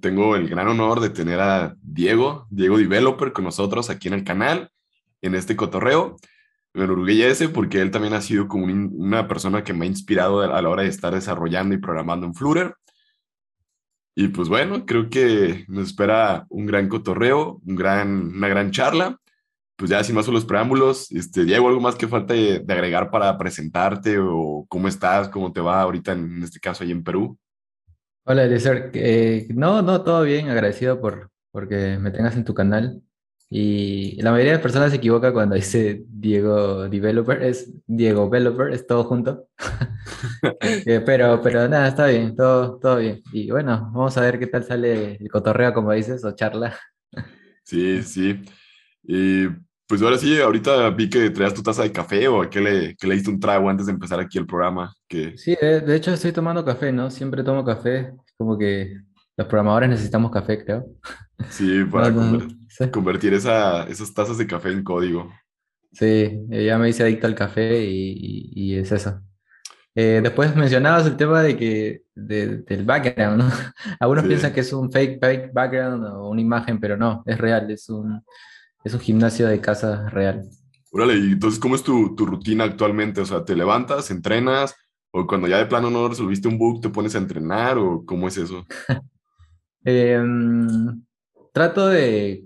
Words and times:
tengo 0.00 0.36
el 0.36 0.48
gran 0.48 0.68
honor 0.68 1.00
de 1.00 1.10
tener 1.10 1.40
a 1.40 1.74
Diego, 1.82 2.46
Diego 2.50 2.78
Developer, 2.78 3.32
con 3.32 3.44
nosotros 3.44 3.90
aquí 3.90 4.08
en 4.08 4.14
el 4.14 4.24
canal, 4.24 4.70
en 5.20 5.34
este 5.34 5.56
cotorreo. 5.56 6.16
Me 6.74 6.84
enorgullece 6.84 7.48
porque 7.48 7.80
él 7.80 7.90
también 7.90 8.14
ha 8.14 8.22
sido 8.22 8.48
como 8.48 8.66
una 8.66 9.28
persona 9.28 9.62
que 9.64 9.74
me 9.74 9.84
ha 9.84 9.88
inspirado 9.88 10.40
a 10.40 10.62
la 10.62 10.68
hora 10.68 10.82
de 10.82 10.88
estar 10.88 11.12
desarrollando 11.12 11.74
y 11.74 11.78
programando 11.78 12.26
en 12.26 12.34
Flutter. 12.34 12.74
Y 14.14 14.28
pues 14.28 14.48
bueno, 14.48 14.84
creo 14.84 15.08
que 15.08 15.64
nos 15.68 15.88
espera 15.88 16.46
un 16.50 16.66
gran 16.66 16.88
cotorreo, 16.88 17.60
un 17.64 17.76
gran, 17.76 18.36
una 18.36 18.48
gran 18.48 18.70
charla. 18.70 19.18
Pues 19.76 19.90
ya 19.90 20.04
sin 20.04 20.14
más 20.14 20.28
los 20.28 20.44
preámbulos, 20.44 21.10
este, 21.12 21.44
Diego, 21.44 21.68
¿algo 21.68 21.80
más 21.80 21.96
que 21.96 22.06
falta 22.06 22.34
de, 22.34 22.64
agregar 22.68 23.10
para 23.10 23.36
presentarte 23.38 24.18
o 24.18 24.66
cómo 24.68 24.86
estás, 24.86 25.28
cómo 25.28 25.52
te 25.52 25.60
va 25.60 25.80
ahorita 25.82 26.12
en 26.12 26.42
este 26.42 26.60
caso 26.60 26.84
ahí 26.84 26.92
en 26.92 27.02
Perú? 27.02 27.38
Hola, 28.24 28.44
Eliezer. 28.44 28.90
Eh, 28.94 29.48
no, 29.54 29.82
no, 29.82 30.02
todo 30.04 30.22
bien, 30.22 30.48
agradecido 30.48 31.00
por 31.00 31.30
porque 31.50 31.98
me 31.98 32.12
tengas 32.12 32.36
en 32.36 32.44
tu 32.44 32.54
canal. 32.54 33.02
Y 33.50 34.20
la 34.22 34.30
mayoría 34.30 34.52
de 34.52 34.58
personas 34.60 34.90
se 34.90 34.96
equivoca 34.96 35.32
cuando 35.32 35.56
dice 35.56 36.04
Diego 36.08 36.88
Developer, 36.88 37.42
es 37.42 37.70
Diego 37.86 38.24
Developer, 38.24 38.72
es 38.72 38.86
todo 38.86 39.04
junto. 39.04 39.48
Eh, 40.86 41.02
pero, 41.04 41.40
pero 41.42 41.68
nada, 41.68 41.88
está 41.88 42.06
bien, 42.06 42.36
todo, 42.36 42.78
todo 42.78 42.96
bien. 42.98 43.22
Y 43.32 43.50
bueno, 43.50 43.90
vamos 43.92 44.16
a 44.16 44.20
ver 44.20 44.38
qué 44.38 44.46
tal 44.46 44.64
sale 44.64 45.16
el 45.16 45.28
cotorreo, 45.28 45.72
como 45.72 45.92
dices, 45.92 46.24
o 46.24 46.34
charla. 46.34 46.78
Sí, 47.64 48.02
sí. 48.02 48.40
Y 49.02 49.46
pues 49.86 50.02
ahora 50.02 50.18
sí, 50.18 50.40
ahorita 50.40 50.90
vi 50.90 51.08
que 51.10 51.30
traías 51.30 51.54
tu 51.54 51.62
taza 51.62 51.82
de 51.82 51.92
café 51.92 52.28
o 52.28 52.48
que 52.48 52.60
le, 52.60 52.96
que 52.96 53.06
le 53.06 53.14
diste 53.14 53.30
un 53.30 53.40
trago 53.40 53.68
antes 53.68 53.86
de 53.86 53.92
empezar 53.92 54.20
aquí 54.20 54.38
el 54.38 54.46
programa. 54.46 54.94
Sí, 55.36 55.56
de, 55.60 55.96
hecho 55.96 56.12
estoy 56.12 56.32
tomando 56.32 56.64
café, 56.64 56.92
¿no? 56.92 57.10
Siempre 57.10 57.42
tomo 57.42 57.64
café, 57.64 58.12
como 58.36 58.56
que 58.58 58.96
los 59.36 59.46
programadores 59.46 59.90
necesitamos 59.90 60.30
café, 60.30 60.64
creo. 60.64 60.86
Sí, 61.50 61.84
para 61.90 62.12
convertir 62.90 63.34
esa, 63.34 63.84
esas 63.84 64.12
tazas 64.12 64.38
de 64.38 64.46
café 64.46 64.70
en 64.70 64.82
código. 64.82 65.30
Sí, 65.92 66.40
ya 66.48 66.78
me 66.78 66.88
hice 66.88 67.02
adicto 67.02 67.26
al 67.26 67.34
café 67.34 67.84
y, 67.84 68.50
y 68.54 68.76
es 68.76 68.92
eso. 68.92 69.20
Eh, 69.94 70.20
después 70.22 70.56
mencionabas 70.56 71.06
el 71.06 71.16
tema 71.16 71.42
de 71.42 71.56
que, 71.56 72.02
del 72.14 72.84
background, 72.84 73.42
¿no? 73.42 73.50
Algunos 74.00 74.24
piensan 74.24 74.52
que 74.52 74.60
es 74.60 74.72
un 74.72 74.90
fake, 74.90 75.20
fake 75.20 75.52
background 75.52 76.04
o 76.06 76.30
una 76.30 76.40
imagen, 76.40 76.80
pero 76.80 76.96
no, 76.96 77.22
es 77.26 77.36
real, 77.36 77.70
es 77.70 77.88
un, 77.90 78.22
es 78.84 78.94
un 78.94 79.00
gimnasio 79.00 79.46
de 79.48 79.60
casa 79.60 80.08
real. 80.08 80.42
Órale, 80.90 81.16
y 81.16 81.32
entonces, 81.32 81.60
¿cómo 81.60 81.74
es 81.74 81.82
tu, 81.82 82.14
tu, 82.14 82.24
rutina 82.26 82.64
actualmente? 82.64 83.20
O 83.20 83.26
sea, 83.26 83.44
¿te 83.44 83.56
levantas, 83.56 84.10
entrenas? 84.10 84.74
¿O 85.14 85.26
cuando 85.26 85.46
ya 85.46 85.58
de 85.58 85.66
plano 85.66 85.90
no 85.90 86.08
resolviste 86.08 86.48
un 86.48 86.58
bug, 86.58 86.80
te 86.80 86.88
pones 86.88 87.14
a 87.14 87.18
entrenar? 87.18 87.76
¿O 87.78 88.04
cómo 88.04 88.28
es 88.28 88.36
eso? 88.38 88.66
Em, 89.84 91.02
trato 91.52 91.88
de 91.88 92.44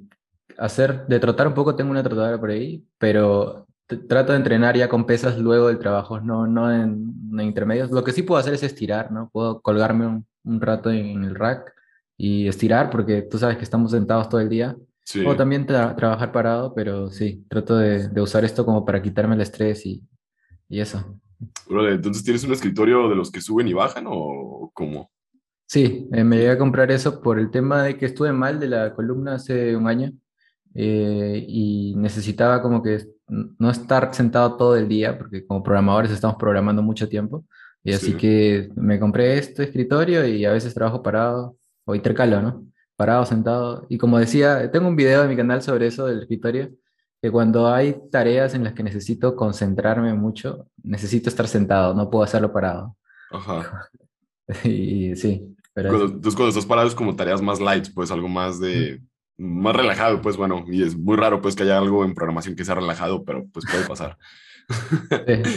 hacer, 0.56 1.06
de 1.06 1.20
trotar 1.20 1.46
un 1.46 1.52
poco, 1.52 1.76
tengo 1.76 1.90
una 1.90 2.02
trotadora 2.02 2.40
por 2.40 2.48
ahí, 2.48 2.82
pero 2.96 3.66
trato 4.08 4.32
de 4.32 4.38
entrenar 4.38 4.74
ya 4.74 4.88
con 4.88 5.04
pesas 5.04 5.38
luego 5.38 5.68
del 5.68 5.78
trabajo, 5.78 6.18
no, 6.18 6.46
no 6.46 6.72
en, 6.72 7.14
intermedios. 7.38 7.90
Lo 7.90 8.02
que 8.02 8.12
sí 8.12 8.22
puedo 8.22 8.40
hacer 8.40 8.54
es 8.54 8.62
estirar, 8.62 9.12
¿no? 9.12 9.28
Puedo 9.30 9.60
colgarme 9.60 10.06
un, 10.06 10.26
un 10.44 10.60
rato 10.60 10.90
en 10.90 11.24
el 11.24 11.34
rack 11.34 11.72
y 12.16 12.48
estirar, 12.48 12.88
porque 12.88 13.20
tú 13.22 13.38
sabes 13.38 13.58
que 13.58 13.64
estamos 13.64 13.90
sentados 13.90 14.28
todo 14.28 14.40
el 14.40 14.48
día. 14.48 14.76
Sí. 15.04 15.24
O 15.24 15.36
también 15.36 15.66
trabajar 15.66 16.32
parado, 16.32 16.74
pero 16.74 17.10
sí, 17.10 17.44
trato 17.48 17.76
de, 17.76 18.08
de, 18.08 18.20
usar 18.20 18.44
esto 18.44 18.64
como 18.64 18.84
para 18.84 19.02
quitarme 19.02 19.36
el 19.36 19.42
estrés 19.42 19.86
y, 19.86 20.02
y 20.68 20.80
eso. 20.80 21.20
Entonces, 21.68 22.24
¿tienes 22.24 22.44
un 22.44 22.52
escritorio 22.52 23.08
de 23.08 23.16
los 23.16 23.30
que 23.30 23.40
suben 23.40 23.68
y 23.68 23.72
bajan 23.72 24.04
o 24.08 24.70
cómo? 24.74 25.10
Sí, 25.66 26.08
eh, 26.12 26.22
me 26.22 26.36
llegué 26.36 26.50
a 26.50 26.58
comprar 26.58 26.90
eso 26.92 27.20
por 27.20 27.38
el 27.38 27.50
tema 27.50 27.82
de 27.82 27.96
que 27.96 28.06
estuve 28.06 28.32
mal 28.32 28.60
de 28.60 28.68
la 28.68 28.94
columna 28.94 29.34
hace 29.34 29.74
un 29.74 29.88
año 29.88 30.12
eh, 30.74 31.44
y 31.48 31.94
necesitaba 31.96 32.62
como 32.62 32.82
que 32.82 33.04
no 33.26 33.70
estar 33.70 34.14
sentado 34.14 34.56
todo 34.56 34.76
el 34.76 34.88
día, 34.88 35.18
porque 35.18 35.44
como 35.44 35.64
programadores 35.64 36.12
estamos 36.12 36.36
programando 36.36 36.82
mucho 36.82 37.08
tiempo, 37.08 37.44
y 37.82 37.92
así 37.92 38.14
que 38.14 38.68
me 38.76 38.98
compré 39.00 39.38
este 39.38 39.64
escritorio 39.64 40.26
y 40.26 40.44
a 40.44 40.52
veces 40.52 40.74
trabajo 40.74 41.02
parado 41.02 41.56
o 41.84 41.94
intercalo, 41.94 42.42
¿no? 42.42 42.66
Parado, 42.96 43.24
sentado. 43.24 43.86
Y 43.88 43.96
como 43.96 44.18
decía, 44.18 44.70
tengo 44.72 44.88
un 44.88 44.96
video 44.96 45.22
en 45.22 45.28
mi 45.28 45.36
canal 45.36 45.62
sobre 45.62 45.86
eso 45.86 46.06
del 46.06 46.22
escritorio, 46.22 46.70
que 47.26 47.32
cuando 47.32 47.66
hay 47.66 47.96
tareas 48.12 48.54
en 48.54 48.62
las 48.62 48.72
que 48.72 48.84
necesito 48.84 49.34
concentrarme 49.34 50.14
mucho, 50.14 50.68
necesito 50.84 51.28
estar 51.28 51.48
sentado, 51.48 51.92
no 51.92 52.08
puedo 52.08 52.22
hacerlo 52.22 52.52
parado. 52.52 52.96
Ajá. 53.32 53.90
y 54.62 55.16
sí. 55.16 55.56
Pero 55.74 56.04
entonces 56.04 56.36
cuando 56.36 56.50
estás 56.50 56.66
parado 56.66 56.86
es 56.86 56.94
como 56.94 57.16
tareas 57.16 57.42
más 57.42 57.60
light, 57.60 57.88
pues 57.92 58.12
algo 58.12 58.28
más 58.28 58.60
de 58.60 59.02
más 59.36 59.74
relajado, 59.74 60.22
pues 60.22 60.36
bueno, 60.36 60.64
y 60.68 60.84
es 60.84 60.96
muy 60.96 61.16
raro 61.16 61.42
pues 61.42 61.56
que 61.56 61.64
haya 61.64 61.78
algo 61.78 62.04
en 62.04 62.14
programación 62.14 62.54
que 62.54 62.64
sea 62.64 62.76
relajado, 62.76 63.24
pero 63.24 63.44
pues 63.52 63.66
puede 63.68 63.84
pasar. 63.88 64.16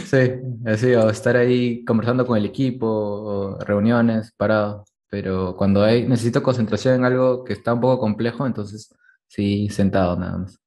Sí, 0.06 0.76
sí, 0.76 0.94
o 0.94 1.08
estar 1.08 1.36
ahí 1.36 1.84
conversando 1.84 2.26
con 2.26 2.36
el 2.36 2.46
equipo, 2.46 2.88
o 2.88 3.58
reuniones, 3.60 4.32
parado, 4.36 4.86
pero 5.08 5.54
cuando 5.56 5.84
hay, 5.84 6.04
necesito 6.08 6.42
concentración 6.42 6.96
en 6.96 7.04
algo 7.04 7.44
que 7.44 7.52
está 7.52 7.72
un 7.72 7.80
poco 7.80 8.00
complejo, 8.00 8.44
entonces 8.44 8.92
sí, 9.28 9.68
sentado 9.68 10.16
nada 10.18 10.38
más. 10.38 10.60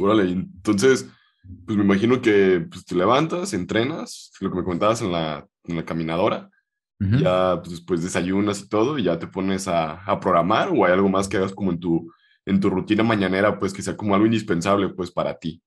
Órale, 0.00 0.30
entonces, 0.32 1.08
pues 1.66 1.76
me 1.76 1.84
imagino 1.84 2.20
que 2.20 2.66
pues, 2.70 2.84
te 2.84 2.94
levantas, 2.94 3.52
entrenas, 3.52 4.32
lo 4.40 4.50
que 4.50 4.56
me 4.56 4.64
comentabas 4.64 5.02
en 5.02 5.12
la, 5.12 5.46
en 5.64 5.76
la 5.76 5.84
caminadora, 5.84 6.50
ya 6.98 7.58
pues, 7.60 7.70
después 7.70 8.02
desayunas 8.02 8.60
y 8.60 8.68
todo, 8.68 8.98
y 8.98 9.04
ya 9.04 9.18
te 9.18 9.26
pones 9.26 9.68
a, 9.68 10.02
a 10.04 10.20
programar, 10.20 10.68
o 10.68 10.84
hay 10.84 10.92
algo 10.92 11.08
más 11.08 11.28
que 11.28 11.38
hagas 11.38 11.54
como 11.54 11.70
en 11.70 11.80
tu 11.80 12.10
en 12.46 12.60
tu 12.60 12.70
rutina 12.70 13.02
mañanera, 13.02 13.58
pues 13.58 13.72
que 13.72 13.82
sea 13.82 13.96
como 13.96 14.14
algo 14.14 14.26
indispensable, 14.26 14.88
pues 14.90 15.10
para 15.10 15.38
ti. 15.38 15.62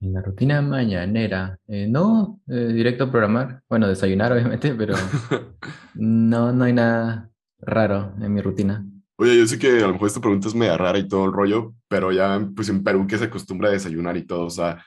En 0.00 0.14
la 0.14 0.22
rutina 0.22 0.62
mañanera, 0.62 1.58
eh, 1.68 1.86
no, 1.88 2.40
eh, 2.48 2.72
directo 2.72 3.04
a 3.04 3.10
programar, 3.10 3.62
bueno, 3.68 3.86
desayunar 3.86 4.32
obviamente, 4.34 4.74
pero 4.74 4.94
no, 5.94 6.52
no 6.52 6.64
hay 6.64 6.72
nada 6.72 7.30
raro 7.60 8.14
en 8.20 8.32
mi 8.32 8.40
rutina. 8.40 8.84
Oye, 9.20 9.38
yo 9.38 9.46
sé 9.46 9.58
que 9.58 9.68
a 9.78 9.86
lo 9.86 9.92
mejor 9.92 10.08
esta 10.08 10.20
pregunta 10.20 10.48
es 10.48 10.54
media 10.54 10.76
rara 10.76 10.98
y 10.98 11.06
todo 11.06 11.26
el 11.26 11.32
rollo, 11.32 11.74
pero 11.88 12.10
ya 12.10 12.48
pues 12.56 12.68
en 12.70 12.82
Perú 12.82 13.06
que 13.06 13.18
se 13.18 13.24
acostumbra 13.24 13.68
a 13.68 13.72
desayunar 13.72 14.16
y 14.16 14.26
todo, 14.26 14.46
o 14.46 14.50
sea, 14.50 14.84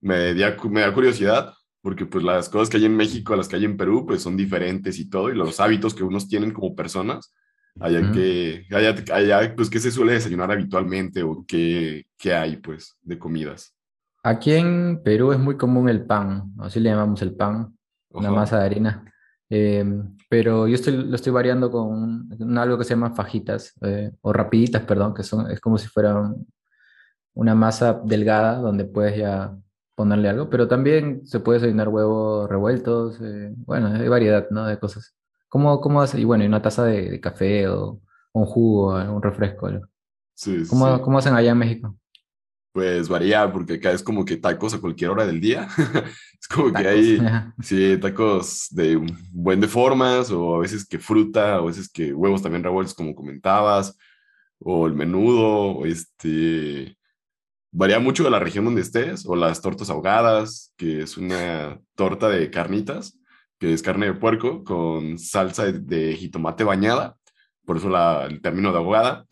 me 0.00 0.34
da, 0.34 0.56
me 0.70 0.80
da 0.80 0.94
curiosidad 0.94 1.52
porque 1.80 2.06
pues 2.06 2.22
las 2.22 2.48
cosas 2.48 2.70
que 2.70 2.76
hay 2.76 2.84
en 2.84 2.96
México 2.96 3.34
a 3.34 3.36
las 3.36 3.48
que 3.48 3.56
hay 3.56 3.64
en 3.64 3.76
Perú 3.76 4.06
pues 4.06 4.22
son 4.22 4.36
diferentes 4.36 4.98
y 5.00 5.10
todo, 5.10 5.30
y 5.30 5.34
los 5.34 5.58
hábitos 5.58 5.94
que 5.94 6.04
unos 6.04 6.28
tienen 6.28 6.52
como 6.52 6.76
personas 6.76 7.34
Allá 7.80 8.12
que, 8.12 8.66
allá, 8.70 8.94
allá, 9.14 9.54
pues, 9.56 9.70
¿qué 9.70 9.78
se 9.78 9.90
suele 9.90 10.12
desayunar 10.12 10.50
habitualmente 10.50 11.22
o 11.22 11.44
qué, 11.46 12.04
qué 12.18 12.34
hay, 12.34 12.56
pues, 12.56 12.98
de 13.00 13.18
comidas? 13.18 13.74
Aquí 14.22 14.52
en 14.52 15.00
Perú 15.02 15.32
es 15.32 15.38
muy 15.38 15.56
común 15.56 15.88
el 15.88 16.04
pan, 16.04 16.52
así 16.58 16.80
le 16.80 16.90
llamamos 16.90 17.22
el 17.22 17.34
pan, 17.34 17.76
una 18.10 18.30
masa 18.30 18.58
de 18.58 18.66
harina. 18.66 19.11
Em, 19.54 20.16
pero 20.30 20.66
yo 20.66 20.74
estoy, 20.74 20.96
lo 20.96 21.14
estoy 21.14 21.30
variando 21.30 21.70
con 21.70 22.26
algo 22.56 22.78
que 22.78 22.84
se 22.84 22.94
llama 22.94 23.14
fajitas, 23.14 23.74
eh, 23.82 24.10
o 24.22 24.32
rapiditas, 24.32 24.82
perdón, 24.84 25.12
que 25.12 25.22
son, 25.22 25.50
es 25.50 25.60
como 25.60 25.76
si 25.76 25.88
fuera 25.88 26.32
una 27.34 27.54
masa 27.54 28.00
delgada 28.02 28.56
donde 28.56 28.86
puedes 28.86 29.18
ya 29.18 29.54
ponerle 29.94 30.30
algo, 30.30 30.48
pero 30.48 30.68
también 30.68 31.26
se 31.26 31.40
puede 31.40 31.58
desayunar 31.58 31.90
huevos 31.90 32.48
revueltos, 32.48 33.20
eh, 33.20 33.52
bueno, 33.66 33.88
hay 33.88 34.08
variedad, 34.08 34.46
¿no? 34.48 34.64
De 34.64 34.78
cosas. 34.78 35.14
¿Cómo, 35.50 35.82
cómo 35.82 36.00
hace? 36.00 36.18
Y 36.18 36.24
bueno, 36.24 36.44
y 36.44 36.46
una 36.46 36.62
taza 36.62 36.86
de, 36.86 37.20
café 37.20 37.68
o 37.68 38.00
un 38.32 38.46
jugo, 38.46 38.94
un 38.94 39.22
refresco. 39.22 39.68
Sí, 40.32 40.62
¿Cómo, 40.66 40.96
sí. 40.96 41.02
¿Cómo 41.02 41.18
hacen 41.18 41.34
allá 41.34 41.50
en 41.50 41.58
México? 41.58 41.94
Pues 42.72 43.08
varía, 43.08 43.52
porque 43.52 43.74
acá 43.74 43.92
es 43.92 44.02
como 44.02 44.24
que 44.24 44.38
tacos 44.38 44.72
a 44.72 44.80
cualquier 44.80 45.10
hora 45.10 45.26
del 45.26 45.40
día. 45.40 45.68
es 46.40 46.48
como 46.48 46.72
que 46.72 46.88
hay, 46.88 47.18
sí, 47.62 47.98
tacos 48.00 48.68
de 48.70 48.98
buen 49.30 49.60
de 49.60 49.68
formas, 49.68 50.30
o 50.30 50.56
a 50.56 50.60
veces 50.60 50.86
que 50.86 50.98
fruta, 50.98 51.60
o 51.60 51.64
a 51.64 51.66
veces 51.66 51.90
que 51.90 52.14
huevos 52.14 52.42
también 52.42 52.64
revueltos, 52.64 52.94
como 52.94 53.14
comentabas, 53.14 53.96
o 54.58 54.86
el 54.86 54.94
menudo, 54.94 55.72
o 55.72 55.86
este. 55.86 56.96
Varía 57.74 57.98
mucho 57.98 58.22
de 58.24 58.30
la 58.30 58.38
región 58.38 58.64
donde 58.66 58.82
estés, 58.82 59.24
o 59.26 59.34
las 59.36 59.62
tortas 59.62 59.88
ahogadas, 59.90 60.74
que 60.76 61.02
es 61.02 61.16
una 61.16 61.80
torta 61.94 62.28
de 62.28 62.50
carnitas 62.50 63.18
que 63.62 63.72
es 63.72 63.80
carne 63.80 64.06
de 64.06 64.14
puerco 64.14 64.64
con 64.64 65.20
salsa 65.20 65.70
de, 65.70 66.16
jitomate 66.16 66.64
bañada, 66.64 67.16
por 67.64 67.76
eso 67.76 67.88
la, 67.88 68.26
el 68.26 68.42
término 68.42 68.72
de 68.72 68.78
ahogada, 68.78 69.24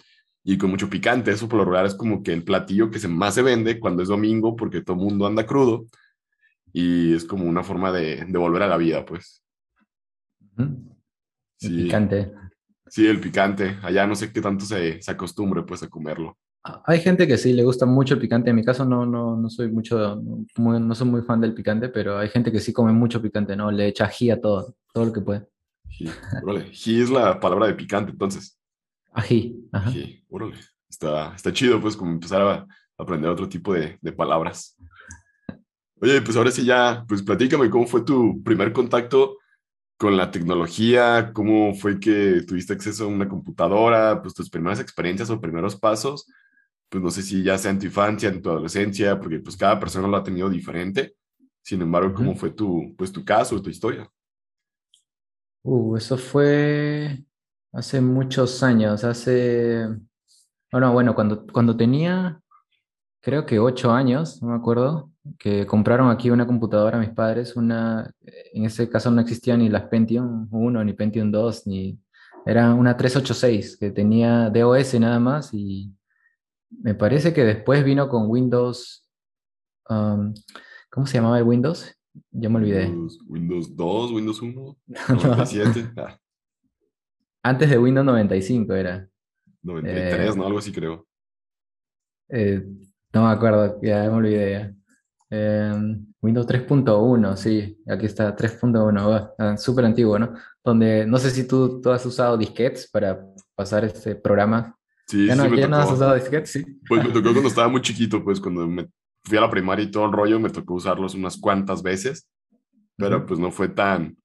y 0.45 0.59
con 0.59 0.71
mucho 0.71 0.89
picante. 0.89 1.31
Eso 1.31 1.49
por 1.49 1.59
lo 1.59 1.65
regular 1.65 1.87
es 1.87 1.95
como 1.95 2.23
que 2.23 2.33
el 2.33 2.45
platillo 2.45 2.91
que 2.91 2.99
se 2.99 3.09
más 3.09 3.35
se 3.35 3.43
vende 3.43 3.79
cuando 3.79 4.03
es 4.03 4.09
domingo, 4.09 4.57
porque 4.57 4.83
todo 4.83 4.97
el 4.97 5.03
mundo 5.03 5.27
anda 5.27 5.47
crudo, 5.47 5.87
y 6.73 7.15
es 7.15 7.25
como 7.25 7.45
una 7.45 7.63
forma 7.63 7.93
de, 7.93 8.25
de 8.27 8.39
volver 8.39 8.63
a 8.63 8.69
la 8.69 8.77
vida, 8.77 9.05
pues. 9.05 9.43
Sí. 11.57 11.67
El 11.67 11.85
picante. 11.85 12.33
Sí, 12.89 13.07
el 13.07 13.21
picante. 13.21 13.79
Allá 13.83 14.07
no 14.07 14.15
sé 14.15 14.33
qué 14.33 14.41
tanto 14.41 14.65
se, 14.65 15.01
se 15.01 15.11
acostumbre 15.11 15.63
pues 15.63 15.83
a 15.83 15.89
comerlo. 15.89 16.37
Hay 16.85 17.01
gente 17.01 17.27
que 17.27 17.39
sí 17.39 17.53
le 17.53 17.65
gusta 17.65 17.87
mucho 17.87 18.15
el 18.15 18.21
picante. 18.21 18.51
En 18.51 18.57
mi 18.57 18.65
caso 18.65 18.85
no, 18.85 19.07
no, 19.07 19.37
no 19.37 19.49
soy 19.49 19.71
mucho, 19.71 20.21
no 20.57 20.95
soy 20.95 21.09
muy 21.09 21.23
fan 21.23 21.41
del 21.41 21.55
picante, 21.55 21.89
pero 21.89 22.19
hay 22.19 22.29
gente 22.29 22.53
que 22.53 22.61
sí 22.61 22.73
come 22.73 22.93
mucho 22.93 23.23
picante, 23.23 23.57
¿no? 23.57 23.71
Le 23.71 23.89
echa 23.89 24.05
ají 24.05 24.31
a 24.31 24.41
todo, 24.41 24.75
todo 24.93 25.07
lo 25.07 25.13
que 25.13 25.21
puede. 25.23 25.47
Ají, 25.87 26.11
vale. 26.45 26.71
es 26.71 27.11
la 27.11 27.41
palabra 27.41 27.67
de 27.67 27.75
picante, 27.75 28.13
entonces. 28.13 28.60
Ají. 29.13 29.69
Ají, 29.73 30.25
órale. 30.29 30.57
Está, 30.89 31.35
está 31.35 31.53
chido, 31.53 31.81
pues, 31.81 31.97
como 31.97 32.13
empezar 32.13 32.43
a 32.43 32.67
aprender 32.97 33.31
otro 33.31 33.49
tipo 33.49 33.75
de, 33.75 33.99
de 34.01 34.13
palabras. 34.13 34.77
Oye, 36.01 36.23
pues 36.23 36.37
ahora 36.37 36.51
sí 36.51 36.65
ya, 36.65 37.05
pues 37.07 37.23
platícame 37.23 37.69
cómo 37.69 37.87
fue 37.87 38.03
tu 38.03 38.43
primer 38.43 38.73
contacto 38.73 39.37
con 39.99 40.17
la 40.17 40.31
tecnología, 40.31 41.31
cómo 41.35 41.75
fue 41.75 42.01
que 42.01 42.43
tuviste 42.47 42.73
acceso 42.73 43.05
a 43.05 43.09
una 43.09 43.29
computadora, 43.29 44.23
pues 44.23 44.33
tus 44.33 44.49
primeras 44.49 44.81
experiencias 44.81 45.29
o 45.29 45.41
primeros 45.41 45.77
pasos, 45.77 46.27
pues 46.89 47.05
no 47.05 47.11
sé 47.11 47.23
si 47.23 47.43
ya 47.43 47.59
sea 47.59 47.71
en 47.71 47.79
tu 47.79 47.87
infancia, 47.87 48.31
en 48.31 48.41
tu 48.41 48.49
adolescencia, 48.49 49.21
porque 49.21 49.41
pues 49.41 49.59
cada 49.59 49.79
persona 49.79 50.09
lo 50.09 50.17
ha 50.17 50.25
tenido 50.25 50.49
diferente. 50.49 51.17
Sin 51.63 51.83
embargo, 51.83 52.15
¿cómo 52.15 52.35
fue 52.35 52.51
tu, 52.51 52.95
pues, 52.97 53.13
tu 53.13 53.23
caso, 53.23 53.61
tu 53.61 53.69
historia? 53.69 54.11
Uh, 55.63 55.97
eso 55.97 56.17
fue 56.17 57.23
hace 57.73 58.01
muchos 58.01 58.63
años, 58.63 59.05
hace, 59.05 59.87
bueno, 60.73 60.93
bueno, 60.93 61.15
cuando, 61.15 61.47
cuando 61.47 61.77
tenía, 61.77 62.41
creo 63.21 63.47
que 63.47 63.59
ocho 63.59 63.93
años, 63.93 64.43
no 64.43 64.49
me 64.49 64.57
acuerdo, 64.57 65.11
que 65.39 65.67
compraron 65.67 66.11
aquí 66.11 66.31
una 66.31 66.47
computadora 66.47 66.97
a 66.97 67.01
mis 67.01 67.11
padres, 67.11 67.57
una, 67.57 68.11
en 68.53 68.65
ese 68.65 68.89
caso 68.89 69.11
no 69.11 69.21
existía 69.21 69.57
ni 69.57 69.69
las 69.69 69.85
Pentium 69.85 70.49
1, 70.51 70.85
ni 70.85 70.93
Pentium 70.95 71.31
2, 71.31 71.67
ni, 71.67 71.99
era 72.47 72.75
una 72.75 72.97
386 72.97 73.77
que 73.77 73.91
tenía 73.91 74.51
DOS 74.51 74.99
nada 74.99 75.21
más 75.21 75.53
y 75.53 75.93
me 76.71 76.95
parece 76.95 77.35
que 77.35 77.45
después 77.45 77.85
vino 77.85 78.09
con 78.09 78.31
Windows, 78.31 79.07
um, 79.89 80.33
¿cómo 80.91 81.07
se 81.07 81.15
llamaba 81.15 81.39
el 81.39 81.45
Windows? 81.45 81.95
Ya 82.31 82.49
me 82.49 82.57
olvidé. 82.57 82.89
Windows, 83.27 83.77
2, 83.77 84.13
Windows 84.13 84.43
1, 84.43 84.77
97. 85.09 85.93
Ah. 87.43 87.51
Antes 87.51 87.71
de 87.71 87.79
Windows 87.79 88.05
95 88.07 88.75
era. 88.75 89.09
93, 89.63 90.37
¿no? 90.37 90.47
Algo 90.47 90.59
así 90.59 90.73
creo. 90.73 91.07
Eh, 92.29 92.65
no 93.13 93.27
me 93.27 93.33
acuerdo, 93.33 93.79
ya 93.83 94.03
me 94.05 94.09
olvidé. 94.09 94.75
Em, 95.31 96.07
Windows 96.21 96.47
3.1, 96.47 97.37
sí, 97.37 97.79
aquí 97.87 98.07
está, 98.07 98.35
3.1, 98.35 99.35
ah, 99.39 99.57
súper 99.57 99.85
antiguo, 99.85 100.19
¿no? 100.19 100.35
Donde 100.65 101.07
no 101.07 101.19
sé 101.19 101.31
si 101.31 101.47
tú, 101.47 101.81
tú 101.81 101.91
has 101.91 102.05
usado 102.05 102.37
disquetes 102.37 102.91
para 102.91 103.21
pasar 103.55 103.85
este 103.85 104.17
programa. 104.17 104.77
Sí, 105.07 105.27
¿Ya 105.27 105.35
no, 105.37 105.45
sí, 105.45 105.51
me 105.51 105.57
¿ya 105.59 105.69
no 105.69 105.77
has 105.77 105.85
tocó. 105.85 105.97
usado 105.97 106.15
disquetes? 106.15 106.51
Sí. 106.51 106.65
Pues 106.89 107.05
me 107.05 107.11
tocó 107.13 107.23
cuando 107.33 107.49
estaba 107.49 107.69
muy 107.69 107.81
chiquito, 107.81 108.23
pues 108.23 108.41
cuando 108.41 108.67
me 108.67 108.89
fui 109.25 109.39
a 109.39 109.41
la 109.41 109.51
primaria 109.51 109.85
y 109.85 109.91
todo 109.91 110.07
el 110.07 110.13
rollo, 110.13 110.41
me 110.41 110.51
tocó 110.51 110.75
usarlos 110.75 111.15
unas 111.15 111.37
cuantas 111.39 111.83
veces, 111.83 112.29
pero 112.97 113.19
Ujú. 113.19 113.27
pues 113.27 113.41
no 113.41 113.51
fue 113.51 113.69
tan, 113.69 114.17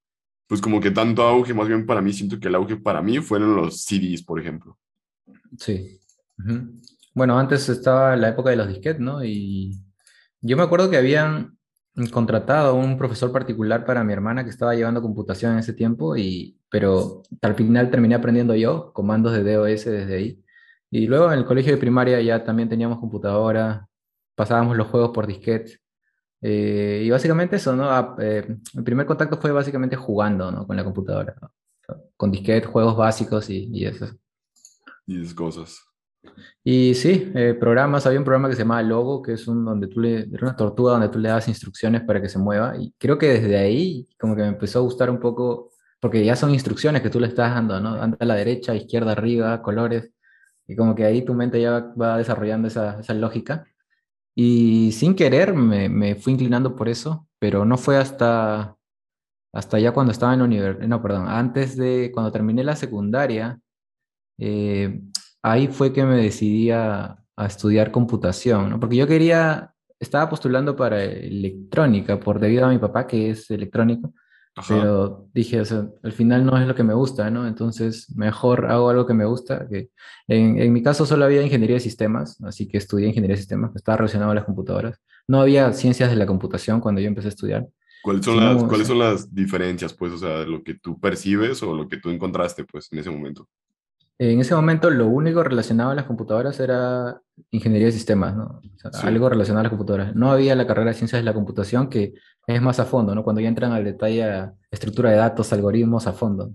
pues 0.46 0.60
como 0.60 0.80
que 0.80 0.90
tanto 0.90 1.22
auge, 1.22 1.54
más 1.54 1.68
bien 1.68 1.86
para 1.86 2.00
mí, 2.00 2.12
siento 2.12 2.38
que 2.38 2.48
el 2.48 2.54
auge 2.54 2.76
para 2.76 3.02
mí 3.02 3.18
fueron 3.18 3.56
los 3.56 3.82
CDs, 3.84 4.22
por 4.22 4.40
ejemplo. 4.40 4.78
Sí. 5.58 6.00
Ujú. 6.38 6.80
Bueno, 7.14 7.38
antes 7.38 7.68
estaba 7.68 8.14
la 8.16 8.28
época 8.28 8.50
de 8.50 8.56
los 8.56 8.68
disquetes, 8.68 9.00
¿no? 9.00 9.24
Y 9.24 9.80
yo 10.40 10.56
me 10.56 10.62
acuerdo 10.62 10.90
que 10.90 10.98
habían 10.98 11.56
contratado 12.12 12.70
a 12.70 12.72
un 12.74 12.98
profesor 12.98 13.32
particular 13.32 13.84
para 13.86 14.04
mi 14.04 14.12
hermana 14.12 14.44
que 14.44 14.50
estaba 14.50 14.74
llevando 14.74 15.00
computación 15.00 15.52
en 15.52 15.58
ese 15.58 15.72
tiempo, 15.72 16.16
y, 16.16 16.58
pero 16.70 17.22
al 17.40 17.54
final 17.54 17.90
terminé 17.90 18.14
aprendiendo 18.14 18.54
yo 18.54 18.92
comandos 18.92 19.32
de 19.32 19.54
DOS 19.54 19.84
desde 19.86 20.14
ahí. 20.14 20.44
Y 20.90 21.06
luego 21.06 21.32
en 21.32 21.38
el 21.38 21.46
colegio 21.46 21.72
de 21.72 21.78
primaria 21.78 22.20
ya 22.20 22.44
también 22.44 22.68
teníamos 22.68 22.98
computadora, 22.98 23.88
pasábamos 24.34 24.76
los 24.76 24.88
juegos 24.88 25.10
por 25.10 25.26
disquete. 25.26 25.80
Eh, 26.48 27.02
y 27.04 27.10
básicamente 27.10 27.56
eso, 27.56 27.74
¿no? 27.74 27.90
Ah, 27.90 28.14
eh, 28.20 28.46
el 28.76 28.84
primer 28.84 29.04
contacto 29.04 29.36
fue 29.36 29.50
básicamente 29.50 29.96
jugando, 29.96 30.52
¿no? 30.52 30.64
Con 30.64 30.76
la 30.76 30.84
computadora, 30.84 31.34
¿no? 31.42 31.50
Con 32.16 32.30
disquete, 32.30 32.68
juegos 32.68 32.96
básicos 32.96 33.50
y, 33.50 33.68
y 33.72 33.84
eso. 33.84 34.06
Y 35.08 35.22
esas 35.22 35.34
cosas. 35.34 35.80
Y 36.62 36.94
sí, 36.94 37.32
eh, 37.34 37.56
programas, 37.58 38.06
había 38.06 38.20
un 38.20 38.24
programa 38.24 38.48
que 38.48 38.54
se 38.54 38.62
llamaba 38.62 38.80
Logo, 38.84 39.22
que 39.22 39.32
es 39.32 39.48
un 39.48 39.64
donde 39.64 39.88
tú 39.88 39.98
le, 39.98 40.20
era 40.20 40.42
una 40.42 40.54
tortuga 40.54 40.92
donde 40.92 41.08
tú 41.08 41.18
le 41.18 41.30
das 41.30 41.48
instrucciones 41.48 42.02
para 42.02 42.22
que 42.22 42.28
se 42.28 42.38
mueva. 42.38 42.76
Y 42.78 42.94
creo 42.96 43.18
que 43.18 43.26
desde 43.26 43.56
ahí 43.58 44.06
como 44.16 44.36
que 44.36 44.42
me 44.42 44.48
empezó 44.48 44.78
a 44.78 44.82
gustar 44.82 45.10
un 45.10 45.18
poco, 45.18 45.72
porque 45.98 46.24
ya 46.24 46.36
son 46.36 46.52
instrucciones 46.52 47.02
que 47.02 47.10
tú 47.10 47.18
le 47.18 47.26
estás 47.26 47.54
dando, 47.54 47.80
¿no? 47.80 48.00
Anda 48.00 48.18
a 48.20 48.24
la 48.24 48.36
derecha, 48.36 48.72
izquierda, 48.72 49.12
arriba, 49.12 49.60
colores. 49.62 50.12
Y 50.68 50.76
como 50.76 50.94
que 50.94 51.04
ahí 51.04 51.24
tu 51.24 51.34
mente 51.34 51.60
ya 51.60 51.72
va, 51.72 51.94
va 51.94 52.18
desarrollando 52.18 52.68
esa, 52.68 53.00
esa 53.00 53.14
lógica. 53.14 53.64
Y 54.36 54.92
sin 54.92 55.14
querer 55.14 55.54
me, 55.54 55.88
me 55.88 56.14
fui 56.14 56.34
inclinando 56.34 56.76
por 56.76 56.88
eso, 56.88 57.26
pero 57.38 57.64
no 57.64 57.78
fue 57.78 57.96
hasta, 57.96 58.76
hasta 59.54 59.78
ya 59.78 59.92
cuando 59.92 60.12
estaba 60.12 60.34
en 60.34 60.40
la 60.40 60.44
universidad, 60.44 60.86
no, 60.86 61.02
perdón, 61.02 61.28
antes 61.28 61.76
de, 61.76 62.10
cuando 62.12 62.30
terminé 62.32 62.62
la 62.62 62.76
secundaria 62.76 63.58
eh, 64.38 65.00
ahí 65.42 65.68
fue 65.68 65.92
que 65.92 66.04
me 66.04 66.16
decidí 66.16 66.70
a, 66.70 67.22
estudiar 67.38 67.90
computación. 67.90 68.80
Porque 68.80 68.96
yo 68.96 69.06
quería, 69.06 69.74
estaba 70.00 70.28
postulando 70.30 70.74
para 70.74 71.02
electrónica, 71.04 72.18
por 72.18 72.40
debido 72.40 72.64
a 72.66 72.70
mi 72.70 72.78
papá 72.78 73.06
que 73.06 73.30
es 73.30 73.50
electrónico, 73.50 74.14
Ajá. 74.58 74.74
pero 74.74 75.28
dije, 75.34 75.60
o 75.60 75.64
sea, 75.66 75.86
al 76.02 76.12
final 76.12 76.46
no 76.46 76.56
es 76.58 76.66
lo 76.66 76.74
que 76.74 76.82
me 76.82 76.94
gusta, 76.94 77.30
¿no? 77.30 77.46
Entonces, 77.46 78.10
mejor 78.16 78.66
hago 78.70 78.88
algo 78.88 79.06
que 79.06 79.12
me 79.14 79.26
gusta, 79.26 79.68
que 79.68 79.90
en, 80.28 80.58
en 80.58 80.72
mi 80.72 80.82
caso 80.82 81.04
solo 81.04 81.26
había 81.26 81.42
ingeniería 81.42 81.76
de 81.76 81.80
sistemas, 81.80 82.40
así 82.42 82.66
que 82.66 82.78
estudié 82.78 83.06
ingeniería 83.08 83.34
de 83.34 83.42
sistemas, 83.42 83.76
estaba 83.76 83.98
relacionado 83.98 84.30
a 84.30 84.34
las 84.34 84.44
computadoras. 84.44 84.98
No 85.28 85.40
había 85.42 85.72
ciencias 85.74 86.08
de 86.08 86.16
la 86.16 86.24
computación 86.26 86.80
cuando 86.80 87.00
yo 87.02 87.08
empecé 87.08 87.28
a 87.28 87.30
estudiar, 87.30 87.66
¿Cuáles 88.02 88.24
son 88.24 88.34
sino, 88.34 88.52
las, 88.54 88.62
o 88.62 88.68
cuáles 88.68 88.86
sea, 88.86 88.96
son 88.96 88.98
las 89.04 89.34
diferencias, 89.34 89.92
pues, 89.92 90.12
o 90.12 90.18
sea, 90.18 90.38
lo 90.44 90.62
que 90.62 90.74
tú 90.74 90.98
percibes 90.98 91.62
o 91.62 91.74
lo 91.74 91.86
que 91.88 91.96
tú 91.98 92.08
encontraste, 92.10 92.64
pues, 92.64 92.88
en 92.92 93.00
ese 93.00 93.10
momento? 93.10 93.46
En 94.18 94.40
ese 94.40 94.54
momento 94.54 94.88
lo 94.88 95.08
único 95.08 95.42
relacionado 95.42 95.90
a 95.90 95.94
las 95.94 96.04
computadoras 96.06 96.58
era 96.60 97.20
ingeniería 97.50 97.88
de 97.88 97.92
sistemas, 97.92 98.34
¿no? 98.34 98.44
O 98.44 98.78
sea, 98.78 98.90
Sí. 98.92 99.06
algo 99.06 99.28
relacionado 99.28 99.60
a 99.60 99.62
las 99.64 99.70
computadoras. 99.70 100.14
No 100.14 100.30
había 100.30 100.54
la 100.54 100.66
carrera 100.66 100.92
de 100.92 100.96
ciencias 100.96 101.20
de 101.20 101.24
la 101.24 101.34
computación 101.34 101.90
que 101.90 102.14
es 102.46 102.62
más 102.62 102.78
a 102.78 102.84
fondo, 102.84 103.14
¿no? 103.14 103.24
Cuando 103.24 103.40
ya 103.40 103.48
entran 103.48 103.72
al 103.72 103.84
detalle 103.84 104.24
a 104.24 104.54
estructura 104.70 105.10
de 105.10 105.16
datos, 105.16 105.52
algoritmos 105.52 106.06
a 106.06 106.12
fondo. 106.12 106.54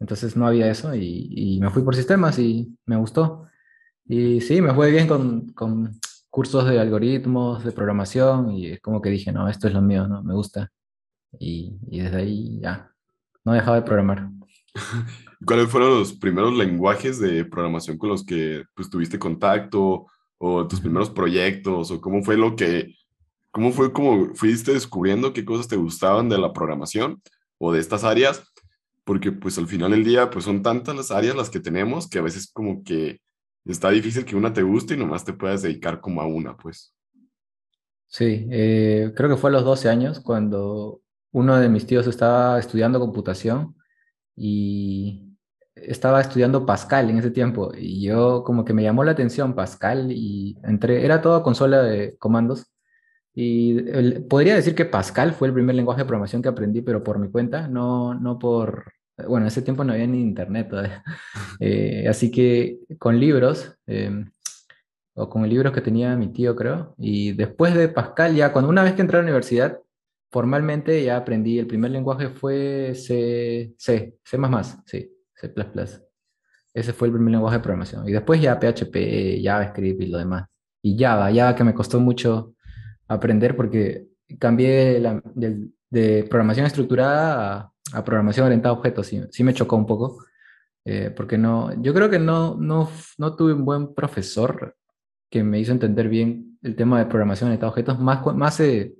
Entonces 0.00 0.36
no 0.36 0.46
había 0.46 0.70
eso 0.70 0.94
y, 0.94 1.28
y 1.30 1.60
me 1.60 1.70
fui 1.70 1.82
por 1.82 1.94
sistemas 1.94 2.38
y 2.38 2.76
me 2.86 2.96
gustó. 2.96 3.46
Y 4.04 4.40
sí, 4.40 4.60
me 4.60 4.74
fue 4.74 4.90
bien 4.90 5.06
con, 5.06 5.52
con 5.52 5.98
cursos 6.30 6.68
de 6.68 6.78
algoritmos, 6.78 7.64
de 7.64 7.72
programación 7.72 8.52
y 8.52 8.68
es 8.68 8.80
como 8.80 9.00
que 9.00 9.10
dije, 9.10 9.32
no, 9.32 9.48
esto 9.48 9.68
es 9.68 9.74
lo 9.74 9.82
mío, 9.82 10.06
¿no? 10.08 10.22
Me 10.22 10.34
gusta. 10.34 10.70
Y, 11.38 11.76
y 11.90 12.00
desde 12.00 12.16
ahí 12.18 12.60
ya, 12.60 12.90
no 13.44 13.52
dejaba 13.52 13.76
de 13.76 13.82
programar. 13.82 14.30
¿Cuáles 15.44 15.68
fueron 15.68 15.98
los 15.98 16.12
primeros 16.14 16.56
lenguajes 16.56 17.20
de 17.20 17.44
programación 17.44 17.98
con 17.98 18.08
los 18.10 18.24
que 18.24 18.64
pues, 18.74 18.90
tuviste 18.90 19.18
contacto 19.18 20.06
o 20.38 20.66
tus 20.66 20.80
primeros 20.80 21.10
proyectos 21.10 21.90
o 21.90 22.00
cómo 22.00 22.22
fue 22.22 22.36
lo 22.36 22.56
que, 22.56 22.94
cómo 23.58 23.72
fue 23.72 23.92
como 23.92 24.36
fuiste 24.36 24.72
descubriendo 24.72 25.32
qué 25.32 25.44
cosas 25.44 25.66
te 25.66 25.74
gustaban 25.74 26.28
de 26.28 26.38
la 26.38 26.52
programación 26.52 27.20
o 27.58 27.72
de 27.72 27.80
estas 27.80 28.04
áreas? 28.04 28.44
Porque 29.02 29.32
pues 29.32 29.58
al 29.58 29.66
final 29.66 29.90
del 29.90 30.04
día 30.04 30.30
pues 30.30 30.44
son 30.44 30.62
tantas 30.62 30.94
las 30.94 31.10
áreas 31.10 31.34
las 31.34 31.50
que 31.50 31.58
tenemos 31.58 32.08
que 32.08 32.20
a 32.20 32.22
veces 32.22 32.48
como 32.52 32.84
que 32.84 33.20
está 33.64 33.90
difícil 33.90 34.24
que 34.24 34.36
una 34.36 34.52
te 34.52 34.62
guste 34.62 34.94
y 34.94 34.96
nomás 34.96 35.24
te 35.24 35.32
puedas 35.32 35.62
dedicar 35.62 36.00
como 36.00 36.20
a 36.20 36.26
una, 36.26 36.56
pues. 36.56 36.94
Sí, 38.06 38.46
eh, 38.48 39.12
creo 39.16 39.28
que 39.28 39.36
fue 39.36 39.50
a 39.50 39.54
los 39.54 39.64
12 39.64 39.88
años 39.88 40.20
cuando 40.20 41.00
uno 41.32 41.56
de 41.58 41.68
mis 41.68 41.84
tíos 41.84 42.06
estaba 42.06 42.60
estudiando 42.60 43.00
computación 43.00 43.74
y 44.36 45.36
estaba 45.74 46.20
estudiando 46.20 46.64
Pascal 46.64 47.10
en 47.10 47.18
ese 47.18 47.32
tiempo 47.32 47.72
y 47.76 48.04
yo 48.04 48.44
como 48.44 48.64
que 48.64 48.72
me 48.72 48.84
llamó 48.84 49.02
la 49.02 49.10
atención 49.10 49.56
Pascal 49.56 50.12
y 50.12 50.56
entré, 50.62 51.04
era 51.04 51.20
toda 51.20 51.42
consola 51.42 51.82
de 51.82 52.16
comandos 52.18 52.68
y 53.34 53.78
el- 53.90 54.24
podría 54.24 54.54
decir 54.56 54.74
que 54.74 54.84
Pascal 54.84 55.32
fue 55.32 55.48
el 55.48 55.54
primer 55.54 55.74
lenguaje 55.76 56.00
de 56.02 56.06
programación 56.06 56.42
que 56.42 56.48
aprendí, 56.48 56.82
pero 56.82 57.02
por 57.04 57.18
mi 57.18 57.30
cuenta, 57.30 57.68
no, 57.68 58.14
no 58.14 58.38
por, 58.38 58.92
bueno, 59.16 59.44
en 59.44 59.48
ese 59.48 59.62
tiempo 59.62 59.84
no 59.84 59.92
había 59.92 60.06
ni 60.06 60.20
internet 60.20 60.68
todavía. 60.70 61.02
Eh, 61.60 62.06
así 62.08 62.30
que 62.30 62.78
con 62.98 63.18
libros, 63.18 63.74
em, 63.86 64.30
o 65.14 65.28
con 65.28 65.48
libros 65.48 65.72
que 65.72 65.80
tenía 65.80 66.16
mi 66.16 66.28
tío, 66.32 66.54
creo. 66.56 66.94
Y 66.98 67.32
después 67.32 67.74
de 67.74 67.88
Pascal, 67.88 68.34
ya 68.36 68.52
cuando 68.52 68.70
una 68.70 68.82
vez 68.84 68.94
que 68.94 69.02
entré 69.02 69.16
a 69.18 69.20
la 69.20 69.24
universidad, 69.26 69.80
formalmente 70.30 71.02
ya 71.04 71.16
aprendí, 71.16 71.58
el 71.58 71.66
primer 71.66 71.90
lenguaje 71.90 72.28
fue 72.28 72.92
C, 72.94 73.74
C, 73.78 74.14
C++, 74.24 74.38
sí, 74.86 75.10
C++. 75.34 75.52
Ese 76.74 76.92
fue 76.92 77.08
el 77.08 77.14
primer 77.14 77.32
lenguaje 77.32 77.56
de 77.58 77.62
programación. 77.62 78.08
Y 78.08 78.12
después 78.12 78.40
ya 78.40 78.58
PHP, 78.60 79.40
JavaScript 79.42 80.02
y 80.02 80.06
lo 80.06 80.18
demás. 80.18 80.46
Y 80.82 80.96
Java, 80.98 81.32
Java 81.34 81.54
que 81.56 81.64
me 81.64 81.74
costó 81.74 81.98
mucho 81.98 82.54
aprender 83.08 83.56
porque 83.56 84.08
cambié 84.38 85.00
la- 85.00 85.22
del- 85.34 85.72
de 85.90 86.24
programación 86.28 86.66
estructurada 86.66 87.60
a, 87.60 87.72
a 87.98 88.04
programación 88.04 88.46
orientada 88.46 88.74
a 88.74 88.78
objetos. 88.78 89.06
Sí, 89.06 89.22
sí 89.30 89.44
me 89.44 89.54
chocó 89.54 89.76
un 89.76 89.86
poco. 89.86 90.24
eh, 90.84 91.12
porque 91.16 91.38
no, 91.38 91.72
yo 91.82 91.92
creo 91.94 92.10
que 92.10 92.18
no, 92.18 92.56
no, 92.56 92.90
no 93.18 93.36
tuve 93.36 93.52
un 93.54 93.64
buen 93.64 93.94
profesor 93.94 94.76
que 95.30 95.42
me 95.44 95.60
hizo 95.60 95.72
entender 95.72 96.08
bien 96.08 96.58
el 96.62 96.76
tema 96.76 96.98
de 96.98 97.06
programación 97.06 97.48
orientada 97.50 97.68
a 97.68 97.72
objetos, 97.72 97.98
más, 98.00 98.24
más 98.36 98.54
se, 98.56 98.94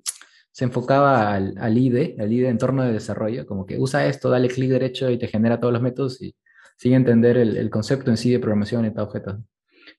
se 0.53 0.65
enfocaba 0.65 1.33
al, 1.35 1.55
al 1.59 1.79
IDE, 1.79 2.17
al 2.21 2.33
IDE 2.33 2.49
entorno 2.49 2.83
de 2.85 2.93
desarrollo, 2.93 3.47
como 3.47 3.65
que 3.67 3.79
usa 3.79 4.07
esto, 4.07 4.29
dale 4.31 4.49
clic 4.49 4.71
derecho 4.71 5.11
y 5.11 5.19
te 5.19 5.29
genera 5.29 5.61
todos 5.61 5.73
los 5.73 5.83
métodos 5.83 6.21
y 6.23 6.35
sin 6.77 6.93
entender 6.95 7.37
el, 7.39 7.57
el 7.57 7.71
concepto 7.71 8.11
en 8.11 8.17
sí 8.19 8.31
de 8.33 8.39
programación 8.41 8.85
y 8.87 8.89
objetos. 9.01 9.37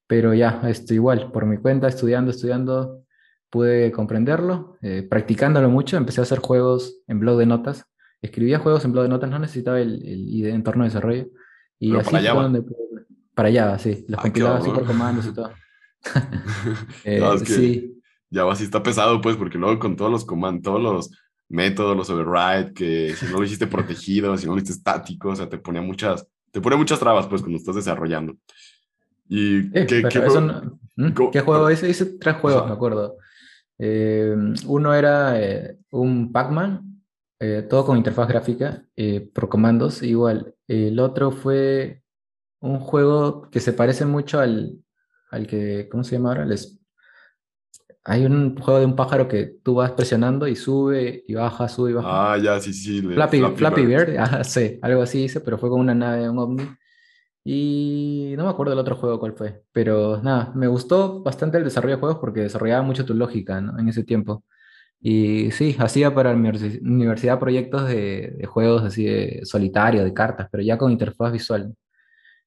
Pero 0.08 0.34
ya, 0.34 0.62
esto 0.70 0.94
igual, 0.94 1.32
por 1.32 1.46
mi 1.46 1.58
cuenta, 1.58 1.88
estudiando, 1.88 2.32
estudiando, 2.32 3.04
pude 3.50 3.92
comprenderlo, 3.92 4.78
eh, 4.82 5.06
practicándolo 5.10 5.70
mucho, 5.70 5.98
empecé 5.98 6.22
a 6.22 6.24
hacer 6.24 6.40
juegos 6.40 7.02
en 7.08 7.20
blog 7.20 7.38
de 7.38 7.46
notas, 7.46 7.86
escribía 8.22 8.60
juegos 8.60 8.86
en 8.86 8.92
blog 8.92 9.04
de 9.04 9.10
notas, 9.10 9.30
no 9.30 9.40
necesitaba 9.40 9.80
el, 9.80 10.06
el 10.06 10.46
entorno 10.46 10.84
de 10.84 10.90
desarrollo, 10.90 11.28
y 11.80 11.96
así 11.96 12.12
para 12.12 12.24
Java. 12.24 12.44
Donde, 12.44 12.64
para 13.34 13.52
Java, 13.52 13.80
sí, 13.80 14.06
los 14.08 14.20
ah, 14.20 14.24
compilaba 14.24 14.58
así 14.58 14.70
por 14.70 14.86
comandos 14.86 15.26
y 15.26 15.34
todo. 15.34 15.52
eh, 17.06 17.20
no, 17.20 17.34
es 17.34 17.44
que 17.44 17.54
sí. 17.54 18.02
Java 18.32 18.56
sí 18.56 18.66
está 18.66 18.84
pesado, 18.84 19.22
pues, 19.22 19.38
porque 19.38 19.58
luego 19.58 19.80
con 19.80 19.96
todos 19.96 20.12
los 20.12 20.26
comandos, 20.26 20.62
todos 20.62 20.82
los 20.82 21.12
métodos, 21.48 21.98
los 21.98 22.10
override, 22.10 22.74
que 22.74 23.16
si 23.16 23.26
no 23.26 23.40
lo 23.40 23.44
hiciste 23.44 23.66
protegido, 23.66 24.38
si 24.38 24.46
no 24.46 24.54
lo 24.54 24.58
hiciste 24.58 24.78
estático, 24.78 25.30
o 25.30 25.36
sea, 25.36 25.50
te 25.50 25.58
ponía 25.58 25.82
muchas, 25.82 26.28
te 26.52 26.62
pone 26.62 26.76
muchas 26.76 27.00
trabas, 27.00 27.28
pues, 27.28 27.42
cuando 27.42 27.58
estás 27.58 27.76
desarrollando. 27.76 28.36
¿Y 29.28 29.70
qué, 29.72 30.04
qué, 30.10 30.20
juego? 30.20 30.78
¿Mm? 30.96 31.30
¿Qué 31.32 31.42
juego? 31.42 31.72
Hice, 31.72 31.90
hice 31.90 32.06
tres 32.20 32.36
juegos, 32.38 32.68
me 32.68 32.74
acuerdo. 32.74 33.18
Eh, 33.80 34.36
uno 34.68 34.94
era 34.94 35.42
eh, 35.42 35.80
un 35.92 36.32
Pac-Man, 36.34 37.02
eh, 37.40 37.66
todo 37.70 37.86
con 37.86 37.98
interfaz 37.98 38.28
gráfica, 38.28 38.86
por 39.34 39.48
comandos, 39.48 40.04
igual. 40.04 40.54
El 40.68 41.00
otro 41.00 41.32
fue 41.32 42.04
un 42.60 42.80
juego 42.80 43.50
que 43.50 43.62
se 43.62 43.72
parece 43.72 44.06
mucho 44.06 44.40
al, 44.40 44.84
al 45.32 45.48
que, 45.48 45.88
¿cómo 45.90 46.04
se 46.04 46.18
llama 46.18 46.30
ahora? 46.30 46.46
hay 48.06 48.26
un 48.26 48.58
juego 48.58 48.80
de 48.80 48.86
un 48.86 48.96
pájaro 48.96 49.28
que 49.28 49.58
tú 49.64 49.76
vas 49.76 49.92
presionando 49.92 50.48
y 50.48 50.56
sube 50.56 51.24
y 51.28 51.36
baja, 51.36 51.70
sube 51.70 51.92
y 51.92 51.94
baja. 51.94 52.34
Ah, 52.34 52.38
ya, 52.38 52.60
sí, 52.60 52.74
sí. 52.74 53.02
Flappy, 53.02 53.42
Flappy, 53.56 53.86
Bird, 53.86 54.18
ah, 54.18 54.44
sí, 54.44 54.80
algo 54.82 55.02
así 55.02 55.24
hice, 55.24 55.42
pero 55.42 55.58
fue 55.58 55.70
con 55.70 55.80
una 55.80 55.96
nave, 55.96 56.30
un 56.30 56.40
ovni. 56.40 56.64
Y 57.44 58.34
no 58.38 58.44
me 58.44 58.50
acuerdo 58.50 58.72
del 58.72 58.80
otro 58.80 58.96
juego 58.96 59.20
cuál 59.20 59.34
fue, 59.34 59.64
pero 59.72 60.22
nada, 60.22 60.52
me 60.56 60.68
gustó 60.68 61.24
bastante 61.24 61.58
el 61.58 61.64
desarrollo 61.64 61.96
de 61.96 62.00
juegos 62.00 62.20
porque 62.20 62.42
desarrollaba 62.42 62.84
mucho 62.84 63.06
tu 63.06 63.14
lógica 63.14 63.62
¿no? 63.62 63.80
en 63.80 63.90
ese 63.90 64.04
tiempo. 64.04 64.44
Y 65.02 65.52
sí, 65.52 65.76
hacía 65.80 66.14
para 66.14 66.34
mi 66.36 66.50
universidad 66.82 67.40
proyectos 67.40 67.88
de, 67.88 68.36
de, 68.38 68.46
juegos 68.46 68.84
así 68.84 69.06
de 69.06 69.42
solitario, 69.46 70.04
de 70.04 70.14
cartas, 70.14 70.50
pero 70.52 70.64
ya 70.64 70.78
con 70.78 70.92
interfaz 70.92 71.32
visual. 71.32 71.74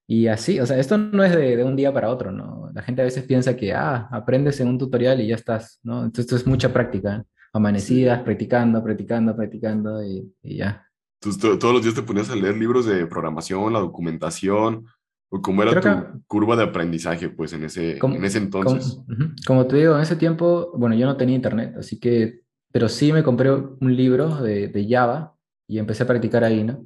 Y 0.05 0.27
así, 0.27 0.59
o 0.59 0.65
sea, 0.65 0.77
esto 0.77 0.97
no 0.97 1.23
es 1.23 1.33
de, 1.35 1.57
de, 1.57 1.63
un 1.63 1.75
día 1.75 1.93
para 1.93 2.09
otro, 2.09 2.31
¿no? 2.31 2.69
La 2.73 2.81
gente 2.83 3.01
a 3.01 3.05
veces 3.05 3.23
piensa 3.23 3.55
que, 3.55 3.73
ah, 3.73 4.07
aprendes 4.11 4.59
en 4.59 4.67
un 4.67 4.77
tutorial 4.77 5.21
y 5.21 5.27
ya 5.27 5.35
estás, 5.35 5.79
¿no? 5.83 5.99
Entonces 6.03 6.25
esto 6.25 6.35
es 6.35 6.45
mucha 6.47 6.71
práctica, 6.73 7.23
amanecidas, 7.53 8.21
practicando, 8.21 8.83
practicando, 8.83 9.35
practicando 9.35 10.03
y, 10.03 10.33
y 10.43 10.57
ya. 10.57 10.85
Entonces, 11.25 11.59
todos 11.59 11.73
los 11.73 11.83
días 11.83 11.95
te 11.95 12.01
ponías 12.01 12.29
a 12.29 12.35
leer 12.35 12.57
libros 12.57 12.85
de 12.85 13.05
programación, 13.07 13.71
la 13.71 13.79
documentación, 13.79 14.85
o 15.29 15.41
cómo 15.41 15.63
era 15.63 15.79
tu 15.79 16.21
curva 16.27 16.55
de 16.55 16.63
aprendizaje, 16.63 17.29
pues, 17.29 17.53
en 17.53 17.63
ese, 17.63 17.97
en 17.97 18.25
ese 18.25 18.37
entonces. 18.37 18.99
Como, 19.47 19.65
te 19.65 19.77
digo, 19.77 19.95
en 19.95 20.01
ese 20.01 20.15
tiempo, 20.15 20.71
bueno, 20.75 20.95
yo 20.95 21.05
no 21.05 21.17
tenía 21.17 21.35
internet, 21.35 21.75
así 21.77 21.99
que, 21.99 22.41
pero 22.71 22.89
sí 22.89 23.13
me 23.13 23.23
compré 23.23 23.51
un 23.51 23.95
libro 23.95 24.35
de, 24.41 24.67
de 24.67 24.87
Java 24.87 25.35
y 25.67 25.79
empecé 25.79 26.03
a 26.03 26.07
practicar 26.07 26.43
ahí, 26.43 26.63
¿no? 26.63 26.85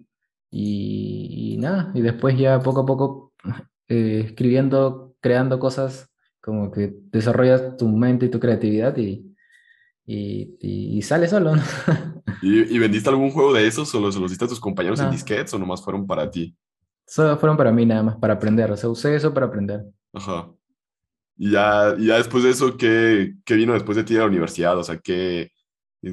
Y, 0.52 1.58
nada, 1.60 1.92
y 1.94 2.02
después 2.02 2.38
ya 2.38 2.60
poco 2.60 2.82
a 2.82 2.86
poco 2.86 3.34
eh, 3.90 4.24
escribiendo, 4.28 5.16
creando 5.20 5.60
cosas, 5.60 6.10
como 6.40 6.72
que 6.72 6.96
desarrollas 7.12 7.76
tu 7.78 7.90
mente 7.90 8.28
y 8.28 8.30
tu 8.30 8.40
creatividad 8.40 8.96
y, 8.98 9.36
y, 10.10 10.58
y, 10.62 11.02
sale 11.02 11.28
solo, 11.28 11.58
¿no? 11.58 11.62
¿Y, 12.42 12.80
vendiste 12.80 13.10
algún 13.10 13.30
juego 13.30 13.54
de 13.54 13.68
esos 13.68 13.94
o 13.94 14.00
los, 14.00 14.16
los 14.16 14.32
diste 14.32 14.46
a 14.46 14.48
tus 14.48 14.60
compañeros 14.60 15.02
en 15.02 15.12
disquetes 15.12 15.54
o 15.54 15.60
nomás 15.60 15.84
fueron 15.84 16.08
para 16.08 16.32
ti? 16.32 16.56
Solo 17.06 17.38
fueron 17.38 17.58
para 17.58 17.74
mí 17.74 17.86
nada 17.86 18.04
más, 18.04 18.16
para 18.16 18.36
aprender, 18.36 18.72
o 18.72 18.78
sea, 18.78 18.90
usé 18.90 19.16
eso 19.16 19.34
para 19.34 19.48
aprender. 19.48 19.84
Ajá. 20.14 20.50
Y 21.36 21.52
ya, 21.52 21.94
y 21.98 22.08
ya 22.08 22.16
después 22.16 22.44
de 22.46 22.52
eso, 22.52 22.78
¿qué, 22.78 23.36
¿qué 23.44 23.56
vino 23.56 23.74
después 23.74 23.98
de 23.98 24.06
ti 24.06 24.14
de 24.14 24.22
la 24.22 24.28
universidad? 24.28 24.78
O 24.78 24.84
sea, 24.84 24.98
¿qué, 24.98 25.52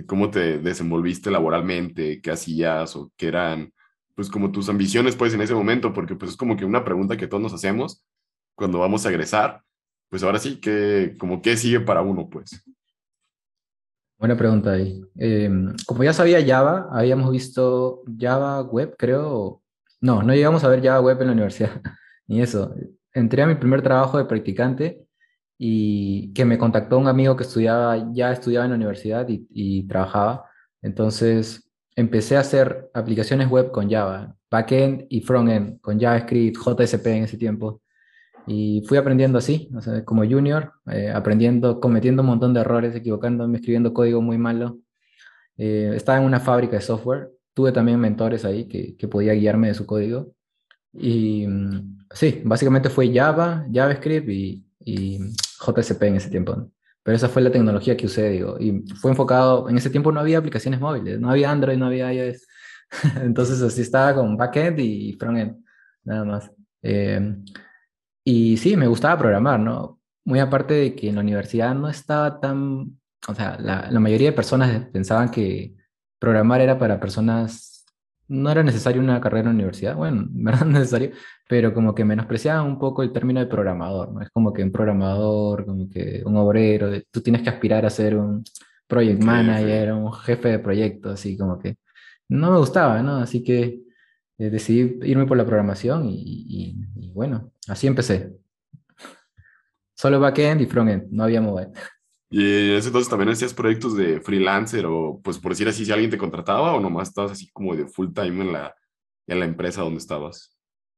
¿cómo 0.06 0.28
te 0.28 0.58
desenvolviste 0.58 1.30
laboralmente? 1.30 2.20
¿Qué 2.20 2.32
hacías? 2.32 2.96
¿O 2.96 3.12
qué 3.16 3.28
eran, 3.28 3.72
pues, 4.16 4.28
como 4.28 4.50
tus 4.50 4.68
ambiciones, 4.68 5.14
pues, 5.14 5.34
en 5.34 5.40
ese 5.40 5.54
momento? 5.54 5.92
Porque, 5.92 6.16
pues, 6.16 6.32
es 6.32 6.36
como 6.36 6.56
que 6.56 6.64
una 6.64 6.84
pregunta 6.84 7.16
que 7.16 7.28
todos 7.28 7.42
nos 7.42 7.54
hacemos 7.54 8.04
cuando 8.56 8.80
vamos 8.80 9.06
a 9.06 9.10
egresar. 9.10 9.62
Pues 10.10 10.22
ahora 10.24 10.38
sí, 10.40 10.60
¿qué, 10.60 11.16
como, 11.18 11.40
¿qué 11.40 11.56
sigue 11.56 11.80
para 11.80 12.02
uno, 12.02 12.28
pues? 12.28 12.64
Buena 14.18 14.36
pregunta 14.36 14.72
ahí. 14.72 15.02
Em, 15.16 15.74
como 15.86 16.04
ya 16.04 16.12
sabía 16.12 16.44
Java, 16.44 16.88
habíamos 16.92 17.30
visto 17.30 18.02
Java 18.18 18.62
Web, 18.62 18.94
creo. 18.96 19.62
No, 20.00 20.22
no 20.22 20.34
llegamos 20.34 20.64
a 20.64 20.68
ver 20.68 20.82
Java 20.82 21.00
Web 21.00 21.20
en 21.20 21.26
la 21.28 21.32
universidad, 21.32 21.80
ni 22.26 22.40
eso. 22.40 22.74
Entré 23.12 23.42
a 23.42 23.46
mi 23.46 23.54
primer 23.56 23.82
trabajo 23.82 24.18
de 24.18 24.24
practicante 24.24 25.06
y 25.58 26.32
que 26.32 26.44
me 26.44 26.58
contactó 26.58 26.98
un 26.98 27.08
amigo 27.08 27.36
que 27.36 27.44
estudiaba, 27.44 28.12
ya 28.12 28.32
estudiaba 28.32 28.64
en 28.66 28.72
la 28.72 28.76
universidad 28.76 29.28
y, 29.28 29.46
y 29.50 29.86
trabajaba. 29.86 30.46
Entonces 30.82 31.70
empecé 31.96 32.36
a 32.36 32.40
hacer 32.40 32.90
aplicaciones 32.94 33.48
web 33.48 33.70
con 33.70 33.90
Java, 33.90 34.36
backend 34.50 35.06
y 35.08 35.20
frontend, 35.20 35.80
con 35.80 35.98
JavaScript, 35.98 36.56
JSP 36.56 37.06
en 37.06 37.24
ese 37.24 37.36
tiempo. 37.36 37.82
Y 38.46 38.82
fui 38.86 38.98
aprendiendo 38.98 39.38
así, 39.38 39.70
o 39.74 39.80
sea, 39.80 40.04
como 40.04 40.24
junior, 40.24 40.72
eh, 40.86 41.10
aprendiendo, 41.10 41.80
cometiendo 41.80 42.22
un 42.22 42.28
montón 42.28 42.52
de 42.52 42.60
errores, 42.60 42.94
equivocándome, 42.94 43.58
escribiendo 43.58 43.94
código 43.94 44.20
muy 44.20 44.38
malo. 44.38 44.78
Eh, 45.56 45.92
estaba 45.94 46.18
en 46.18 46.24
una 46.24 46.40
fábrica 46.40 46.76
de 46.76 46.82
software, 46.82 47.30
tuve 47.54 47.72
también 47.72 48.00
mentores 48.00 48.44
ahí 48.44 48.68
que, 48.68 48.96
que 48.96 49.08
podía 49.08 49.32
guiarme 49.32 49.68
de 49.68 49.74
su 49.74 49.86
código. 49.86 50.34
Y 50.92 51.46
mm, 51.46 52.06
sí, 52.10 52.42
básicamente 52.44 52.90
fue 52.90 53.12
Java, 53.12 53.66
JavaScript 53.72 54.28
y, 54.28 54.66
y 54.80 55.18
JSP 55.58 56.02
en 56.02 56.16
ese 56.16 56.30
tiempo. 56.30 56.70
Pero 57.02 57.16
esa 57.16 57.28
fue 57.28 57.42
la 57.42 57.50
tecnología 57.50 57.96
que 57.96 58.06
usé, 58.06 58.30
digo. 58.30 58.56
Y 58.58 58.84
fue 59.00 59.10
enfocado, 59.10 59.68
en 59.68 59.76
ese 59.76 59.90
tiempo 59.90 60.12
no 60.12 60.20
había 60.20 60.38
aplicaciones 60.38 60.80
móviles, 60.80 61.20
no 61.20 61.30
había 61.30 61.50
Android, 61.50 61.76
no 61.76 61.86
había 61.86 62.12
iOS. 62.12 62.46
Entonces 63.22 63.60
así 63.62 63.82
estaba 63.82 64.14
con 64.14 64.36
backend 64.36 64.80
y 64.80 65.12
frontend, 65.14 65.64
nada 66.04 66.24
más. 66.24 66.50
Eh, 66.82 67.36
y 68.24 68.56
sí, 68.56 68.76
me 68.76 68.86
gustaba 68.86 69.18
programar, 69.18 69.60
¿no? 69.60 70.00
Muy 70.24 70.40
aparte 70.40 70.74
de 70.74 70.94
que 70.94 71.10
en 71.10 71.16
la 71.16 71.20
universidad 71.20 71.74
no 71.74 71.88
estaba 71.88 72.40
tan, 72.40 72.98
o 73.28 73.34
sea, 73.34 73.58
la, 73.60 73.90
la 73.90 74.00
mayoría 74.00 74.30
de 74.30 74.36
personas 74.36 74.86
pensaban 74.92 75.30
que 75.30 75.74
programar 76.18 76.62
era 76.62 76.78
para 76.78 76.98
personas, 76.98 77.84
no 78.28 78.50
era 78.50 78.62
necesario 78.62 79.02
una 79.02 79.20
carrera 79.20 79.50
en 79.50 79.56
la 79.56 79.62
universidad, 79.62 79.96
bueno, 79.96 80.26
no 80.32 80.50
era 80.50 80.64
necesario, 80.64 81.10
pero 81.48 81.74
como 81.74 81.94
que 81.94 82.04
menospreciaban 82.04 82.66
un 82.66 82.78
poco 82.78 83.02
el 83.02 83.12
término 83.12 83.40
de 83.40 83.46
programador, 83.46 84.12
¿no? 84.12 84.22
Es 84.22 84.30
como 84.30 84.52
que 84.52 84.62
un 84.62 84.72
programador, 84.72 85.66
como 85.66 85.88
que 85.90 86.22
un 86.24 86.36
obrero, 86.36 86.90
tú 87.10 87.20
tienes 87.20 87.42
que 87.42 87.50
aspirar 87.50 87.84
a 87.84 87.90
ser 87.90 88.16
un 88.16 88.42
project 88.86 89.22
manager, 89.22 89.92
un 89.92 90.12
jefe 90.12 90.48
de 90.48 90.58
proyecto, 90.58 91.10
así 91.10 91.36
como 91.36 91.58
que 91.58 91.76
no 92.28 92.50
me 92.50 92.58
gustaba, 92.58 93.02
¿no? 93.02 93.16
Así 93.16 93.42
que 93.44 93.80
eh, 94.38 94.50
decidí 94.50 94.98
irme 95.02 95.26
por 95.26 95.36
la 95.36 95.44
programación 95.44 96.06
y, 96.08 96.76
y, 96.96 97.10
bueno, 97.12 97.52
así 97.68 97.86
empecé. 97.86 98.32
Solo 99.94 100.18
backend 100.18 100.60
y 100.60 100.66
frontend, 100.66 101.10
no 101.10 101.24
había 101.24 101.40
mobile. 101.40 101.70
¿Y 102.30 102.70
en 102.70 102.76
ese 102.76 102.88
entonces 102.88 103.08
también 103.08 103.30
hacías 103.30 103.54
proyectos 103.54 103.96
de 103.96 104.20
freelancer 104.20 104.86
o, 104.86 105.20
pues 105.22 105.38
por 105.38 105.52
decir 105.52 105.68
así, 105.68 105.84
si 105.84 105.92
alguien 105.92 106.10
te 106.10 106.18
contrataba 106.18 106.74
o 106.74 106.80
nomás 106.80 107.08
estabas 107.08 107.30
así 107.32 107.50
como 107.52 107.76
de 107.76 107.86
full 107.86 108.08
time 108.12 108.44
en 108.44 108.52
la, 108.52 108.74
en 109.28 109.38
la 109.38 109.46
empresa 109.46 109.82
donde 109.82 109.98
estabas? 109.98 110.54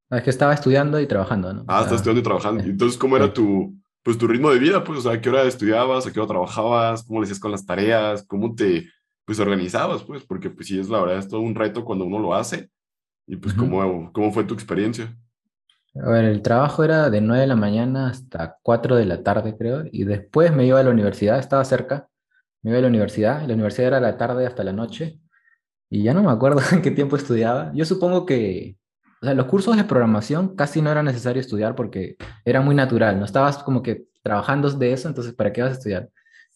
Es 0.09 0.23
que 0.23 0.29
estaba 0.29 0.53
estudiando 0.53 0.99
y 0.99 1.05
trabajando, 1.05 1.53
¿no? 1.53 1.65
Ah, 1.67 1.81
estás 1.81 1.97
estudiando 1.97 2.21
y 2.21 2.23
trabajando. 2.23 2.63
Entonces, 2.63 2.97
¿cómo 2.97 3.17
era 3.17 3.33
tu, 3.33 3.75
pues, 4.01 4.17
tu 4.17 4.25
ritmo 4.27 4.49
de 4.49 4.59
vida? 4.59 4.83
Pues, 4.83 4.99
o 4.99 5.01
sea, 5.01 5.11
¿a 5.13 5.21
qué 5.21 5.29
hora 5.29 5.43
estudiabas? 5.43 6.07
¿A 6.07 6.13
qué 6.13 6.19
hora 6.19 6.29
trabajabas? 6.29 7.03
¿Cómo 7.03 7.19
le 7.19 7.25
hacías 7.25 7.39
con 7.39 7.51
las 7.51 7.65
tareas? 7.65 8.25
¿Cómo 8.25 8.55
te, 8.55 8.89
pues, 9.25 9.39
organizabas? 9.39 10.03
Pues, 10.03 10.23
porque, 10.23 10.49
pues, 10.49 10.67
sí, 10.67 10.79
es 10.79 10.87
la 10.87 11.01
verdad, 11.01 11.19
es 11.19 11.27
todo 11.27 11.41
un 11.41 11.55
reto 11.55 11.83
cuando 11.83 12.05
uno 12.05 12.19
lo 12.19 12.33
hace. 12.33 12.69
Y 13.27 13.35
pues, 13.35 13.53
¿cómo, 13.53 14.11
¿cómo 14.13 14.31
fue 14.31 14.45
tu 14.45 14.53
experiencia? 14.53 15.13
A 16.01 16.09
ver, 16.09 16.25
el 16.25 16.41
trabajo 16.41 16.83
era 16.83 17.09
de 17.09 17.19
9 17.19 17.41
de 17.41 17.47
la 17.47 17.55
mañana 17.55 18.07
hasta 18.07 18.57
4 18.61 18.95
de 18.95 19.05
la 19.05 19.21
tarde, 19.21 19.55
creo, 19.57 19.83
y 19.91 20.05
después 20.05 20.55
me 20.55 20.65
iba 20.65 20.79
a 20.79 20.83
la 20.83 20.91
universidad, 20.91 21.37
estaba 21.37 21.65
cerca, 21.65 22.07
me 22.61 22.71
iba 22.71 22.79
a 22.79 22.83
la 22.83 22.87
universidad, 22.87 23.45
la 23.45 23.53
universidad 23.53 23.87
era 23.87 23.99
la 23.99 24.17
tarde 24.17 24.45
hasta 24.45 24.63
la 24.63 24.71
noche, 24.71 25.19
y 25.89 26.03
ya 26.03 26.13
no 26.13 26.23
me 26.23 26.31
acuerdo 26.31 26.61
en 26.71 26.81
qué 26.81 26.91
tiempo 26.91 27.17
estudiaba. 27.17 27.71
Yo 27.73 27.83
supongo 27.83 28.25
que, 28.25 28.77
o 29.21 29.25
sea, 29.25 29.33
los 29.33 29.47
cursos 29.47 29.75
de 29.75 29.83
programación 29.83 30.55
casi 30.55 30.81
no 30.81 30.91
era 30.91 31.03
necesario 31.03 31.41
estudiar 31.41 31.75
porque 31.75 32.15
era 32.45 32.61
muy 32.61 32.75
natural, 32.75 33.19
no 33.19 33.25
estabas 33.25 33.57
como 33.57 33.83
que 33.83 34.05
trabajando 34.21 34.69
de 34.69 34.93
eso, 34.93 35.09
entonces, 35.09 35.33
¿para 35.33 35.51
qué 35.51 35.61
vas 35.61 35.71
a 35.71 35.73
estudiar? 35.73 36.09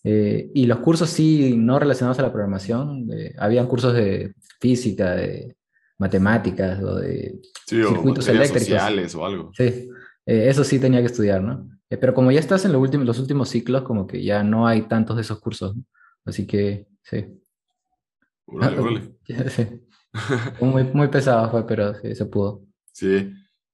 Eh, 0.04 0.50
y 0.54 0.68
los 0.68 0.80
cursos 0.80 1.10
sí, 1.10 1.56
no 1.58 1.80
relacionados 1.80 2.20
a 2.20 2.24
la 2.24 2.32
programación, 2.32 3.08
habían 3.38 3.68
cursos 3.68 3.94
de 3.94 4.36
física, 4.60 5.12
de 5.16 5.56
matemáticas 6.01 6.81
o 6.81 6.96
de 6.96 7.39
circuitos 7.67 8.27
eléctricos. 8.27 8.67
sociales 8.67 9.13
o 9.13 9.24
algo. 9.24 9.51
Sí, 9.55 9.88
eh, 10.25 10.50
eso 10.50 10.63
sí 10.63 10.79
tenía 10.79 11.00
que 11.00 11.05
estudiar, 11.05 11.43
¿no? 11.43 11.70
Eh, 11.91 11.98
pero 11.98 12.15
como 12.15 12.31
ya 12.31 12.39
estás 12.39 12.65
en 12.65 12.72
los 12.72 12.81
últimos, 12.81 13.05
los 13.05 13.20
últimos 13.20 13.50
ciclos, 13.50 13.84
como 13.84 14.08
que 14.08 14.24
ya 14.24 14.41
no 14.41 14.65
hay 14.65 14.81
tantos 14.88 15.15
de 15.15 15.22
esos 15.22 15.39
cursos, 15.39 15.75
así 16.25 16.48
que 16.48 16.88
sí. 17.03 17.27
Órale, 18.48 19.13
sí. 19.50 19.67
muy, 20.62 20.86
muy 20.86 21.08
pesado 21.10 21.51
fue, 21.51 21.67
pero 21.67 21.93
sí, 21.93 22.15
se 22.15 22.25
pudo. 22.25 22.63
Sí. 22.91 23.31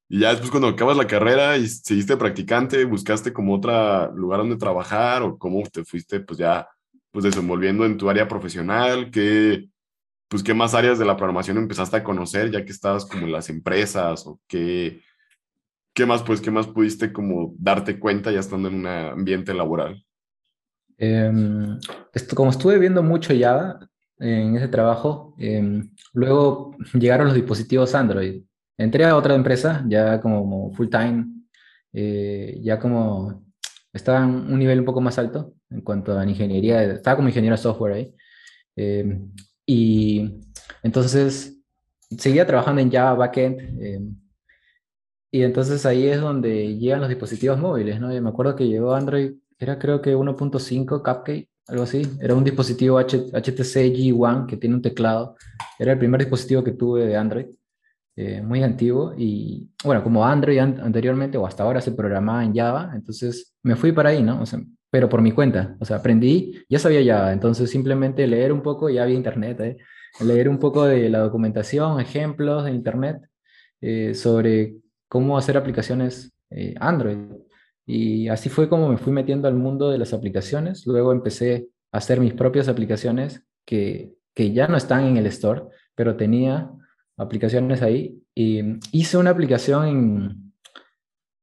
Y 0.10 0.20
ya 0.20 0.32
después 0.32 0.52
cuando 0.52 0.68
acabas 0.68 0.98
la 0.98 1.08
carrera 1.08 1.56
y 1.56 1.66
seguiste 1.66 2.18
practicante, 2.18 2.84
buscaste 2.84 3.32
como 3.32 3.56
otro 3.56 4.12
lugar 4.14 4.42
donde 4.42 4.58
trabajar 4.58 5.22
o 5.24 5.38
cómo 5.38 5.64
te 5.64 5.86
fuiste 5.86 6.20
pues 6.20 6.38
ya 6.40 6.68
pues 7.12 7.24
desenvolviendo 7.24 7.86
en 7.86 7.98
tu 7.98 8.10
área 8.10 8.28
profesional, 8.28 9.12
qué, 9.12 9.70
pues 10.28 10.44
qué 10.44 10.54
más 10.54 10.74
áreas 10.74 11.00
de 11.00 11.06
la 11.06 11.16
programación 11.16 11.58
empezaste 11.58 11.98
a 11.98 12.04
conocer 12.04 12.52
ya 12.52 12.66
que 12.66 12.72
estabas 12.72 13.06
como 13.06 13.26
en 13.26 13.32
las 13.32 13.50
empresas 13.50 14.26
o 14.28 14.40
qué, 14.48 15.02
qué 15.94 16.06
más 16.06 16.24
pues, 16.24 16.42
qué 16.42 16.52
más 16.52 16.68
pudiste 16.68 17.14
como 17.14 17.54
darte 17.58 18.00
cuenta 18.00 18.32
ya 18.32 18.40
estando 18.40 18.68
en 18.70 18.76
un 18.76 18.88
ambiente 18.88 19.54
laboral. 19.54 20.04
Em, 20.98 21.80
esto, 22.14 22.36
como 22.36 22.50
estuve 22.50 22.80
viendo 22.80 23.04
mucho 23.04 23.34
Java 23.40 23.80
en 24.20 24.56
ese 24.56 24.68
trabajo, 24.68 25.36
em, 25.38 25.92
luego 26.14 26.76
llegaron 26.94 27.28
los 27.28 27.36
dispositivos 27.36 27.94
Android 27.94 28.42
entré 28.78 29.06
a 29.06 29.16
otra 29.16 29.36
empresa 29.36 29.84
ya 29.88 30.22
como 30.22 30.72
full 30.74 30.90
time, 30.90 31.26
eh, 31.94 32.60
ya 32.62 32.80
como 32.80 33.44
estaba 33.92 34.24
en 34.24 34.30
un 34.30 34.60
nivel 34.60 34.80
un 34.80 34.86
poco 34.86 35.02
más 35.02 35.18
alto 35.18 35.56
en 35.70 35.82
cuanto 35.82 36.18
a 36.18 36.26
ingeniería, 36.26 36.84
estaba 36.84 37.16
como 37.16 37.30
ingeniero 37.30 37.58
software 37.58 37.94
ahí. 37.94 38.16
Eh, 38.76 39.20
y 39.68 40.42
entonces 40.82 41.60
seguía 42.18 42.48
trabajando 42.48 42.82
en 42.82 42.92
Java 42.92 43.14
backend. 43.14 43.60
Eh, 43.80 44.02
y 45.30 45.44
entonces 45.44 45.86
ahí 45.86 46.08
es 46.08 46.22
donde 46.22 46.78
llegan 46.78 47.02
los 47.02 47.10
dispositivos 47.10 47.60
móviles, 47.60 48.00
¿no? 48.00 48.16
Y 48.16 48.22
me 48.22 48.30
acuerdo 48.30 48.56
que 48.56 48.68
llegó 48.68 48.96
Android, 48.96 49.34
era 49.60 49.78
creo 49.78 50.02
que 50.02 50.16
1.5 50.16 51.04
Cupcake, 51.04 51.50
algo 51.68 51.84
así. 51.84 52.02
Era 52.22 52.34
un 52.34 52.44
dispositivo 52.46 53.00
HTC 53.00 53.94
G1 53.94 54.48
que 54.48 54.58
tiene 54.58 54.76
un 54.76 54.82
teclado. 54.82 55.36
Era 55.78 55.92
el 55.92 56.00
primer 56.00 56.22
dispositivo 56.22 56.64
que 56.64 56.72
tuve 56.72 57.06
de 57.06 57.18
Android. 57.18 57.48
Eh, 58.20 58.42
muy 58.42 58.64
antiguo 58.64 59.14
y 59.16 59.70
bueno, 59.84 60.04
como 60.04 60.26
Android 60.26 60.58
anteriormente 60.58 61.38
o 61.38 61.46
hasta 61.46 61.62
ahora 61.62 61.82
se 61.82 61.92
programaba 61.92 62.44
en 62.44 62.56
Java, 62.56 62.92
entonces 62.96 63.54
me 63.62 63.76
fui 63.76 63.92
para 63.92 64.10
ahí, 64.10 64.24
¿no? 64.24 64.42
O 64.42 64.46
sea, 64.48 64.60
pero 64.90 65.10
por 65.10 65.22
mi 65.22 65.32
cuenta, 65.32 65.76
o 65.80 65.86
sea, 65.86 65.98
aprendí, 65.98 66.64
ya 66.70 66.80
sabía 66.80 67.04
Java, 67.04 67.34
entonces 67.34 67.70
simplemente 67.70 68.26
leer 68.28 68.52
un 68.52 68.62
poco, 68.62 68.90
ya 68.90 69.04
había 69.04 69.16
internet, 69.16 69.60
¿eh? 69.62 69.78
leer 70.22 70.50
un 70.50 70.60
poco 70.60 70.86
de 70.86 71.10
la 71.10 71.20
documentación, 71.20 72.00
ejemplos 72.00 72.66
de 72.66 72.72
internet 72.72 73.22
eh, 73.82 74.14
sobre 74.14 74.78
cómo 75.08 75.38
hacer 75.38 75.58
aplicaciones 75.58 76.34
eh, 76.50 76.76
Android. 76.80 77.18
Y 77.86 78.28
así 78.28 78.50
fue 78.50 78.68
como 78.68 78.90
me 78.90 78.98
fui 78.98 79.14
metiendo 79.14 79.48
al 79.48 79.54
mundo 79.54 79.90
de 79.90 79.98
las 79.98 80.14
aplicaciones. 80.14 80.86
Luego 80.86 81.12
empecé 81.12 81.70
a 81.92 81.98
hacer 81.98 82.20
mis 82.20 82.34
propias 82.34 82.68
aplicaciones 82.68 83.44
que, 83.66 84.14
que 84.34 84.52
ya 84.52 84.68
no 84.68 84.78
están 84.78 85.06
en 85.06 85.18
el 85.18 85.26
store, 85.28 85.64
pero 85.96 86.18
tenía 86.18 86.70
aplicaciones 87.18 87.82
ahí. 87.82 88.22
Y 88.36 88.62
hice 88.92 89.18
una 89.18 89.32
aplicación 89.32 89.88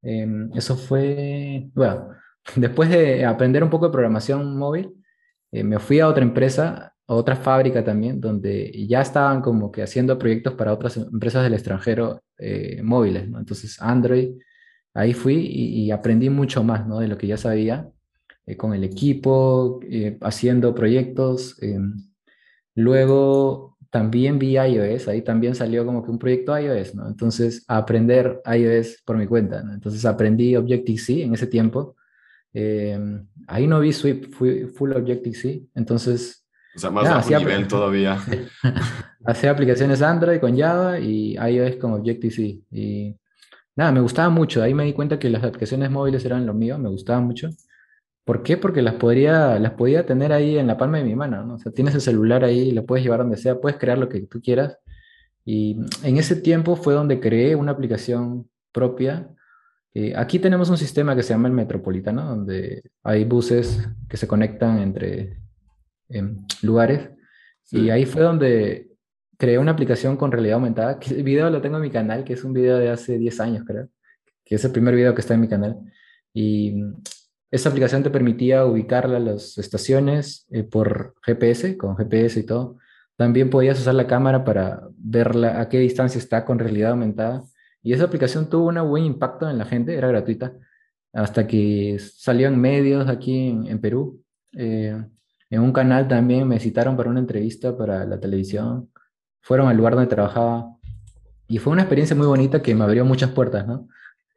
en, 0.03 0.53
eso 0.55 0.77
fue, 0.77 1.71
bueno, 1.75 2.11
después 2.57 2.91
de 2.91 3.25
aprender 3.25 3.63
un 3.63 3.71
poco 3.71 3.87
de 3.87 3.93
programación 3.93 4.57
móvil, 4.57 4.93
eh, 5.53 5.65
me 5.65 5.79
fui 5.79 6.01
a 6.01 6.09
otra 6.09 6.25
empresa, 6.25 6.95
a 7.07 7.15
otra 7.15 7.37
fábrica 7.37 7.85
también, 7.85 8.21
donde 8.21 8.73
ya 8.89 9.01
estaban 9.01 9.41
como 9.41 9.71
que 9.71 9.83
haciendo 9.83 10.19
proyectos 10.19 10.55
para 10.55 10.73
otras 10.73 10.97
empresas 10.97 11.45
del 11.45 11.55
extranjero 11.55 12.23
eh, 12.39 12.81
móviles. 12.83 13.25
Entonces 13.25 13.81
Android, 13.81 14.31
ahí 14.95 15.13
fui 15.13 15.37
y, 15.37 15.91
aprendí 15.91 16.31
mucho 16.31 16.65
más, 16.65 16.87
¿no? 16.87 17.01
De 17.01 17.09
lo 17.09 17.19
que 17.19 17.27
ya 17.27 17.37
sabía, 17.37 17.89
eh, 18.47 18.57
con 18.57 18.75
el 18.75 18.85
equipo, 18.85 19.81
haciendo 20.21 20.75
proyectos. 20.75 21.57
luego 22.75 23.75
también 23.91 24.41
vi 24.41 24.57
iOS, 24.59 25.07
ahí 25.07 25.23
también 25.23 25.55
salió 25.55 25.87
como 25.87 26.03
que 26.03 26.11
un 26.11 26.19
proyecto 26.19 26.59
iOS, 26.59 26.97
¿no? 26.97 27.07
Entonces, 27.07 27.65
aprender 27.69 28.43
iOS 28.45 29.01
por 29.05 29.17
mi 29.17 29.29
cuenta. 29.29 29.63
Entonces, 29.73 30.05
aprendí 30.05 30.57
Objective-C 30.57 31.23
en 31.23 31.33
ese 31.33 31.47
tiempo. 31.47 31.95
Eh, 32.55 32.99
ahí 33.49 33.67
no 33.67 33.81
vi 33.81 33.93
Swift, 33.93 34.31
fui 34.31 34.67
full 34.67 34.93
Objective-C, 34.93 35.65
entonces... 35.75 36.47
O 36.77 36.79
sea, 36.79 36.91
más 36.91 37.05
bajo 37.05 37.39
nivel 37.39 37.69
todavía. 37.69 38.19
Hacía 39.27 39.51
aplicaciones 39.51 40.03
Android 40.03 40.41
con 40.41 40.59
Java 40.59 40.99
y 40.99 41.35
iOS 41.35 41.77
con 41.77 41.93
Objective-C. 41.93 42.61
Y 42.73 43.17
nada, 43.77 43.93
me 43.93 44.01
gustaba 44.01 44.29
mucho. 44.29 44.63
Ahí 44.63 44.75
me 44.75 44.85
di 44.85 44.93
cuenta 44.93 45.19
que 45.19 45.31
las 45.31 45.45
aplicaciones 45.45 45.91
móviles 45.91 46.25
eran 46.25 46.47
lo 46.47 46.55
mío, 46.55 46.79
me 46.79 46.89
gustaban 46.89 47.25
mucho. 47.25 47.49
¿Por 48.25 48.43
qué? 48.43 48.57
Porque 48.57 48.83
las 48.83 48.95
podría, 48.95 49.59
las 49.59 49.73
podía 49.73 50.07
tener 50.07 50.33
ahí 50.33 50.59
en 50.59 50.67
la 50.67 50.79
palma 50.79 50.99
de 50.99 51.05
mi 51.05 51.15
mano, 51.15 51.45
¿no? 51.45 51.55
O 51.55 51.59
sea, 51.59 51.73
tienes 51.73 51.95
el 51.95 52.01
celular 52.01 52.43
ahí, 52.43 52.73
lo 52.73 52.87
puedes 52.87 53.05
llevar 53.05 53.21
donde 53.21 53.37
sea, 53.37 53.61
puedes 53.61 53.79
crear 53.79 53.99
lo 53.99 54.09
que 54.09 54.23
tú 54.23 54.41
quieras. 54.41 54.79
Y 55.45 55.77
en 56.03 56.17
ese 56.17 56.37
tiempo 56.37 56.75
fue 56.75 56.95
donde 56.95 57.21
creé 57.21 57.55
una 57.55 57.73
aplicación 57.73 58.49
propia. 58.73 59.29
Eh, 59.95 60.13
aquí 60.17 60.41
tenemos 60.41 60.69
un 60.71 60.77
sistema 60.77 61.15
que 61.15 61.23
se 61.23 61.33
llama 61.33 61.47
el 61.47 61.55
Metropolitano, 61.55 62.25
donde 62.25 62.83
hay 63.05 63.25
buses 63.25 63.89
que 64.09 64.17
se 64.17 64.27
conectan 64.27 64.81
entre 64.81 65.39
em, 66.09 66.45
lugares. 66.63 67.11
Y 67.71 67.91
ahí 67.91 68.05
fue 68.05 68.23
donde 68.23 68.91
creé 69.39 69.59
una 69.59 69.73
aplicación 69.73 70.17
con 70.17 70.33
realidad 70.33 70.57
aumentada. 70.57 70.99
Que 70.99 71.15
el 71.15 71.23
video 71.23 71.49
lo 71.49 71.63
tengo 71.63 71.77
en 71.77 71.83
mi 71.83 71.91
canal, 71.91 72.25
que 72.25 72.35
es 72.35 72.45
un 72.45 72.53
video 72.53 72.77
de 72.79 72.91
hace 72.91 73.19
10 73.19 73.41
años, 73.41 73.65
creo. 73.67 73.89
Que 74.45 74.57
es 74.57 74.65
el 74.65 74.73
primer 74.73 74.95
video 74.95 75.15
que 75.15 75.21
está 75.21 75.35
en 75.35 75.41
mi 75.41 75.49
canal. 75.49 75.79
Y 76.33 76.75
esa 77.51 77.69
aplicación 77.69 78.03
te 78.03 78.11
permitía 78.11 78.67
ubicar 78.67 79.09
las 79.09 79.57
estaciones 79.59 80.47
eh, 80.51 80.65
por 80.65 81.15
GPS, 81.23 81.77
con 81.79 81.97
GPS 81.97 82.41
y 82.41 82.43
todo. 82.43 82.79
También 83.17 83.49
podías 83.49 83.79
usar 83.79 83.95
la 83.95 84.09
cámara 84.09 84.45
para 84.45 84.89
ver 84.97 85.37
a 85.47 85.69
qué 85.69 85.79
distancia 85.79 86.19
está 86.19 86.45
con 86.45 86.59
realidad 86.59 86.91
aumentada. 86.91 87.45
Y 87.85 87.93
esa 87.93 88.05
aplicación 88.05 88.49
tuvo 88.49 88.69
un 88.69 88.89
buen 88.89 89.05
impacto 89.05 89.49
en 89.49 89.59
la 89.59 89.67
gente, 89.67 89.95
era 89.95 90.09
gratuita, 90.09 90.55
hasta 91.13 91.47
que 91.47 91.99
salió 92.01 92.49
en 92.49 92.59
medios 92.59 93.09
aquí 93.09 93.49
en, 93.49 93.79
Perú. 93.79 94.23
Eh, 94.57 95.05
en 95.51 95.61
un 95.61 95.71
canal 95.71 96.09
también 96.09 96.49
me 96.49 96.59
citaron 96.59 96.97
para 96.97 97.11
una 97.11 97.21
entrevista 97.21 97.77
para 97.77 98.07
la 98.07 98.19
televisión. 98.19 98.91
Fueron 99.43 99.69
al 99.69 99.77
lugar 99.77 99.95
donde 99.95 100.09
trabajaba. 100.09 100.75
Y 101.47 101.59
fue 101.59 101.75
una 101.75 101.83
experiencia 101.83 102.17
muy 102.17 102.27
bonita 102.27 102.63
que 102.63 102.75
me 102.75 102.85
abrió 102.85 103.05
muchas 103.05 103.31
puertas, 103.31 103.67
¿no? 103.67 103.87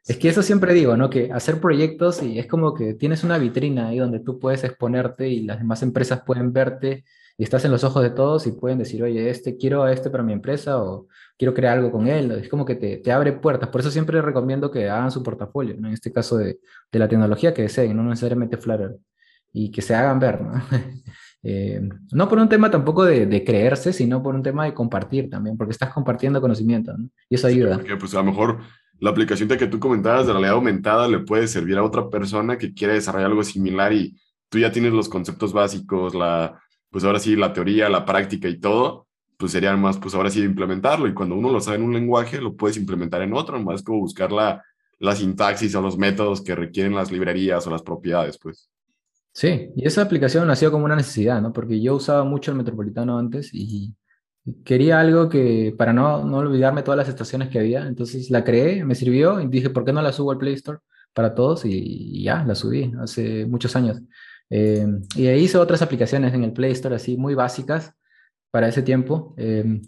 Es 0.06 0.18
que 0.18 0.28
eso 0.28 0.42
siempre 0.42 0.74
digo, 0.74 0.98
¿no? 0.98 1.10
Que 1.10 1.32
hacer 1.32 1.62
proyectos 1.62 2.22
y 2.22 2.40
es 2.40 2.48
como 2.48 2.74
que 2.74 2.96
tienes 2.96 3.24
una 3.24 3.38
vitrina 3.38 3.88
ahí 3.88 4.00
donde 4.00 4.20
tú 4.20 4.40
puedes 4.40 4.66
exponerte 4.66 5.30
y 5.30 5.44
las 5.44 5.60
demás 5.60 5.84
empresas 5.84 6.22
pueden 6.26 6.52
verte 6.52 7.06
y 7.38 7.44
estás 7.44 7.64
en 7.66 7.72
los 7.72 7.84
ojos 7.84 8.02
de 8.02 8.10
todos 8.10 8.48
y 8.48 8.52
pueden 8.52 8.80
decir, 8.80 9.04
oye, 9.04 9.30
este 9.30 9.58
quiero 9.58 9.84
a 9.84 9.94
este 9.94 10.10
para 10.10 10.24
mi 10.24 10.34
empresa 10.34 10.82
o 10.82 11.08
quiero 11.38 11.54
crear 11.54 11.78
algo 11.78 11.92
con 11.92 12.08
él. 12.08 12.32
Es 12.32 12.50
como 12.50 12.66
que 12.66 12.76
te, 12.76 12.98
te 12.98 13.12
abre 13.12 13.32
puertas. 13.32 13.70
Por 13.70 13.82
eso 13.82 13.92
siempre 13.92 14.22
recomiendo 14.24 14.72
que 14.72 14.90
hagan 14.90 15.12
su 15.12 15.22
portafolio, 15.22 15.76
¿no? 15.78 15.88
En 15.88 15.94
este 15.94 16.12
caso 16.12 16.38
de, 16.38 16.60
de 16.92 17.00
la 17.00 17.08
tecnología 17.08 17.54
que 17.54 17.62
deseen, 17.62 17.96
no 17.96 18.04
necesariamente 18.04 18.58
Flutter, 18.58 18.98
y 19.54 19.70
que 19.70 19.84
se 19.84 19.94
hagan 19.94 20.20
ver, 20.20 20.42
¿no? 20.42 20.54
Eh, 21.44 21.80
no 22.12 22.28
por 22.28 22.40
un 22.40 22.50
tema 22.50 22.70
tampoco 22.70 23.06
de, 23.06 23.26
de, 23.28 23.44
creerse, 23.46 23.94
sino 23.94 24.22
por 24.22 24.36
un 24.36 24.42
tema 24.42 24.66
de 24.66 24.74
compartir 24.74 25.30
también, 25.30 25.56
porque 25.56 25.72
estás 25.72 25.94
compartiendo 25.94 26.42
conocimiento, 26.42 26.98
¿no? 26.98 27.10
Y 27.30 27.36
eso 27.36 27.48
ayuda. 27.48 27.76
porque 27.76 27.96
pues 27.96 28.14
a 28.16 28.18
lo 28.18 28.26
mejor 28.26 28.58
la 29.00 29.12
aplicación 29.12 29.48
que 29.48 29.68
tú 29.68 29.80
comentabas 29.80 30.26
de 30.26 30.34
realidad 30.34 30.56
aumentada 30.56 31.08
le 31.08 31.20
puede 31.20 31.48
servir 31.48 31.78
a 31.78 31.84
otra 31.84 32.10
persona 32.10 32.58
que 32.58 32.74
quiere 32.74 32.96
desarrollar 32.96 33.30
algo 33.30 33.44
similar 33.44 33.94
y 33.94 34.20
tú 34.50 34.58
ya 34.58 34.72
tienes 34.72 34.92
los 34.92 35.08
conceptos 35.08 35.54
básicos, 35.54 36.16
la, 36.16 36.60
pues 36.90 37.04
ahora 37.04 37.20
sí, 37.20 37.36
la 37.36 37.54
teoría, 37.54 37.90
la 37.90 38.06
práctica 38.06 38.48
y 38.48 38.60
todo, 38.60 39.08
pues 39.38 39.52
sería 39.52 39.76
más, 39.76 39.98
pues 39.98 40.16
ahora 40.16 40.30
sí, 40.30 40.42
implementarlo. 40.42 41.08
Y 41.08 41.14
cuando 41.14 41.36
uno 41.36 41.52
lo 41.52 41.60
sabe 41.60 41.78
en 41.78 41.84
un 41.84 41.94
lenguaje, 41.94 42.42
lo 42.42 42.56
puedes 42.56 42.78
implementar 42.78 43.22
en 43.22 43.34
otro, 43.34 43.60
más 43.62 43.84
como 43.84 44.00
buscar 44.00 44.32
la, 44.32 44.64
la 45.00 45.16
sintaxis 45.16 45.76
o 45.76 45.82
los 45.82 45.98
métodos 45.98 46.42
que 46.42 46.56
requieren 46.56 46.96
las 46.96 47.12
librerías 47.12 47.66
o 47.68 47.70
las 47.70 47.82
propiedades, 47.82 48.38
pues. 48.38 48.70
Sí, 49.34 49.70
y 49.76 49.86
esa 49.86 50.02
aplicación 50.02 50.48
nació 50.48 50.72
como 50.72 50.86
una 50.86 50.96
necesidad, 50.96 51.42
¿no? 51.42 51.54
Porque 51.54 51.80
yo 51.80 51.96
usaba 51.96 52.24
mucho 52.24 52.52
el 52.52 52.58
Metropolitano 52.58 53.20
antes 53.20 53.54
y 53.54 53.94
Quería 54.64 55.00
algo 55.02 55.28
que, 55.28 55.76
para 55.78 55.92
no, 55.92 56.24
no 56.24 56.38
olvidarme 56.38 56.82
todas 56.82 56.98
las 56.98 57.10
estaciones 57.10 57.50
que 57.50 57.60
había, 57.60 57.86
entonces 57.86 58.30
la 58.30 58.46
creé, 58.46 58.86
me 58.86 58.96
sirvió 58.96 59.42
y 59.42 59.48
dije, 59.48 59.70
¿por 59.70 59.84
qué 59.84 59.92
no 59.92 60.02
la 60.02 60.14
subo 60.14 60.32
al 60.32 60.38
Play 60.38 60.54
Store 60.54 60.80
para 61.14 61.36
todos? 61.36 61.66
Y, 61.66 62.24
ya, 62.24 62.46
la 62.46 62.56
subí 62.56 62.94
hace 63.02 63.46
muchos 63.46 63.76
años. 63.76 64.00
Eh, 64.50 64.86
y 65.16 65.30
hice 65.30 65.58
otras 65.58 65.82
aplicaciones 65.82 66.34
en 66.34 66.44
el 66.44 66.54
Play 66.54 66.72
Store 66.72 66.96
así 66.96 67.18
muy 67.18 67.36
básicas 67.36 67.94
para 68.52 68.68
ese 68.68 68.82
tiempo. 68.82 69.34
Eh, 69.38 69.82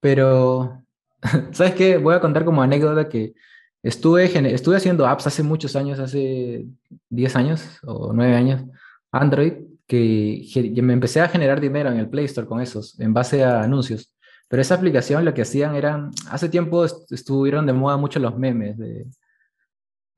pero, 0.00 0.82
¿sabes 1.52 1.74
qué? 1.74 1.98
Voy 1.98 2.14
a 2.14 2.20
contar 2.20 2.44
como 2.44 2.62
anécdota 2.62 3.08
que 3.08 3.34
estuve, 3.82 4.24
estuve 4.52 4.76
haciendo 4.76 5.06
apps 5.06 5.26
hace 5.26 5.42
muchos 5.42 5.76
años, 5.76 5.98
hace 5.98 6.66
10 7.08 7.36
años 7.36 7.78
o 7.84 8.12
9 8.12 8.34
años, 8.34 8.62
Android, 9.12 9.54
que, 9.86 10.80
me 10.82 10.92
empecé 10.92 11.20
a 11.20 11.28
generar 11.28 11.60
dinero 11.60 11.90
en 11.90 11.98
el 11.98 12.08
Play 12.08 12.26
Store 12.26 12.46
con 12.46 12.60
esos, 12.60 12.98
en 13.00 13.12
base 13.12 13.42
a 13.44 13.62
anuncios. 13.62 14.14
Pero 14.48 14.62
esa 14.62 14.74
aplicación 14.74 15.24
lo 15.24 15.34
que 15.34 15.42
hacían 15.42 15.74
eran, 15.76 16.10
hace 16.28 16.48
tiempo 16.48 16.84
estuvieron 16.84 17.66
de 17.66 17.72
moda 17.72 17.96
mucho 17.96 18.18
los 18.18 18.36
memes. 18.36 18.76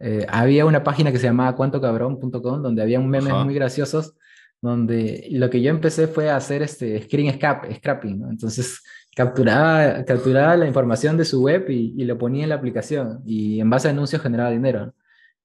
Eh, 0.04 0.26
había 0.28 0.66
una 0.66 0.82
página 0.82 1.12
que 1.12 1.18
se 1.18 1.28
llamaba 1.28 1.54
cuantocabrón.com 1.54 2.60
donde 2.60 2.82
había 2.82 2.98
memes 2.98 3.32
muy 3.44 3.54
graciosos, 3.54 4.16
donde 4.60 5.28
lo 5.30 5.48
que 5.48 5.62
yo 5.62 5.70
empecé 5.70 6.08
fue 6.08 6.28
a 6.28 6.36
hacer 6.36 6.60
este 6.62 7.00
screen 7.02 7.32
scrapping, 7.32 8.18
¿no? 8.18 8.28
Entonces 8.28 8.82
capturaba, 9.14 10.04
capturaba 10.04 10.56
la 10.56 10.66
información 10.66 11.16
de 11.16 11.24
su 11.24 11.40
web 11.42 11.70
y, 11.70 11.94
y, 11.96 12.04
lo 12.04 12.18
ponía 12.18 12.42
en 12.42 12.48
la 12.48 12.56
aplicación 12.56 13.22
y 13.24 13.60
en 13.60 13.70
base 13.70 13.86
a 13.86 13.92
anuncios 13.92 14.20
generaba 14.20 14.50
dinero. 14.50 14.92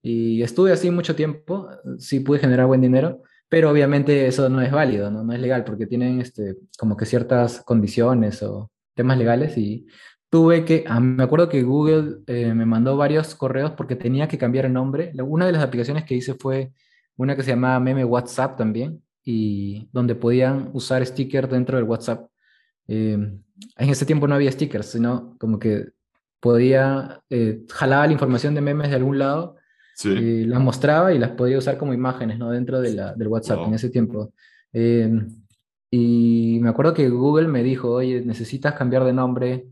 Y 0.01 0.41
estuve 0.41 0.71
así 0.71 0.89
mucho 0.89 1.15
tiempo, 1.15 1.69
sí 1.99 2.21
pude 2.21 2.39
generar 2.39 2.65
buen 2.65 2.81
dinero, 2.81 3.21
pero 3.49 3.69
obviamente 3.69 4.25
eso 4.25 4.49
no 4.49 4.61
es 4.61 4.71
válido, 4.71 5.11
no, 5.11 5.23
no 5.23 5.33
es 5.33 5.39
legal 5.39 5.65
porque 5.65 5.85
tienen 5.85 6.19
este, 6.19 6.57
como 6.79 6.97
que 6.97 7.05
ciertas 7.05 7.61
condiciones 7.61 8.41
o 8.41 8.71
temas 8.95 9.19
legales 9.19 9.55
y 9.57 9.85
tuve 10.29 10.65
que, 10.65 10.83
ah, 10.87 10.99
me 10.99 11.23
acuerdo 11.23 11.49
que 11.49 11.63
Google 11.63 12.19
eh, 12.27 12.53
me 12.53 12.65
mandó 12.65 12.97
varios 12.97 13.35
correos 13.35 13.71
porque 13.71 13.95
tenía 13.95 14.27
que 14.27 14.37
cambiar 14.37 14.65
el 14.65 14.73
nombre. 14.73 15.11
Una 15.23 15.45
de 15.45 15.51
las 15.53 15.63
aplicaciones 15.63 16.03
que 16.03 16.15
hice 16.15 16.33
fue 16.35 16.71
una 17.15 17.35
que 17.35 17.43
se 17.43 17.51
llamaba 17.51 17.79
Meme 17.79 18.05
WhatsApp 18.05 18.57
también 18.57 19.01
y 19.23 19.89
donde 19.91 20.15
podían 20.15 20.69
usar 20.73 21.05
stickers 21.05 21.49
dentro 21.49 21.77
del 21.77 21.85
WhatsApp. 21.85 22.29
Em, 22.87 23.41
en 23.77 23.89
ese 23.89 24.05
tiempo 24.05 24.27
no 24.27 24.35
había 24.35 24.51
stickers, 24.51 24.87
sino 24.87 25.35
como 25.39 25.59
que 25.59 25.87
podía, 26.39 27.21
eh, 27.29 27.63
jalaba 27.69 28.07
la 28.07 28.13
información 28.13 28.53
de 28.55 28.61
memes 28.61 28.89
de 28.89 28.95
algún 28.95 29.19
lado, 29.19 29.55
y 30.03 30.45
las 30.45 30.61
mostraba 30.61 31.11
y 31.11 31.17
las 31.17 31.31
podía 31.31 31.57
usar 31.57 31.79
como 31.79 31.91
imágenes 31.91 32.37
¿no? 32.37 32.51
dentro 32.51 32.79
de 32.79 32.93
la, 32.93 33.15
del 33.15 33.27
WhatsApp 33.29 33.61
en 33.65 33.73
ese 33.73 33.89
tiempo. 33.89 34.31
Em, 34.71 35.27
y 35.89 36.59
me 36.61 36.69
acuerdo 36.69 36.93
que 36.93 37.09
Google 37.09 37.47
me 37.47 37.63
dijo, 37.63 37.89
oye, 37.91 38.21
necesitas 38.21 38.75
cambiar 38.75 39.03
de 39.05 39.13
nombre 39.13 39.67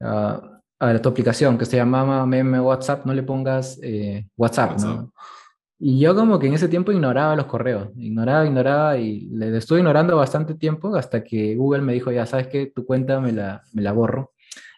a, 0.00 0.60
a 0.78 0.98
tu 1.00 1.08
aplicación 1.08 1.56
que 1.58 1.64
se 1.64 1.76
llamaba 1.76 2.24
meme 2.26 2.60
WhatsApp, 2.60 3.06
no 3.06 3.14
le 3.14 3.22
pongas 3.22 3.78
eh, 3.82 4.26
WhatsApp, 4.36 4.72
WhatsApp. 4.72 4.96
¿no? 4.96 5.12
Y 5.78 6.00
yo 6.00 6.14
como 6.14 6.38
que 6.38 6.46
en 6.46 6.54
ese 6.54 6.68
tiempo 6.68 6.90
ignoraba 6.90 7.36
los 7.36 7.46
correos, 7.46 7.90
ignoraba, 7.96 8.46
ignoraba 8.46 8.98
y 8.98 9.28
le 9.28 9.54
estuve 9.56 9.80
ignorando 9.80 10.16
bastante 10.16 10.54
tiempo 10.54 10.96
hasta 10.96 11.22
que 11.22 11.54
Google 11.54 11.82
me 11.82 11.92
dijo, 11.92 12.10
ya 12.10 12.24
sabes 12.24 12.46
que 12.46 12.66
tu 12.66 12.86
cuenta 12.86 13.20
me 13.20 13.32
la, 13.32 13.62
me 13.72 13.82
la 13.82 13.92
borro. 13.92 14.32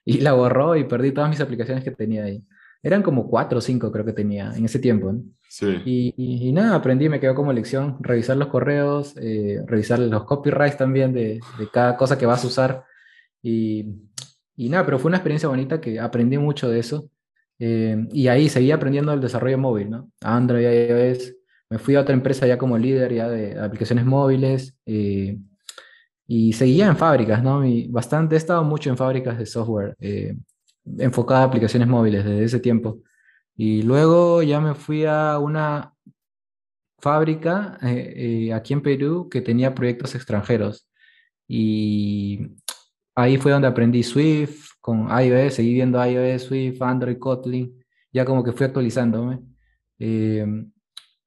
Y 0.04 0.20
la 0.20 0.33
borró 0.33 0.74
y 0.74 0.85
perdí 0.85 1.12
todas 1.12 1.31
mis 1.31 1.40
aplicaciones 1.40 1.85
que 1.85 1.92
tenía 1.92 2.24
ahí. 2.24 2.42
Eran 2.83 3.02
como 3.02 3.28
cuatro 3.28 3.59
o 3.59 3.61
cinco 3.61 3.92
creo 3.92 4.04
que 4.04 4.12
tenía 4.12 4.52
en 4.57 4.64
ese 4.64 4.78
tiempo. 4.78 5.14
Sí. 5.48 5.83
Y, 5.85 6.14
y, 6.16 6.52
nada, 6.52 6.76
aprendí, 6.76 7.09
me 7.09 7.20
quedó 7.20 7.35
como 7.35 7.52
lección 7.52 7.96
revisar 8.00 8.37
los 8.37 8.48
correos, 8.48 9.14
eh, 9.20 9.62
revisar 9.66 9.98
los 9.98 10.24
copyrights 10.24 10.76
también 10.78 11.12
de, 11.12 11.40
de, 11.59 11.70
cada 11.72 11.96
cosa 11.96 12.18
que 12.18 12.26
vas 12.26 12.42
a 12.42 12.46
usar. 12.46 12.85
Y, 13.42 13.87
y 14.58 14.68
nada, 14.68 14.84
pero 14.84 14.98
fue 14.98 15.08
una 15.10 15.18
experiencia 15.18 15.48
bonita 15.48 15.80
que 15.80 16.00
aprendí 16.00 16.36
mucho 16.36 16.68
de 16.68 16.80
eso. 16.80 17.08
Eh, 17.60 18.08
y 18.12 18.26
ahí 18.26 18.48
seguí 18.48 18.72
aprendiendo 18.72 19.12
el 19.12 19.20
desarrollo 19.20 19.56
móvil, 19.56 19.88
¿no? 19.88 20.10
Android, 20.20 20.64
iOS. 20.66 21.32
Me 21.70 21.78
fui 21.78 21.94
a 21.94 22.00
otra 22.00 22.12
empresa 22.12 22.44
ya 22.44 22.58
como 22.58 22.76
líder 22.76 23.14
ya 23.14 23.28
de 23.28 23.56
aplicaciones 23.56 24.04
móviles. 24.04 24.74
Eh, 24.84 25.38
y 26.26 26.52
seguía 26.54 26.88
en 26.88 26.96
fábricas, 26.96 27.40
¿no? 27.40 27.64
Y 27.64 27.86
bastante, 27.86 28.34
he 28.34 28.38
estado 28.38 28.64
mucho 28.64 28.90
en 28.90 28.96
fábricas 28.96 29.38
de 29.38 29.46
software 29.46 29.96
eh, 30.00 30.36
enfocada 30.98 31.42
a 31.42 31.44
aplicaciones 31.44 31.86
móviles 31.86 32.24
desde 32.24 32.42
ese 32.42 32.58
tiempo. 32.58 33.00
Y 33.56 33.82
luego 33.82 34.42
ya 34.42 34.60
me 34.60 34.74
fui 34.74 35.04
a 35.04 35.38
una 35.38 35.94
fábrica 36.98 37.78
aquí 38.54 38.72
en 38.72 38.82
Perú 38.82 39.28
que 39.30 39.40
tenía 39.40 39.72
proyectos 39.72 40.16
extranjeros. 40.16 40.88
Y 41.46 42.56
ahí 43.18 43.37
fue 43.37 43.52
donde 43.52 43.68
aprendí 43.68 44.02
Swift, 44.02 44.70
con 44.81 45.09
iOS, 45.09 45.54
seguí 45.54 45.74
viendo 45.74 46.04
iOS, 46.04 46.42
Swift, 46.42 46.81
Android, 46.81 47.18
Kotlin, 47.18 47.85
ya 48.12 48.24
como 48.24 48.44
que 48.44 48.52
fui 48.52 48.66
actualizándome. 48.66 49.40
Em, 49.98 50.70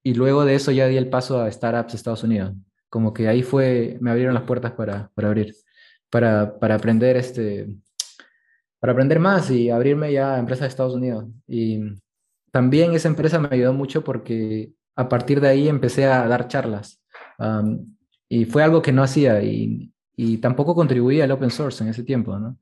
y 0.02 0.14
luego 0.14 0.44
de 0.44 0.54
eso 0.54 0.72
ya 0.72 0.88
di 0.88 0.96
el 0.96 1.10
paso 1.10 1.40
a 1.40 1.50
startups 1.52 1.92
de 1.92 1.96
Estados 1.96 2.24
Unidos. 2.24 2.54
Como 2.88 3.12
que 3.12 3.28
ahí 3.28 3.42
fue, 3.42 3.98
me 4.00 4.10
abrieron 4.10 4.34
las 4.34 4.44
puertas 4.44 4.72
para, 4.72 5.10
para 5.14 5.28
abrir, 5.28 5.54
para, 6.10 6.58
para 6.58 6.76
aprender 6.76 7.16
este, 7.16 7.68
para 8.80 8.94
aprender 8.94 9.20
más 9.20 9.50
y 9.50 9.70
abrirme 9.70 10.12
ya 10.12 10.34
a 10.34 10.38
empresas 10.38 10.62
de 10.62 10.68
Estados 10.68 10.94
Unidos. 10.94 11.26
Y 11.46 11.78
también 12.50 12.94
esa 12.94 13.08
empresa 13.08 13.38
me 13.38 13.48
ayudó 13.50 13.74
mucho 13.74 14.02
porque 14.02 14.72
a 14.96 15.08
partir 15.08 15.40
de 15.40 15.48
ahí 15.48 15.68
empecé 15.68 16.06
a 16.06 16.26
dar 16.26 16.48
charlas. 16.48 17.00
y 18.28 18.46
fue 18.46 18.62
algo 18.62 18.82
que 18.82 18.92
no 18.92 19.02
hacía 19.02 19.42
y, 19.42 19.91
y 20.22 20.38
tampoco 20.38 20.72
contribuía 20.72 21.24
al 21.24 21.32
open 21.32 21.50
source 21.50 21.82
en 21.82 21.90
ese 21.90 22.04
tiempo, 22.04 22.38
¿no? 22.38 22.56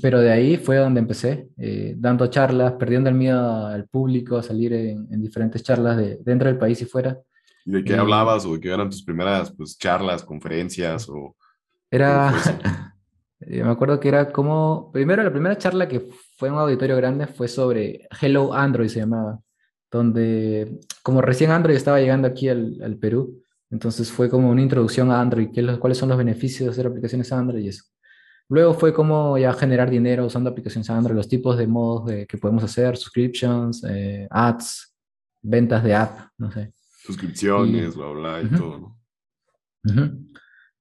pero 0.00 0.20
de 0.20 0.30
ahí 0.30 0.56
fue 0.56 0.76
donde 0.76 1.00
empecé, 1.00 1.48
eh, 1.56 1.94
dando 1.96 2.28
charlas, 2.28 2.74
perdiendo 2.74 3.10
el 3.10 3.16
miedo 3.16 3.66
al 3.66 3.88
público, 3.88 4.36
a 4.36 4.42
salir 4.42 4.72
en, 4.72 5.20
diferentes 5.20 5.64
charlas 5.64 5.96
de, 5.96 6.18
dentro 6.22 6.48
del 6.48 6.58
país 6.58 6.80
y 6.82 6.84
fuera. 6.84 7.18
¿Y 7.64 7.72
de 7.72 7.84
qué 7.84 7.94
eh, 7.94 7.98
hablabas 7.98 8.46
o 8.46 8.54
de 8.54 8.60
qué 8.60 8.72
eran 8.72 8.88
tus 8.88 9.02
primeras 9.02 9.52
pues, 9.52 9.76
charlas, 9.78 10.22
conferencias 10.22 11.08
o...? 11.08 11.34
Era, 11.90 12.32
me 13.40 13.62
acuerdo 13.62 13.98
que 13.98 14.08
era 14.08 14.30
como, 14.30 14.90
primero 14.92 15.24
la 15.24 15.32
primera 15.32 15.58
charla 15.58 15.88
que 15.88 16.08
fue 16.36 16.48
en 16.48 16.54
un 16.54 16.60
auditorio 16.60 16.96
grande 16.96 17.26
fue 17.26 17.48
sobre 17.48 18.06
Hello 18.20 18.54
Android 18.54 18.88
se 18.88 19.00
llamaba, 19.00 19.40
donde 19.90 20.80
como 21.02 21.20
recién 21.20 21.50
Android 21.50 21.76
estaba 21.76 22.00
llegando 22.00 22.28
aquí 22.28 22.48
al, 22.48 22.78
al 22.82 22.96
Perú, 22.96 23.42
entonces 23.70 24.10
fue 24.10 24.28
como 24.30 24.50
una 24.50 24.62
introducción 24.62 25.10
a 25.10 25.20
Android, 25.20 25.48
qué, 25.52 25.78
cuáles 25.78 25.98
son 25.98 26.08
los 26.08 26.18
beneficios 26.18 26.66
de 26.66 26.70
hacer 26.70 26.86
aplicaciones 26.86 27.32
Android 27.32 27.64
y 27.64 27.68
eso. 27.68 27.84
Luego 28.48 28.74
fue 28.74 28.92
como 28.92 29.36
ya 29.38 29.52
generar 29.52 29.90
dinero 29.90 30.24
usando 30.26 30.50
aplicaciones 30.50 30.88
Android, 30.88 31.16
los 31.16 31.28
tipos 31.28 31.58
de 31.58 31.66
modos 31.66 32.06
de, 32.06 32.26
que 32.26 32.38
podemos 32.38 32.62
hacer, 32.62 32.96
subscriptions, 32.96 33.82
eh, 33.88 34.28
ads, 34.30 34.94
ventas 35.42 35.82
de 35.82 35.94
app, 35.94 36.28
no 36.38 36.52
sé. 36.52 36.72
Suscripciones, 37.02 37.94
y, 37.94 37.98
bla, 37.98 38.08
bla, 38.08 38.42
y 38.42 38.48
todo. 38.56 38.96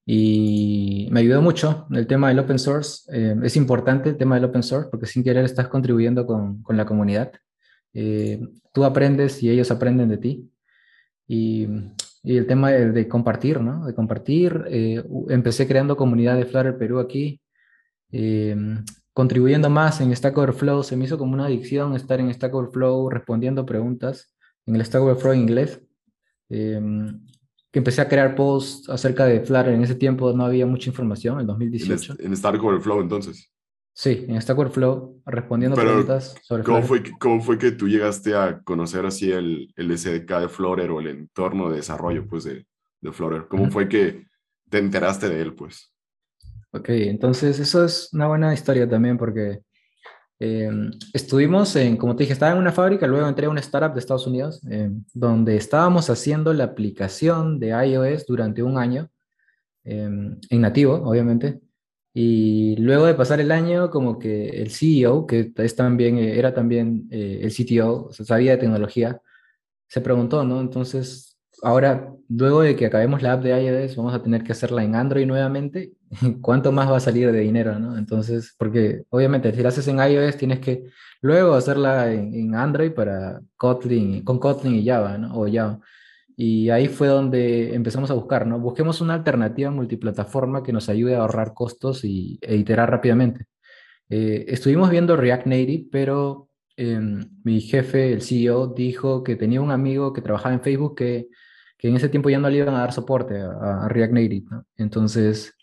Y 0.08 1.08
me 1.12 1.22
ayudó 1.22 1.42
mucho 1.42 1.88
el 1.92 2.06
tema 2.06 2.30
del 2.30 2.38
open 2.38 2.60
source. 2.60 3.12
Eh, 3.12 3.36
es 3.44 3.56
importante 3.56 4.10
el 4.10 4.18
tema 4.18 4.36
del 4.36 4.46
open 4.46 4.62
source 4.62 4.90
porque 4.92 5.08
sin 5.08 5.24
querer 5.24 5.46
estás 5.46 5.68
contribuyendo 5.68 6.28
con, 6.28 6.62
con 6.62 6.78
la 6.78 6.86
comunidad. 6.86 7.32
Eh, 7.94 8.40
tú 8.72 8.86
aprendes 8.86 9.42
y 9.42 9.50
ellos 9.50 9.72
aprenden 9.72 10.10
de 10.10 10.18
ti. 10.18 10.52
Y, 11.28 11.68
y 12.26 12.38
el 12.38 12.48
tema 12.48 12.72
de, 12.72 12.92
de, 12.92 13.08
compartir, 13.08 13.62
¿no? 13.62 13.86
De 13.86 13.94
compartir. 13.94 14.66
empecé 15.30 15.68
creando 15.68 15.96
comunidad 15.96 16.36
de 16.36 16.46
Flutter 16.46 16.78
Perú 16.78 17.00
aquí 17.00 17.40
eh, 18.18 18.56
contribuyendo 19.14 19.70
más 19.70 20.00
en 20.02 20.16
Stack 20.16 20.38
Overflow. 20.38 20.84
Se 20.84 20.96
me 20.96 21.06
hizo 21.06 21.18
como 21.18 21.34
una 21.34 21.46
adicción 21.46 21.96
estar 21.96 22.20
en 22.20 22.34
Stack 22.34 22.54
Overflow 22.54 23.10
respondiendo 23.10 23.66
preguntas 23.66 24.34
en 24.66 24.76
el 24.76 24.86
Stack 24.86 25.02
Overflow 25.02 25.34
en 25.34 25.40
inglés. 25.42 25.82
Eh, 26.50 26.82
que 27.72 27.80
empecé 27.80 28.00
a 28.00 28.08
crear 28.08 28.36
posts 28.36 28.90
acerca 28.90 29.26
de 29.26 29.42
Flutter. 29.42 29.74
En 29.74 29.84
ese 29.84 29.96
tiempo 29.96 30.32
no 30.32 30.46
había 30.46 30.66
mucha 30.66 30.90
información, 30.90 31.42
en 31.42 31.48
2018. 31.48 32.16
En, 32.20 32.36
Stack 32.36 32.64
Overflow 32.64 33.02
entonces. 33.02 33.52
Sí, 33.98 34.26
en 34.28 34.42
Stack 34.42 34.60
Overflow, 34.60 35.22
respondiendo 35.26 35.78
preguntas 35.78 36.36
sobre 36.42 36.64
¿cómo 36.64 36.84
Fue 36.84 37.02
que, 37.02 37.12
¿Cómo 37.18 37.40
fue 37.40 37.58
que 37.58 37.72
tú 37.72 37.88
llegaste 37.88 38.36
a 38.36 38.60
conocer 38.60 39.06
así 39.06 39.32
el, 39.32 39.74
el 39.78 39.98
SDK 39.98 40.40
de 40.42 40.50
Flutter 40.50 40.92
o 40.92 41.00
el 41.00 41.08
entorno 41.08 41.70
de 41.70 41.78
desarrollo 41.78 42.28
pues, 42.28 42.44
de, 42.44 42.66
de 43.00 43.12
Flutter? 43.14 43.48
¿Cómo 43.48 43.72
fue 43.72 43.88
que 43.88 44.28
te 44.70 44.80
enteraste 44.80 45.30
de 45.30 45.42
él, 45.42 45.54
pues? 45.54 45.94
Ok, 46.72 46.90
entonces 46.90 47.58
eso 47.58 47.86
es 47.86 48.10
una 48.12 48.28
buena 48.28 48.54
historia 48.54 48.88
también 48.88 49.18
porque 49.18 49.62
eh, 50.42 50.70
estuvimos 51.14 51.74
en, 51.78 51.96
como 51.96 52.18
te 52.18 52.24
dije, 52.24 52.34
estaba 52.34 52.52
en 52.52 52.58
una 52.58 52.74
fábrica, 52.74 53.08
luego 53.08 53.30
entré 53.30 53.46
a 53.46 53.50
una 53.50 53.62
startup 53.62 53.94
de 53.94 54.02
Estados 54.02 54.28
Unidos, 54.28 54.62
eh, 54.70 54.90
donde 55.14 55.56
estábamos 55.56 56.10
haciendo 56.10 56.52
la 56.52 56.66
aplicación 56.66 57.60
de 57.60 57.70
iOS 57.70 58.26
durante 58.26 58.62
un 58.62 58.78
año, 58.78 59.10
eh, 59.86 60.10
en 60.50 60.62
nativo, 60.62 60.96
obviamente. 60.96 61.62
Y 62.18 62.78
luego 62.78 63.06
de 63.08 63.14
pasar 63.14 63.42
el 63.42 63.52
año, 63.52 63.90
como 63.90 64.20
que 64.20 64.48
el 64.62 64.72
CEO, 64.72 65.28
que 65.28 65.52
es 65.58 65.76
también, 65.76 66.18
era 66.18 66.54
también 66.54 67.10
el 67.12 67.52
CTO, 67.52 68.06
o 68.06 68.14
sea, 68.14 68.26
sabía 68.26 68.52
de 68.54 68.58
tecnología, 68.58 69.22
se 69.88 70.00
preguntó, 70.00 70.46
¿no? 70.46 70.62
Entonces, 70.62 71.38
ahora, 71.62 72.14
luego 72.30 72.62
de 72.62 72.78
que 72.78 72.86
acabemos 72.86 73.22
la 73.22 73.34
app 73.34 73.44
de 73.44 73.62
iOS, 73.62 73.98
vamos 73.98 74.14
a 74.14 74.24
tener 74.24 74.44
que 74.44 74.54
hacerla 74.54 74.84
en 74.86 74.96
Android 74.96 75.26
nuevamente. 75.26 75.92
¿Cuánto 76.42 76.72
más 76.72 76.90
va 76.90 76.98
a 76.98 77.02
salir 77.02 77.32
de 77.34 77.40
dinero, 77.42 77.78
no? 77.80 77.98
Entonces, 77.98 78.56
porque 78.58 79.04
obviamente 79.10 79.54
si 79.54 79.62
la 79.62 79.70
haces 79.70 79.88
en 79.90 80.00
iOS, 80.00 80.38
tienes 80.38 80.60
que 80.60 80.86
luego 81.22 81.54
hacerla 81.54 82.14
en, 82.14 82.56
Android 82.56 82.94
para 82.94 83.42
Kotlin, 83.58 84.24
con 84.24 84.40
Kotlin 84.40 84.76
y 84.76 84.86
Java, 84.86 85.18
¿no? 85.18 85.38
O 85.38 85.52
Java. 85.52 85.80
Y 86.36 86.70
ahí 86.70 86.88
fue 86.88 87.08
donde 87.08 87.74
empezamos 87.74 88.12
a 88.12 88.14
buscar, 88.14 88.46
¿no? 88.46 88.60
Busquemos 88.60 89.02
una 89.02 89.14
alternativa 89.14 89.72
multiplataforma 89.72 90.64
que 90.64 90.74
nos 90.74 90.90
ayude 90.90 91.16
a 91.16 91.20
ahorrar 91.20 91.54
costos 91.54 92.04
y, 92.04 92.40
e 92.42 92.56
iterar 92.56 92.90
rápidamente. 92.92 93.46
Eh, 94.10 94.46
estuvimos 94.50 94.90
viendo 94.90 95.16
React 95.16 95.48
Native, 95.48 95.88
pero 95.92 96.50
em, 96.78 97.30
mi 97.44 97.62
jefe, 97.62 98.14
el 98.14 98.22
CEO, 98.22 98.68
dijo 98.68 99.24
que 99.24 99.36
tenía 99.36 99.62
un 99.62 99.72
amigo 99.72 100.14
que 100.14 100.22
trabajaba 100.22 100.54
en 100.54 100.62
Facebook 100.62 100.96
que 100.96 101.30
que 101.78 101.90
en 101.90 101.96
ese 101.96 102.10
tiempo 102.10 102.30
ya 102.30 102.40
no 102.40 102.50
le 102.50 102.58
iban 102.58 102.76
a 102.76 102.80
dar 102.80 102.94
soporte 102.94 103.40
a, 103.40 103.88
React 103.90 104.14
Native. 104.14 104.46
Entonces, 104.78 105.54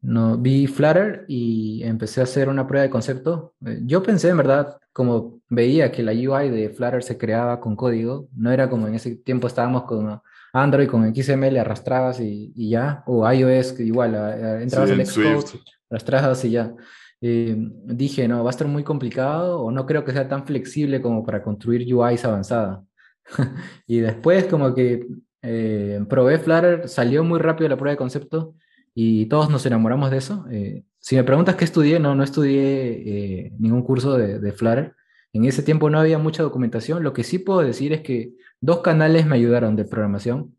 no, 0.00 0.38
vi 0.38 0.66
Flutter 0.66 1.24
y 1.28 1.82
empecé 1.82 2.20
a 2.20 2.24
hacer 2.24 2.48
una 2.48 2.66
prueba 2.66 2.84
de 2.84 2.90
concepto. 2.90 3.54
Eh, 3.66 3.80
yo 3.82 4.02
pensé, 4.02 4.28
en 4.28 4.36
verdad, 4.36 4.78
como 4.98 5.42
veía 5.48 5.92
que 5.92 6.02
la 6.02 6.10
UI 6.10 6.50
de 6.50 6.70
Flutter 6.70 7.04
se 7.04 7.16
creaba 7.16 7.60
con 7.60 7.76
código, 7.76 8.28
no 8.34 8.50
era 8.50 8.68
como 8.68 8.88
en 8.88 8.96
ese 8.96 9.14
tiempo 9.14 9.46
estábamos 9.46 9.84
con 9.84 10.20
Android, 10.52 10.88
con 10.88 11.14
XML, 11.14 11.56
arrastrabas 11.56 12.18
y, 12.18 12.52
y 12.56 12.70
ya, 12.70 13.04
o 13.06 13.30
iOS, 13.30 13.78
igual, 13.78 14.16
entrabas 14.60 14.90
en 14.90 15.06
Xcode, 15.06 15.60
las 15.88 16.04
trazas 16.04 16.44
y 16.46 16.50
ya. 16.50 16.74
Eh, 17.20 17.54
dije, 17.84 18.26
no, 18.26 18.42
va 18.42 18.50
a 18.50 18.56
estar 18.56 18.66
muy 18.66 18.82
complicado 18.82 19.62
o 19.62 19.70
no 19.70 19.86
creo 19.86 20.04
que 20.04 20.10
sea 20.10 20.26
tan 20.26 20.44
flexible 20.44 21.00
como 21.00 21.24
para 21.24 21.44
construir 21.44 21.94
UIs 21.94 22.24
avanzada. 22.24 22.82
y 23.86 24.00
después 24.00 24.46
como 24.46 24.74
que 24.74 25.06
eh, 25.42 26.04
probé 26.08 26.40
Flutter, 26.40 26.88
salió 26.88 27.22
muy 27.22 27.38
rápido 27.38 27.68
la 27.68 27.76
prueba 27.76 27.92
de 27.92 27.98
concepto 27.98 28.56
y 28.94 29.26
todos 29.26 29.48
nos 29.48 29.64
enamoramos 29.64 30.10
de 30.10 30.16
eso. 30.16 30.44
Eh, 30.50 30.82
si 31.00 31.16
me 31.16 31.24
preguntas 31.24 31.56
qué 31.56 31.64
estudié, 31.64 31.98
no, 31.98 32.14
no 32.14 32.22
estudié 32.22 33.52
ningún 33.58 33.82
curso 33.82 34.16
de, 34.16 34.38
de, 34.38 34.52
Flutter. 34.52 34.94
En 35.32 35.44
ese 35.44 35.62
tiempo 35.62 35.90
no 35.90 36.00
había 36.00 36.18
mucha 36.18 36.42
documentación. 36.42 37.02
Lo 37.02 37.12
que 37.12 37.24
sí 37.24 37.38
puedo 37.38 37.60
decir 37.60 37.92
es 37.92 38.00
que 38.00 38.34
dos 38.60 38.80
canales 38.80 39.26
me 39.26 39.36
ayudaron 39.36 39.76
de 39.76 39.84
programación, 39.84 40.56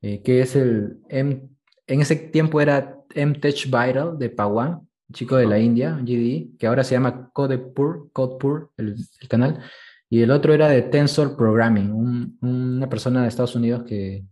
que 0.00 0.40
es 0.40 0.56
el, 0.56 0.98
M, 1.08 1.48
en 1.86 2.00
ese 2.00 2.16
tiempo 2.16 2.60
era 2.60 2.98
MTech 3.14 3.66
Viral 3.66 4.18
de 4.18 4.30
Pawan, 4.30 4.86
chico 5.12 5.36
de 5.36 5.46
la 5.46 5.58
India, 5.58 5.98
GD, 6.02 6.58
que 6.58 6.66
ahora 6.66 6.84
se 6.84 6.94
llama 6.94 7.30
Codepur, 7.32 8.10
Codepur, 8.12 8.70
el, 8.76 8.96
el 9.20 9.28
canal, 9.28 9.60
y 10.08 10.22
el 10.22 10.30
otro 10.30 10.52
era 10.52 10.68
de 10.68 10.82
Tensor 10.82 11.36
Programming, 11.36 12.36
una 12.40 12.88
persona 12.88 13.22
de 13.22 13.28
Estados 13.28 13.54
Unidos 13.56 13.84
que, 13.84 14.24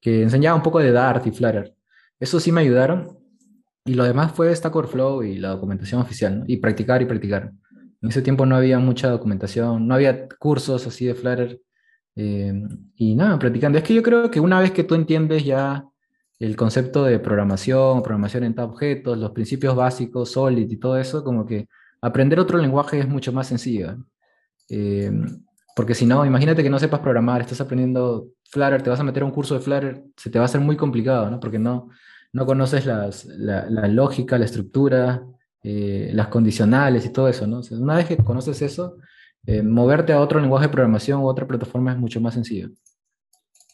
que 0.00 0.22
enseñaba 0.22 0.56
un 0.56 0.62
poco 0.62 0.78
de 0.78 0.92
Dart 0.92 1.26
y 1.26 1.30
Flutter. 1.30 1.74
Eso 2.18 2.40
sí 2.40 2.50
me 2.50 2.62
ayudaron, 2.62 3.18
y 3.86 3.94
lo 3.94 4.04
demás 4.04 4.32
fue 4.32 4.54
Stack 4.54 4.74
Overflow 4.74 5.22
y 5.22 5.38
la 5.38 5.50
documentación 5.50 6.00
oficial, 6.00 6.44
y 6.46 6.58
practicar 6.58 7.00
y 7.02 7.06
practicar. 7.06 7.52
En 8.02 8.08
ese 8.08 8.22
tiempo 8.22 8.44
no 8.44 8.56
había 8.56 8.78
mucha 8.78 9.08
documentación, 9.08 9.86
no 9.86 9.94
había 9.94 10.28
cursos 10.38 10.86
así 10.86 11.06
de 11.06 11.14
Flutter, 11.14 11.60
eh, 12.16 12.52
y 12.96 13.14
nada, 13.14 13.38
practicando. 13.38 13.78
Es 13.78 13.84
que 13.84 13.94
yo 13.94 14.02
creo 14.02 14.30
que 14.30 14.40
una 14.40 14.60
vez 14.60 14.72
que 14.72 14.84
tú 14.84 14.94
entiendes 14.94 15.44
ya 15.44 15.84
el 16.38 16.56
concepto 16.56 17.04
de 17.04 17.18
programación, 17.18 18.02
programación 18.02 18.44
en 18.44 18.58
objetos, 18.60 19.16
los 19.18 19.30
principios 19.30 19.74
básicos, 19.74 20.32
Solid 20.32 20.70
y 20.70 20.76
todo 20.76 20.98
eso, 20.98 21.24
como 21.24 21.46
que 21.46 21.68
aprender 22.00 22.40
otro 22.40 22.58
lenguaje 22.58 22.98
es 22.98 23.08
mucho 23.08 23.32
más 23.32 23.46
sencillo. 23.46 23.96
Eh, 24.68 25.10
porque 25.74 25.94
si 25.94 26.06
no, 26.06 26.24
imagínate 26.24 26.62
que 26.62 26.70
no 26.70 26.78
sepas 26.78 27.00
programar, 27.00 27.42
estás 27.42 27.60
aprendiendo 27.60 28.28
Flutter, 28.50 28.82
te 28.82 28.90
vas 28.90 29.00
a 29.00 29.04
meter 29.04 29.22
a 29.22 29.26
un 29.26 29.32
curso 29.32 29.54
de 29.54 29.60
Flutter, 29.60 30.02
se 30.16 30.30
te 30.30 30.38
va 30.38 30.44
a 30.44 30.46
hacer 30.46 30.60
muy 30.60 30.76
complicado, 30.76 31.30
¿no? 31.30 31.38
Porque 31.38 31.58
no, 31.58 31.90
no 32.36 32.44
conoces 32.44 32.84
las, 32.84 33.24
la, 33.24 33.88
lógica, 33.88 34.36
la 34.36 34.44
estructura, 34.44 35.24
eh, 35.62 36.10
las 36.12 36.28
condicionales 36.28 37.06
y 37.06 37.08
todo 37.10 37.30
eso, 37.30 37.46
¿no? 37.46 37.62
una 37.70 37.96
vez 37.96 38.06
que 38.06 38.18
conoces 38.18 38.60
eso, 38.60 38.98
eh, 39.46 39.62
moverte 39.62 40.12
a 40.12 40.20
otro 40.20 40.38
lenguaje 40.38 40.66
de 40.66 40.72
programación 40.72 41.20
u 41.20 41.28
otra 41.28 41.46
plataforma 41.46 41.92
es 41.92 41.98
mucho 41.98 42.20
más 42.20 42.34
sencillo. 42.34 42.68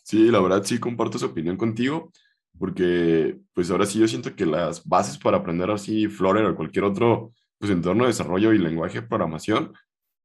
Sí, 0.04 0.30
la 0.30 0.38
verdad 0.38 0.62
sí 0.62 0.78
comparto 0.78 1.16
esa 1.16 1.26
opinión 1.26 1.56
contigo 1.56 2.12
porque 2.56 3.36
pues 3.52 3.68
ahora 3.72 3.84
sí 3.84 3.98
yo 3.98 4.06
siento 4.06 4.36
que 4.36 4.46
las 4.46 4.86
bases 4.86 5.18
para 5.18 5.38
aprender 5.38 5.68
así 5.68 6.06
Flutter 6.06 6.44
o 6.44 6.54
cualquier 6.54 6.84
otro 6.84 7.32
pues 7.58 7.72
entorno 7.72 8.04
de 8.04 8.10
desarrollo 8.10 8.52
y 8.52 8.58
lenguaje 8.58 9.00
de 9.00 9.08
programación, 9.08 9.72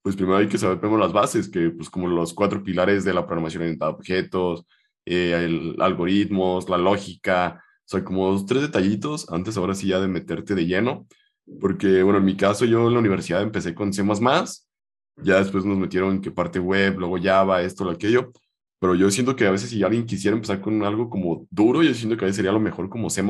pues 0.03 0.15
primero 0.15 0.37
hay 0.37 0.47
que 0.47 0.59
saber 0.59 0.79
primero 0.79 0.99
las 0.99 1.11
bases, 1.11 1.49
que 1.49 1.71
pues 1.71 1.89
como 1.89 2.07
los 2.07 2.35
cuatro 2.35 2.63
pilares 2.63 3.03
de 3.03 3.15
la 3.15 3.25
programación 3.25 3.63
orientada 3.63 3.89
a 3.89 3.95
objetos, 3.95 4.63
eh, 5.05 5.33
el, 5.43 5.81
algoritmos, 5.81 6.69
la 6.69 6.77
lógica, 6.77 7.63
o 7.87 7.89
sea, 7.89 8.03
como 8.03 8.29
dos, 8.29 8.45
tres 8.45 8.61
detallitos 8.61 9.29
antes 9.31 9.55
ahora 9.55 9.73
sí 9.73 9.87
ya 9.87 10.01
de 10.01 10.09
meterte 10.09 10.55
de 10.55 10.65
lleno, 10.65 11.07
porque 11.61 12.03
bueno, 12.03 12.19
en 12.19 12.25
mi 12.25 12.35
caso 12.35 12.65
yo 12.65 12.87
en 12.87 12.93
la 12.93 12.99
universidad 12.99 13.41
empecé 13.41 13.73
con 13.73 13.93
C++, 13.93 14.03
ya 15.23 15.39
después 15.39 15.63
nos 15.63 15.77
metieron 15.77 16.19
que 16.19 16.31
parte 16.31 16.59
web, 16.59 16.99
luego 16.99 17.17
Java, 17.21 17.61
esto, 17.61 17.85
lo 17.85 17.91
aquello, 17.91 18.31
pero 18.79 18.93
yo 18.93 19.09
siento 19.09 19.35
que 19.37 19.47
a 19.47 19.51
veces 19.51 19.69
si 19.69 19.81
alguien 19.83 20.05
quisiera 20.05 20.35
empezar 20.35 20.59
con 20.59 20.83
algo 20.83 21.09
como 21.09 21.47
duro, 21.49 21.81
yo 21.81 21.93
siento 21.93 22.17
que 22.17 22.25
a 22.25 22.27
veces 22.27 22.35
sería 22.37 22.51
lo 22.51 22.59
mejor 22.59 22.89
como 22.89 23.09
C++, 23.09 23.23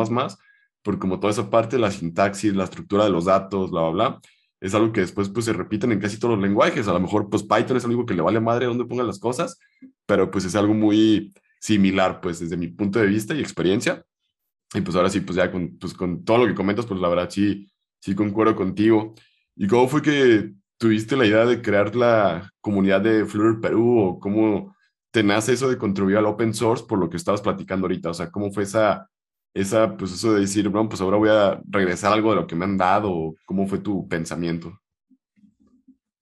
porque 0.82 1.00
como 1.00 1.20
toda 1.20 1.32
esa 1.32 1.50
parte, 1.50 1.78
la 1.78 1.92
sintaxis, 1.92 2.56
la 2.56 2.64
estructura 2.64 3.04
de 3.04 3.12
los 3.12 3.26
datos, 3.26 3.70
bla, 3.72 3.90
bla, 3.90 4.22
es 4.60 4.74
algo 4.74 4.92
que 4.92 5.02
después 5.02 5.30
pues 5.30 5.46
se 5.46 5.54
repiten 5.54 5.92
en 5.92 6.00
casi 6.00 6.20
todos 6.20 6.36
los 6.36 6.44
lenguajes. 6.44 6.88
A 6.88 6.94
lo 6.94 7.00
mejor 7.00 7.30
pues 7.30 7.44
Python 7.44 7.78
es 7.78 7.86
algo 7.86 8.06
que 8.06 8.16
le 8.16 8.22
vale 8.24 8.40
madre 8.40 8.66
dónde 8.66 8.86
pongan 8.86 9.08
las 9.08 9.20
cosas, 9.20 9.60
pero 10.06 10.32
pues 10.32 10.46
es 10.46 10.56
algo 10.56 10.74
muy 10.74 11.34
similar 11.60 12.22
pues 12.22 12.40
desde 12.40 12.58
mi 12.58 12.68
punto 12.68 13.00
de 13.00 13.08
vista 13.08 13.36
y 13.36 13.40
experiencia. 13.40 14.04
Y 14.74 14.82
pues 14.82 14.96
ahora 14.96 15.10
sí, 15.10 15.22
pues 15.22 15.38
ya 15.38 15.52
con, 15.52 15.78
pues, 15.78 15.94
con 15.94 16.24
todo 16.24 16.40
lo 16.40 16.48
que 16.48 16.56
comentas, 16.56 16.86
pues 16.86 17.00
la 17.00 17.08
verdad 17.08 17.30
sí, 17.30 17.72
sí 18.00 18.16
concuerdo 18.16 18.56
contigo. 18.56 19.14
¿Y 19.56 19.68
cómo 19.68 19.88
fue 19.88 20.02
que 20.02 20.54
tuviste 20.78 21.16
la 21.16 21.26
idea 21.26 21.46
de 21.46 21.62
crear 21.62 21.96
la 21.96 22.52
comunidad 22.62 23.02
de 23.02 23.26
Flutter 23.26 23.60
Perú 23.62 24.00
o 24.00 24.20
cómo 24.20 24.76
te 25.12 25.24
nace 25.24 25.54
eso 25.54 25.70
de 25.70 25.78
contribuir 25.78 26.18
al 26.18 26.26
open 26.26 26.54
source 26.54 26.84
por 26.88 27.00
lo 27.00 27.10
que 27.10 27.18
estabas 27.18 27.42
platicando 27.42 27.86
ahorita? 27.86 28.10
O 28.10 28.14
sea, 28.14 28.30
¿cómo 28.30 28.52
fue 28.52 28.64
esa, 28.64 29.10
esa 29.54 29.96
pues 29.96 30.12
eso 30.12 30.34
de 30.34 30.42
decir, 30.42 30.68
bueno, 30.70 30.90
pues 30.90 31.02
ahora 31.02 31.18
voy 31.18 31.30
a 31.30 31.62
regresar 31.70 32.14
algo 32.14 32.32
de 32.32 32.42
lo 32.42 32.48
que 32.48 32.56
me 32.56 32.66
han 32.66 32.78
dado? 32.78 33.36
¿Cómo 33.46 33.68
fue 33.68 33.80
tu 33.80 34.08
pensamiento? 34.08 34.78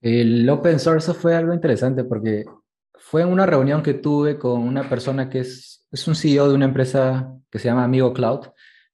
El 0.01 0.47
open 0.49 0.79
source 0.79 1.13
fue 1.15 1.35
algo 1.35 1.51
interesante 1.53 2.03
porque 2.03 2.45
fue 2.93 3.25
una 3.25 3.45
reunión 3.45 3.81
que 3.81 3.95
tuve 3.95 4.37
con 4.37 4.61
una 4.61 4.87
persona 4.87 5.29
que 5.29 5.39
es, 5.39 5.84
es 5.95 6.07
un 6.07 6.15
CEO 6.15 6.49
de 6.49 6.55
una 6.55 6.65
empresa 6.65 7.33
que 7.49 7.59
se 7.59 7.67
llama 7.67 7.83
Amigo 7.83 8.13
Cloud. 8.13 8.47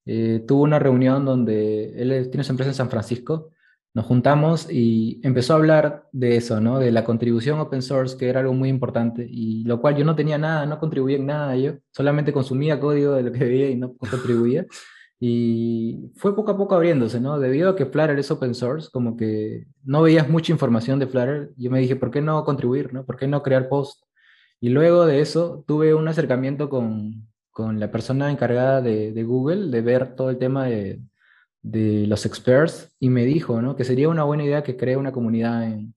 Eh, 0.06 0.44
tuvo 0.48 0.64
una 0.64 0.80
reunión 0.80 1.26
donde 1.26 1.94
él 2.02 2.30
tiene 2.30 2.44
su 2.44 2.52
empresa 2.52 2.72
en 2.72 2.76
San 2.76 2.90
Francisco 2.90 3.52
nos 3.94 4.06
juntamos 4.06 4.68
y 4.72 5.20
empezó 5.24 5.54
a 5.54 5.58
hablar 5.58 6.08
de 6.14 6.38
eso, 6.38 6.62
¿no? 6.62 6.80
De 6.80 6.92
la 6.92 7.04
contribución 7.04 7.60
open 7.60 7.82
source, 7.82 8.18
que 8.18 8.30
era 8.30 8.40
algo 8.40 8.54
muy 8.54 8.70
importante, 8.70 9.28
y 9.30 9.64
lo 9.66 9.82
cual 9.82 9.98
yo 9.98 10.06
no 10.06 10.16
tenía 10.16 10.38
nada, 10.38 10.66
no 10.66 10.80
contribuía 10.80 11.18
en 11.18 11.26
nada 11.26 11.56
yo, 11.58 11.74
solamente 11.92 12.32
consumía 12.32 12.80
código 12.80 13.14
de 13.14 13.24
lo 13.24 13.32
que 13.32 13.44
veía 13.44 13.70
y 13.70 13.76
no 13.76 13.96
contribuía. 13.98 14.66
Y 15.20 16.12
fue 16.16 16.36
poco 16.36 16.52
a 16.52 16.58
poco 16.58 16.74
abriéndose, 16.76 17.20
¿no? 17.20 17.38
Debido 17.40 17.70
a 17.70 17.76
que 17.76 17.86
Flutter 17.86 18.18
es 18.18 18.32
open 18.32 18.56
source, 18.56 18.90
como 18.92 19.16
que 19.18 19.68
no 19.84 20.02
veías 20.02 20.30
mucha 20.30 20.52
información 20.52 20.98
de 20.98 21.08
Flutter, 21.08 21.52
yo 21.58 21.70
me 21.70 21.80
dije, 21.80 21.96
¿por 21.96 22.12
qué 22.12 22.22
no 22.22 22.44
contribuir, 22.44 22.94
¿no? 22.94 23.06
¿Por 23.06 23.18
qué 23.18 23.28
no 23.28 23.44
crear 23.44 23.68
post? 23.70 24.04
Y 24.62 24.70
luego 24.70 25.06
de 25.06 25.20
eso 25.20 25.66
tuve 25.68 25.94
un 25.94 26.08
acercamiento 26.08 26.70
con, 26.70 27.28
con 27.52 27.80
la 27.80 27.92
persona 27.92 28.32
encargada 28.32 28.82
de, 28.82 29.12
de 29.12 29.24
Google, 29.24 29.70
de 29.72 29.82
ver 29.82 30.16
todo 30.16 30.30
el 30.30 30.38
tema 30.38 30.66
de, 30.68 31.02
de 31.62 32.08
los 32.08 32.26
experts 32.26 32.96
y 33.00 33.10
me 33.10 33.26
dijo 33.26 33.62
¿no? 33.62 33.76
que 33.76 33.84
sería 33.84 34.10
una 34.10 34.24
buena 34.24 34.44
idea 34.44 34.64
que 34.64 34.78
cree 34.78 34.98
una 34.98 35.12
comunidad 35.12 35.66
en, 35.66 35.94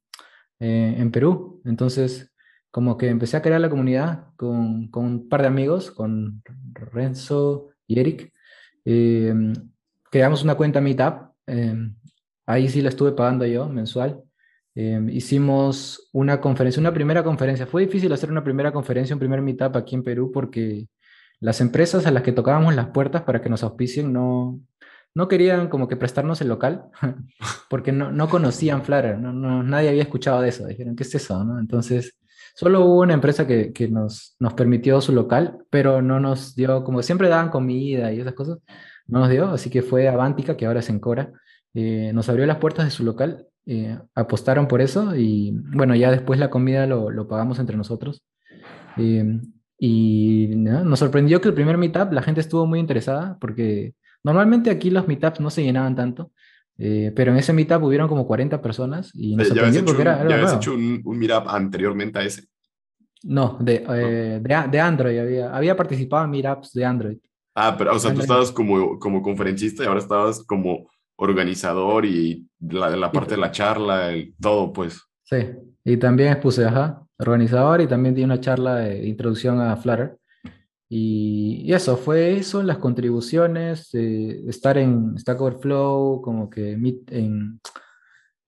eh, 0.60 0.94
en 0.98 1.10
Perú. 1.10 1.60
Entonces, 1.64 2.32
como 2.70 2.96
que 2.96 3.08
empecé 3.08 3.36
a 3.36 3.42
crear 3.42 3.60
la 3.60 3.70
comunidad 3.70 4.28
con, 4.36 4.88
con 4.88 5.04
un 5.04 5.28
par 5.28 5.42
de 5.42 5.48
amigos, 5.48 5.90
con 5.90 6.42
Renzo 6.72 7.68
y 7.86 8.00
Eric. 8.00 8.32
Eh, 8.84 9.34
creamos 10.10 10.42
una 10.42 10.56
cuenta 10.56 10.80
Meetup. 10.80 11.32
Eh, 11.46 11.76
ahí 12.46 12.68
sí 12.68 12.82
la 12.82 12.88
estuve 12.88 13.12
pagando 13.12 13.46
yo 13.46 13.68
mensual. 13.68 14.22
Hicimos 14.74 16.08
una 16.12 16.40
conferencia, 16.40 16.80
una 16.80 16.92
primera 16.92 17.22
conferencia. 17.22 17.66
Fue 17.66 17.82
difícil 17.82 18.12
hacer 18.12 18.30
una 18.30 18.42
primera 18.42 18.72
conferencia, 18.72 19.14
un 19.14 19.20
primer 19.20 19.40
Meetup 19.40 19.76
aquí 19.76 19.94
en 19.94 20.02
Perú 20.02 20.30
porque 20.32 20.88
las 21.40 21.60
empresas 21.60 22.06
a 22.06 22.10
las 22.10 22.22
que 22.22 22.32
tocábamos 22.32 22.74
las 22.74 22.88
puertas 22.88 23.22
para 23.22 23.40
que 23.40 23.50
nos 23.50 23.62
auspicien 23.62 24.12
no, 24.12 24.60
no 25.14 25.28
querían 25.28 25.68
como 25.68 25.88
que 25.88 25.96
prestarnos 25.96 26.40
el 26.40 26.48
local 26.48 26.86
porque 27.70 27.92
no, 27.92 28.10
no 28.10 28.28
conocían 28.28 28.82
Flutter, 28.82 29.18
no, 29.18 29.32
no, 29.32 29.62
nadie 29.62 29.90
había 29.90 30.02
escuchado 30.02 30.40
de 30.40 30.48
eso, 30.48 30.66
dijeron, 30.66 30.96
¿qué 30.96 31.04
es 31.04 31.14
eso? 31.14 31.44
¿no? 31.44 31.60
Entonces, 31.60 32.18
solo 32.54 32.84
hubo 32.84 33.02
una 33.02 33.14
empresa 33.14 33.46
que, 33.46 33.72
que, 33.72 33.88
nos, 33.88 34.36
nos 34.40 34.54
permitió 34.54 35.00
su 35.00 35.12
local, 35.12 35.58
pero 35.70 36.02
no 36.02 36.18
nos 36.18 36.56
dio, 36.56 36.82
como 36.82 37.02
siempre 37.02 37.28
daban 37.28 37.50
comida 37.50 38.12
y 38.12 38.20
esas 38.20 38.34
cosas, 38.34 38.58
no 39.06 39.20
nos 39.20 39.30
dio, 39.30 39.50
así 39.50 39.70
que 39.70 39.82
fue 39.82 40.08
Avantica, 40.08 40.56
que 40.56 40.66
ahora 40.66 40.80
es 40.80 40.88
Encora, 40.88 41.32
eh, 41.74 42.12
nos 42.14 42.28
abrió 42.28 42.46
las 42.46 42.58
puertas 42.58 42.86
de 42.86 42.90
su 42.90 43.04
local, 43.04 43.46
eh, 43.66 43.98
apostaron 44.14 44.68
por 44.68 44.80
eso 44.80 45.16
y 45.16 45.52
bueno, 45.74 45.94
ya 45.94 46.10
después 46.10 46.38
la 46.38 46.50
comida 46.50 46.86
lo, 46.86 47.10
lo 47.10 47.28
pagamos 47.28 47.58
entre 47.58 47.76
nosotros. 47.76 48.24
Eh, 48.96 49.40
y 49.78 50.52
nos 50.56 50.98
sorprendió 50.98 51.40
que 51.40 51.48
el 51.48 51.54
primer 51.54 51.76
meetup 51.76 52.12
la 52.12 52.22
gente 52.22 52.40
estuvo 52.40 52.64
muy 52.64 52.78
interesada 52.78 53.36
porque 53.40 53.94
Normalmente 54.24 54.70
aquí 54.70 54.90
los 54.90 55.06
meetups 55.06 55.38
no 55.40 55.50
se 55.50 55.62
llenaban 55.62 55.94
tanto, 55.94 56.32
eh, 56.78 57.12
pero 57.14 57.30
en 57.30 57.36
ese 57.36 57.52
meetup 57.52 57.82
hubieron 57.84 58.08
como 58.08 58.26
40 58.26 58.60
personas 58.62 59.10
y 59.14 59.36
nos 59.36 59.48
sorprendió 59.48 59.84
porque 59.84 60.02
era, 60.02 60.26
¿Ya 60.26 60.36
habías 60.36 60.54
hecho 60.54 60.72
un, 60.72 61.02
un, 61.04 61.18
meetup 61.18 61.46
anteriormente 61.46 62.18
a 62.18 62.22
ese? 62.22 62.44
No, 63.22 63.58
de, 63.60 63.84
eh, 63.86 64.40
de, 64.42 64.68
de, 64.70 64.80
Android 64.80 65.18
había, 65.18 65.54
había 65.54 65.76
participado 65.76 66.24
en 66.24 66.30
meetups 66.30 66.72
de 66.72 66.84
Android. 66.84 67.18
Ah, 67.54 67.76
pero 67.76 67.94
o 67.94 67.98
sea, 67.98 68.14
tú 68.14 68.22
estabas 68.22 68.50
como, 68.50 68.98
como 68.98 69.22
conferencista 69.22 69.84
y 69.84 69.86
ahora 69.86 70.00
estabas 70.00 70.42
como 70.42 70.88
organizador 71.16 72.04
y 72.04 72.46
la, 72.60 72.90
la 72.96 73.12
parte 73.12 73.34
de 73.34 73.40
la 73.40 73.50
charla, 73.50 74.10
el, 74.10 74.34
todo, 74.40 74.72
pues. 74.72 75.00
Sí, 75.22 75.36
y 75.84 75.96
también 75.96 76.32
expuse, 76.32 76.64
ajá, 76.64 77.02
organizador 77.18 77.80
y 77.80 77.86
también 77.86 78.14
di 78.14 78.24
una 78.24 78.40
charla 78.40 78.76
de 78.76 79.06
introducción 79.06 79.60
a 79.60 79.76
Flutter. 79.76 80.18
Y, 80.88 81.72
eso, 81.72 81.96
fue 81.96 82.36
eso, 82.36 82.62
las 82.62 82.78
contribuciones, 82.78 83.92
estar 83.94 84.78
en 84.78 85.18
Stack 85.18 85.40
Overflow, 85.40 86.20
como 86.22 86.48
que 86.48 86.72
en, 86.72 87.60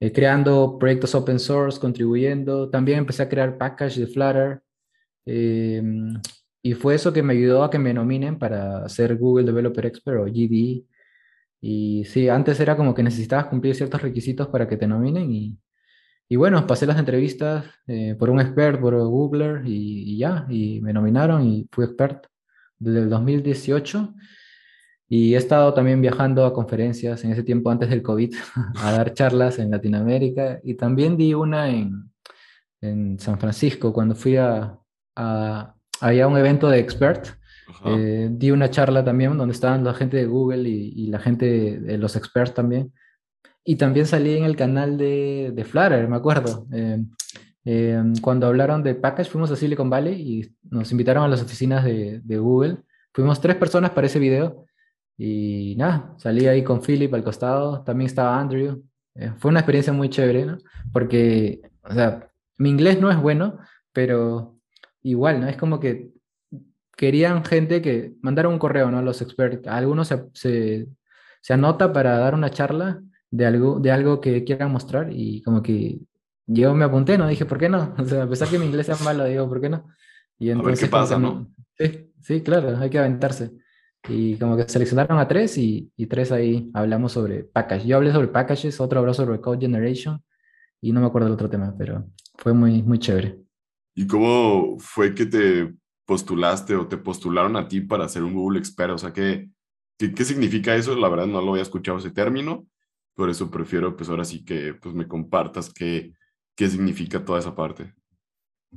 eh, 0.01 0.13
creando 0.13 0.79
proyectos 0.79 1.15
open 1.15 1.39
source, 1.41 1.81
contribuyendo. 1.81 2.71
También 2.71 2.99
empecé 2.99 3.23
a 3.23 3.29
crear 3.29 3.59
package 3.59 4.01
de 4.01 4.07
Flutter. 4.07 4.61
Em, 5.25 6.15
y 6.63 6.75
fue 6.75 6.95
eso 6.95 7.13
que 7.13 7.23
me 7.23 7.33
ayudó 7.33 7.65
a 7.65 7.71
que 7.71 7.79
me 7.79 7.95
nominen 7.95 8.39
para 8.39 8.89
ser 8.89 9.17
Google 9.17 9.47
Developer 9.47 9.87
Expert 9.87 10.21
o 10.21 10.27
GD. 10.27 10.85
Y 11.69 12.05
sí, 12.05 12.29
antes 12.29 12.61
era 12.61 12.77
como 12.77 12.95
que 12.95 13.03
necesitabas 13.03 13.47
cumplir 13.47 13.75
ciertos 13.75 14.01
requisitos 14.01 14.47
para 14.47 14.69
que 14.69 14.77
te 14.77 14.87
nominen 14.87 15.33
y, 15.33 15.59
y 16.29 16.37
bueno, 16.37 16.65
pasé 16.65 16.87
las 16.87 16.97
entrevistas 16.97 17.65
eh, 17.89 18.15
por 18.17 18.31
un 18.31 18.39
expert, 18.41 18.81
por 18.81 18.95
Googler 18.97 19.67
y, 19.67 20.15
y, 20.15 20.19
ya, 20.19 20.47
y 20.49 20.81
me 20.81 20.93
nominaron 20.93 21.45
y 21.45 21.69
fui 21.73 21.85
expert 21.85 22.27
desde 22.79 23.01
el 23.01 23.11
2018 23.11 24.15
y 25.09 25.35
he 25.35 25.37
estado 25.37 25.75
también 25.75 26.01
viajando 26.01 26.47
a 26.47 26.55
conferencias 26.55 27.25
en 27.25 27.33
ese 27.33 27.43
tiempo 27.43 27.69
antes 27.69 27.91
del 27.91 28.01
COVID, 28.01 28.33
a 28.77 28.93
dar 28.93 29.13
charlas 29.13 29.59
en 29.59 29.73
Latinoamérica 29.73 30.61
y 30.63 30.75
también 30.75 31.17
di 31.17 31.35
una 31.35 31.69
en, 31.69 32.13
en 32.81 33.19
San 33.19 33.41
Francisco 33.41 33.93
cuando 33.93 34.15
fui 34.15 34.37
a, 34.37 34.79
a, 35.17 35.75
a 36.01 36.27
un 36.29 36.39
evento 36.39 36.69
de 36.69 36.79
expert 36.79 37.27
eh, 37.85 38.29
di 38.31 38.51
una 38.51 38.71
charla 38.71 39.05
también 39.05 39.37
donde 39.37 39.55
estaban 39.55 39.85
la 39.85 39.95
gente 39.95 40.17
de 40.17 40.27
Google 40.27 40.69
y, 40.69 41.07
la 41.09 41.19
gente 41.19 41.79
de, 41.81 41.99
los 41.99 42.17
experts 42.17 42.55
también. 42.55 42.93
Y 43.65 43.77
también 43.77 44.07
salí 44.07 44.37
en 44.37 44.45
el 44.45 44.57
canal 44.57 44.97
de, 44.97 45.53
de 45.55 45.65
Flutter, 45.65 46.09
me 46.09 46.17
acuerdo. 46.17 46.67
Eh, 46.73 47.05
eh, 47.65 48.03
cuando 48.21 48.47
hablaron 48.47 48.83
de 48.83 48.95
Package, 48.95 49.31
fuimos 49.31 49.51
a 49.51 49.57
Silicon 49.57 49.91
Valley 49.91 50.15
y 50.15 50.55
nos 50.71 50.93
invitaron 50.93 51.25
a 51.25 51.29
las 51.29 51.43
oficinas 51.43 51.85
de, 51.85 52.21
de 52.23 52.39
Google. 52.39 52.79
Fuimos 53.13 53.41
tres 53.41 53.57
personas 53.57 53.91
para 53.91 54.07
ese 54.07 54.21
video. 54.21 54.67
Y 55.19 55.75
nada, 55.77 56.15
salí 56.19 56.47
ahí 56.47 56.63
con 56.63 56.83
Philip 56.83 57.13
al 57.15 57.25
costado, 57.25 57.83
también 57.83 58.07
estaba 58.07 58.39
Andrew. 58.39 58.83
fue 59.39 59.51
una 59.51 59.61
experiencia 59.61 59.93
muy 59.93 60.11
chévere, 60.11 60.45
¿no? 60.45 60.59
Porque, 60.93 61.63
o 61.83 61.95
sea, 61.95 62.29
mi 62.59 62.69
inglés 62.69 63.01
no 63.01 63.11
es 63.11 63.21
bueno, 63.21 63.59
pero 63.93 64.59
igual, 65.03 65.41
¿no? 65.41 65.49
Es 65.49 65.57
como 65.57 65.81
que 65.81 66.11
querían 66.97 67.45
gente 67.45 67.83
que 67.83 68.15
mandara 68.23 68.49
un 68.49 68.59
correo, 68.59 68.91
¿no? 68.91 69.03
Los 69.03 69.21
expertos. 69.23 69.73
Algunos 69.73 70.09
se, 70.09 70.89
se, 71.43 71.53
anota 71.53 71.93
para 71.93 72.19
dar 72.19 72.35
una 72.35 72.51
charla 72.51 73.03
de 73.31 73.47
algo, 73.47 73.79
de 73.79 73.93
algo 73.93 74.21
que 74.21 74.43
quieran 74.45 74.73
mostrar 74.73 75.09
y 75.13 75.43
como 75.43 75.63
que 75.63 75.99
yo 76.47 76.75
me 76.75 76.85
apunté, 76.85 77.19
¿no? 77.19 77.29
Dije, 77.29 77.45
¿por 77.45 77.59
qué 77.59 77.69
no? 77.69 77.95
O 77.99 78.05
sea, 78.05 78.25
a 78.25 78.29
pesar 78.29 78.49
que 78.49 78.59
mi 78.59 78.67
inglés 78.67 78.87
sea 78.87 78.97
malo, 79.05 79.25
digo, 79.25 79.49
¿por 79.49 79.61
qué 79.61 79.69
no? 79.69 79.87
Y 80.39 80.51
entonces, 80.51 80.81
a 80.81 80.83
ver 80.83 80.91
qué 80.91 80.91
pasa, 80.91 81.19
¿no? 81.19 81.49
Sí, 81.79 82.11
sí, 82.21 82.41
claro, 82.43 82.77
hay 82.77 82.91
que 82.91 82.99
aventarse. 82.99 83.53
Y 84.09 84.37
como 84.37 84.57
que 84.57 84.69
seleccionaron 84.69 85.19
a 85.19 85.27
tres 85.27 85.59
y, 85.59 85.91
y, 85.97 86.07
tres 86.07 86.31
ahí 86.31 86.71
hablamos 86.75 87.13
sobre 87.13 87.43
package. 87.43 87.87
Yo 87.87 87.97
hablé 87.97 88.13
sobre 88.13 88.29
packages, 88.29 88.81
otro 88.81 89.01
habló 89.01 89.13
sobre 89.13 89.41
code 89.41 89.59
generation 89.59 90.23
y 90.81 90.93
no 90.93 91.01
me 91.01 91.07
acuerdo 91.07 91.27
del 91.27 91.35
otro 91.35 91.51
tema, 91.51 91.75
pero 91.77 92.07
fue 92.37 92.53
muy, 92.53 92.83
muy 92.83 92.99
chévere. 92.99 93.41
¿Y 93.95 94.07
cómo 94.07 94.79
fue 94.79 95.15
que 95.15 95.27
te 95.27 95.75
postulaste 96.07 96.75
o 96.77 96.87
te 96.87 96.97
postularon 96.97 97.57
a 97.57 97.69
ti 97.69 97.81
para 97.81 98.09
ser 98.09 98.23
un 98.23 98.35
Google 98.35 98.59
Expert? 98.59 98.93
O 98.93 98.99
sea, 98.99 99.13
¿qué, 99.13 99.51
qué, 99.99 100.25
significa 100.25 100.75
eso? 100.75 100.97
La 100.97 101.09
verdad 101.09 101.27
no 101.27 101.43
lo 101.43 101.51
había 101.51 101.63
escuchado 101.63 101.99
ese 101.99 102.11
término, 102.11 102.67
por 103.15 103.29
eso 103.29 103.51
prefiero 103.51 103.97
pues 103.97 104.09
ahora 104.09 104.25
sí 104.25 104.45
que 104.45 104.75
pues 104.75 104.95
me 104.95 105.07
compartas 105.09 105.73
qué, 105.73 106.15
qué 106.55 106.69
significa 106.69 107.25
toda 107.25 107.41
esa 107.41 107.55
parte. 107.55 107.93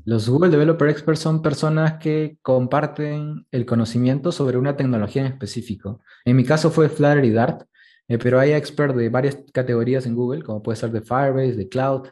Los 0.05 0.29
Google 0.29 0.49
Developer 0.49 0.89
Experts 0.89 1.19
son 1.19 1.41
personas 1.41 1.99
que 1.99 2.37
comparten 2.41 3.45
el 3.51 3.65
conocimiento 3.65 4.31
sobre 4.31 4.57
una 4.57 4.75
tecnología 4.75 5.25
en 5.25 5.33
específico. 5.33 6.01
En 6.25 6.35
mi 6.35 6.43
caso 6.43 6.71
fue 6.71 6.89
Flutter 6.89 7.25
y 7.25 7.31
Dart, 7.31 7.63
eh, 8.07 8.17
pero 8.17 8.39
hay 8.39 8.51
experts 8.51 8.95
de 8.95 9.09
varias 9.09 9.37
categorías 9.53 10.05
en 10.05 10.15
Google, 10.15 10.43
como 10.43 10.63
puede 10.63 10.77
ser 10.77 10.91
de 10.91 11.01
Firebase, 11.01 11.55
de 11.55 11.69
Cloud, 11.69 12.07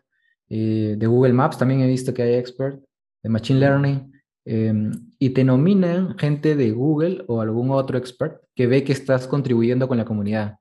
eh, 0.50 0.96
de 0.98 1.08
Google 1.08 1.34
Maps 1.34 1.58
también 1.58 1.82
he 1.82 1.88
visto 1.88 2.14
que 2.14 2.24
hay 2.24 2.36
experts, 2.36 2.80
de 3.24 3.30
Machine 3.30 3.60
Learning. 3.60 4.14
Em, 4.50 4.94
y 5.20 5.32
te 5.32 5.44
nominan 5.44 6.18
gente 6.18 6.56
de 6.56 6.72
Google 6.72 7.26
o 7.28 7.42
algún 7.42 7.70
otro 7.72 7.98
expert 7.98 8.42
que 8.56 8.66
ve 8.66 8.86
que 8.86 8.94
estás 8.94 9.28
contribuyendo 9.28 9.90
con 9.90 9.98
la 9.98 10.06
comunidad. 10.06 10.60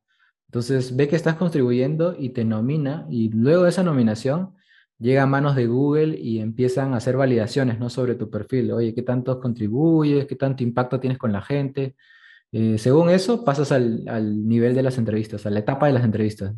Entonces 0.48 0.96
ve 0.96 1.06
que 1.06 1.14
estás 1.14 1.36
contribuyendo 1.36 2.16
y 2.18 2.30
te 2.30 2.44
nomina 2.44 3.06
y 3.10 3.28
luego 3.30 3.62
de 3.62 3.68
esa 3.68 3.84
nominación 3.84 4.54
llega 4.98 5.22
a 5.22 5.26
manos 5.26 5.54
de 5.54 5.68
Google 5.68 6.18
y 6.18 6.40
empiezan 6.40 6.94
a 6.94 6.96
hacer 6.96 7.16
validaciones 7.16 7.78
¿no? 7.78 7.88
sobre 7.88 8.16
tu 8.16 8.28
perfil. 8.28 8.72
Oye, 8.72 8.92
¿qué 8.92 9.02
tanto 9.02 9.38
contribuyes? 9.40 10.26
¿Qué 10.26 10.34
tanto 10.34 10.64
impacto 10.64 10.98
tienes 10.98 11.18
con 11.18 11.32
la 11.32 11.42
gente? 11.42 11.94
Eh, 12.50 12.78
según 12.78 13.10
eso, 13.10 13.44
pasas 13.44 13.70
al, 13.70 14.02
al, 14.08 14.48
nivel 14.48 14.74
de 14.74 14.82
las 14.82 14.98
entrevistas, 14.98 15.46
a 15.46 15.50
la 15.50 15.60
etapa 15.60 15.86
de 15.86 15.92
las 15.92 16.04
entrevistas. 16.04 16.54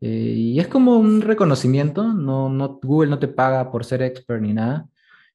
Eh, 0.00 0.08
y 0.36 0.60
es 0.60 0.68
como 0.68 0.96
un 0.96 1.22
reconocimiento, 1.22 2.12
no, 2.12 2.48
no, 2.48 2.78
Google 2.82 3.10
no 3.10 3.18
te 3.18 3.28
paga 3.28 3.70
por 3.72 3.84
ser 3.84 4.02
expert 4.02 4.42
ni 4.42 4.52
nada, 4.52 4.88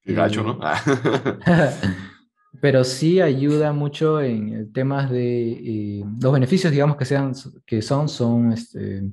Qué 0.07 0.13
gacho, 0.13 0.41
¿no? 0.41 0.57
pero 2.61 2.85
sí 2.85 3.19
ayuda 3.19 3.73
mucho 3.73 4.21
en 4.21 4.71
temas 4.71 5.11
de 5.11 5.51
eh, 5.51 6.05
los 6.21 6.31
beneficios, 6.31 6.71
digamos, 6.71 6.95
que, 6.95 7.03
sean, 7.03 7.33
que 7.65 7.81
son, 7.81 8.07
son 8.07 8.53
este, 8.53 9.03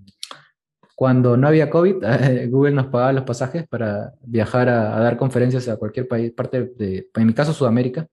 cuando 0.95 1.37
no 1.37 1.49
había 1.49 1.69
COVID, 1.69 1.97
Google 2.49 2.77
nos 2.77 2.87
pagaba 2.87 3.13
los 3.13 3.25
pasajes 3.25 3.67
para 3.67 4.15
viajar 4.23 4.69
a, 4.69 5.01
dar 5.01 5.17
conferencias 5.17 5.69
a 5.69 5.79
cualquier 5.79 6.07
país, 6.07 6.33
parte 6.33 6.73
de, 6.77 7.09
en 7.13 7.27
mi 7.27 7.35
caso, 7.35 7.53
Sudamérica. 7.53 8.07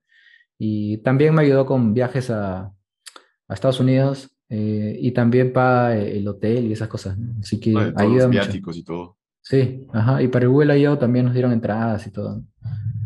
Y 0.58 0.98
también 0.98 1.36
me 1.36 1.44
ayudó 1.44 1.67
con 1.67 1.94
viajes 1.94 2.32
a, 2.32 2.74
a 3.48 3.54
Estados 3.54 3.80
Unidos 3.80 4.36
eh, 4.50 4.98
y 5.00 5.12
también 5.12 5.54
para 5.54 5.98
el 5.98 6.28
hotel 6.28 6.65
y 6.65 6.74
esas 6.74 6.88
cosas. 6.88 7.15
Así 7.39 7.60
que 7.60 7.78
ayuda 7.78 8.24
los 8.24 8.30
viáticos 8.32 8.76
y 8.76 8.84
todo. 8.84 9.17
Sí, 9.41 9.88
ajá. 9.93 10.21
Y 10.21 10.27
para 10.27 10.45
el 10.45 10.51
Google 10.51 10.80
I.O. 10.80 10.97
también 10.97 11.25
nos 11.25 11.34
dieron 11.34 11.51
entradas 11.51 12.06
y 12.08 12.12
todo. 12.12 12.43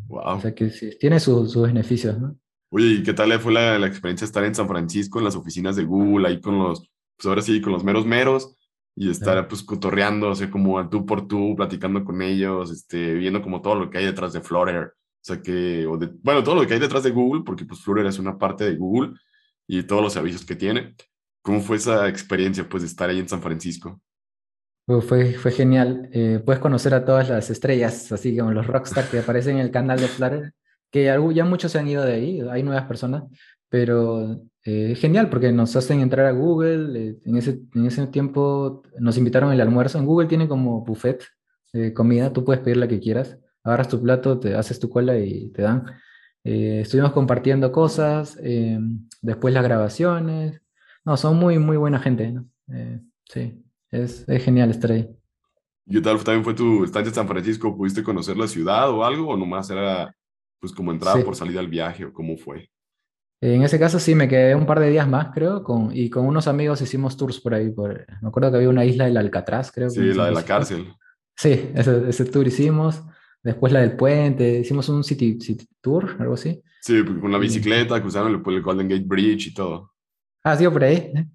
Wow. 0.08 0.38
O 0.38 0.42
sea 0.42 0.54
que 0.54 0.70
sí, 0.70 0.92
tiene 1.00 1.20
sus 1.20 1.60
beneficios, 1.60 2.20
¿no? 2.20 2.38
Oye, 2.70 2.88
¿y 2.88 3.04
qué 3.04 3.14
tal 3.14 3.32
fue 3.40 3.54
la, 3.54 3.80
la, 3.80 3.88
experiencia 3.88 4.26
estar 4.26 4.44
en 4.44 4.56
San 4.56 4.68
Francisco, 4.68 5.20
en 5.20 5.26
las 5.26 5.36
oficinas 5.36 5.76
de 5.76 5.86
Google, 5.86 6.28
ahí 6.28 6.42
con 6.42 6.60
los, 6.60 6.90
pues 7.16 7.26
ahora 7.26 7.42
sí, 7.42 7.62
con 7.62 7.72
los 7.72 7.84
meros 7.84 8.06
meros, 8.06 8.56
y 8.96 9.10
estar 9.10 9.48
pues 9.48 9.64
cotorreando, 9.64 10.30
o 10.30 10.36
sea, 10.36 10.50
como 10.50 10.90
tú 10.90 11.06
por 11.06 11.28
tú, 11.28 11.56
platicando 11.56 12.04
con 12.04 12.22
ellos, 12.22 12.72
este, 12.72 13.14
viendo 13.14 13.42
como 13.42 13.62
todo 13.62 13.76
lo 13.76 13.90
que 13.90 14.00
hay 14.00 14.06
detrás 14.06 14.34
de 14.34 14.42
Flutter, 14.42 14.84
o 14.86 14.94
sea 15.22 15.42
que, 15.42 15.86
o 15.86 15.98
de, 15.98 16.12
bueno, 16.22 16.44
todo 16.44 16.56
lo 16.56 16.68
que 16.68 16.74
hay 16.74 16.80
detrás 16.80 17.04
de 17.04 17.12
Google, 17.12 17.44
porque 17.46 17.66
pues 17.66 17.82
Flutter 17.82 18.06
es 18.06 18.20
una 18.20 18.38
parte 18.38 18.64
de 18.64 18.76
Google 18.76 19.14
y 19.68 19.84
todos 19.84 20.02
los 20.02 20.14
servicios 20.14 20.46
que 20.46 20.56
tiene. 20.56 20.96
¿Cómo 21.42 21.62
fue 21.62 21.78
esa 21.78 22.08
experiencia, 22.08 22.68
pues, 22.68 22.84
de 22.84 22.88
estar 22.88 23.10
ahí 23.10 23.20
en 23.20 23.30
San 23.30 23.42
Francisco? 23.42 24.02
Fue, 24.88 25.34
fue 25.34 25.52
genial. 25.52 26.10
Eh, 26.14 26.42
puedes 26.46 26.62
conocer 26.62 26.94
a 26.94 27.06
todas 27.06 27.30
las 27.30 27.50
estrellas, 27.50 28.12
así 28.12 28.38
como 28.38 28.52
los 28.52 28.68
rockstar 28.68 29.06
que 29.10 29.20
aparecen 29.20 29.58
en 29.58 29.64
el 29.64 29.72
canal 29.72 30.00
de 30.00 30.08
Flutter, 30.08 30.54
que 30.92 31.06
ya 31.34 31.46
muchos 31.46 31.72
se 31.72 31.80
han 31.80 31.88
ido 31.88 32.04
de 32.04 32.14
ahí, 32.14 32.42
hay 32.50 32.64
nuevas 32.64 32.86
personas, 32.86 33.24
pero 33.70 34.42
eh, 34.64 34.96
genial 34.96 35.30
porque 35.30 35.52
nos 35.52 35.76
hacen 35.76 36.02
entrar 36.02 36.28
a 36.28 36.32
Google. 36.32 37.00
Eh, 37.00 37.18
en, 37.26 37.38
ese, 37.38 37.60
en 37.74 37.86
ese 37.86 38.08
tiempo 38.08 38.84
nos 39.00 39.18
invitaron 39.18 39.52
al 39.52 39.62
almuerzo. 39.62 39.98
En 39.98 40.06
Google 40.06 40.28
tiene 40.28 40.48
como 40.48 40.84
buffet 40.86 41.24
de 41.74 41.94
comida, 41.94 42.32
tú 42.32 42.46
puedes 42.46 42.62
pedir 42.64 42.78
la 42.78 42.88
que 42.88 43.00
quieras, 43.00 43.38
agarras 43.64 43.90
tu 43.90 44.02
plato, 44.02 44.40
te 44.40 44.56
haces 44.56 44.80
tu 44.80 44.90
cola 44.90 45.18
y 45.18 45.50
te 45.52 45.64
dan. 45.64 45.86
estuvimos 46.44 47.12
compartiendo 47.12 47.72
cosas, 47.72 48.38
después 49.22 49.54
las 49.54 49.64
grabaciones. 49.64 50.62
No, 51.04 51.18
son 51.18 51.38
muy, 51.38 51.60
muy 51.60 51.78
buena 51.78 52.00
gente. 52.00 52.36
sí. 53.26 53.65
Es, 53.92 54.26
genial 54.44 54.72
estar 54.72 54.92
ahí. 54.92 55.10
¿Y 55.86 55.96
qué 55.96 56.02
tal 56.02 56.24
también 56.24 56.44
fue 56.44 56.54
tu 56.54 56.84
estancia 56.84 57.10
en 57.10 57.16
San 57.16 57.28
Francisco? 57.28 57.76
¿Pudiste 57.76 58.04
conocer 58.04 58.38
la 58.38 58.48
ciudad 58.48 58.90
o 58.90 59.04
algo? 59.04 59.30
¿O 59.30 59.38
nomás 59.38 59.70
era 59.70 60.14
pues 60.60 60.74
como 60.74 60.92
entrada 60.92 61.24
por 61.24 61.36
salida 61.36 61.60
al 61.60 61.68
viaje? 61.68 62.06
¿O 62.06 62.14
cómo 62.14 62.38
fue? 62.38 62.70
En 63.42 63.62
ese 63.62 63.78
caso 63.78 64.00
sí, 64.00 64.16
me 64.16 64.28
quedé 64.28 64.56
un 64.56 64.66
par 64.66 64.80
de 64.80 64.90
días 64.90 65.08
más, 65.08 65.28
creo, 65.34 65.64
con, 65.64 65.96
y 65.96 66.10
con 66.10 66.26
unos 66.26 66.48
amigos 66.48 66.82
hicimos 66.82 67.16
tours 67.18 67.40
por 67.40 67.54
ahí. 67.54 67.70
Por, 67.70 68.06
me 68.22 68.30
acuerdo 68.30 68.50
que 68.50 68.58
había 68.58 68.70
una 68.70 68.86
isla 68.86 69.06
del 69.06 69.18
Alcatraz, 69.18 69.72
creo. 69.72 69.90
Sí, 69.90 70.14
la 70.14 70.26
de 70.26 70.32
la 70.32 70.44
cárcel. 70.44 70.92
Sí, 71.36 71.70
ese, 71.76 72.10
ese, 72.10 72.26
tour 72.26 72.48
hicimos. 72.48 73.04
Después 73.44 73.72
la 73.72 73.82
del 73.82 73.96
puente, 73.96 74.60
hicimos 74.60 74.90
un 74.90 75.04
city, 75.04 75.40
city 75.40 75.68
tour, 75.82 76.16
algo 76.18 76.34
así. 76.34 76.64
Sí, 76.82 77.04
con 77.04 77.32
la 77.32 77.38
bicicleta, 77.38 78.02
cruzaron 78.02 78.34
el, 78.34 78.54
el 78.54 78.62
Golden 78.62 78.88
Gate 78.88 79.06
Bridge 79.06 79.48
y 79.48 79.54
todo. 79.54 79.92
Ah, 80.44 80.56
sí, 80.56 80.68
por 80.68 80.84
ahí. 80.84 81.12
¿eh? 81.16 81.26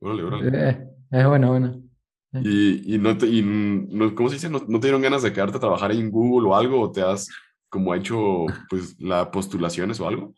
Órale, 0.00 0.22
órale. 0.22 0.70
Eh, 0.70 0.88
es 1.20 1.26
bueno, 1.26 1.48
bueno. 1.50 1.82
Y, 2.32 2.94
y, 2.94 2.98
no 2.98 3.16
te, 3.16 3.26
y 3.26 3.42
no, 3.42 4.14
¿cómo 4.14 4.28
se 4.28 4.34
dice? 4.34 4.50
¿No, 4.50 4.60
¿No, 4.66 4.80
te 4.80 4.86
dieron 4.88 5.02
ganas 5.02 5.22
de 5.22 5.32
quedarte 5.32 5.56
a 5.56 5.60
trabajar 5.60 5.92
en 5.92 6.10
Google 6.10 6.48
o 6.48 6.56
algo? 6.56 6.80
¿O 6.80 6.90
te 6.90 7.00
has 7.00 7.28
como 7.68 7.94
hecho 7.94 8.46
pues 8.70 8.98
las 8.98 9.28
postulaciones 9.28 10.00
o 10.00 10.08
algo? 10.08 10.34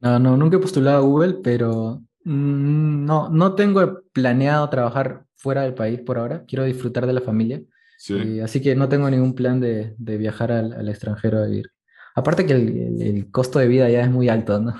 No, 0.00 0.18
no, 0.18 0.36
nunca 0.36 0.56
he 0.56 0.60
postulado 0.60 0.98
a 0.98 1.06
Google, 1.06 1.38
pero 1.42 2.00
mm, 2.24 3.04
no, 3.04 3.28
no 3.30 3.54
tengo 3.54 4.02
planeado 4.12 4.68
trabajar 4.70 5.24
fuera 5.34 5.62
del 5.62 5.74
país 5.74 6.00
por 6.00 6.18
ahora. 6.18 6.44
Quiero 6.46 6.64
disfrutar 6.64 7.06
de 7.06 7.12
la 7.12 7.20
familia. 7.20 7.60
Sí. 8.00 8.38
así 8.38 8.62
que 8.62 8.76
no 8.76 8.88
tengo 8.88 9.10
ningún 9.10 9.34
plan 9.34 9.58
de, 9.58 9.96
de 9.98 10.18
viajar 10.18 10.52
al, 10.52 10.72
al, 10.72 10.88
extranjero 10.88 11.38
a 11.38 11.46
vivir. 11.46 11.72
Aparte 12.14 12.46
que 12.46 12.52
el, 12.52 13.02
el, 13.02 13.30
costo 13.32 13.58
de 13.58 13.66
vida 13.66 13.90
ya 13.90 14.02
es 14.02 14.10
muy 14.10 14.28
alto, 14.28 14.60
¿no? 14.60 14.72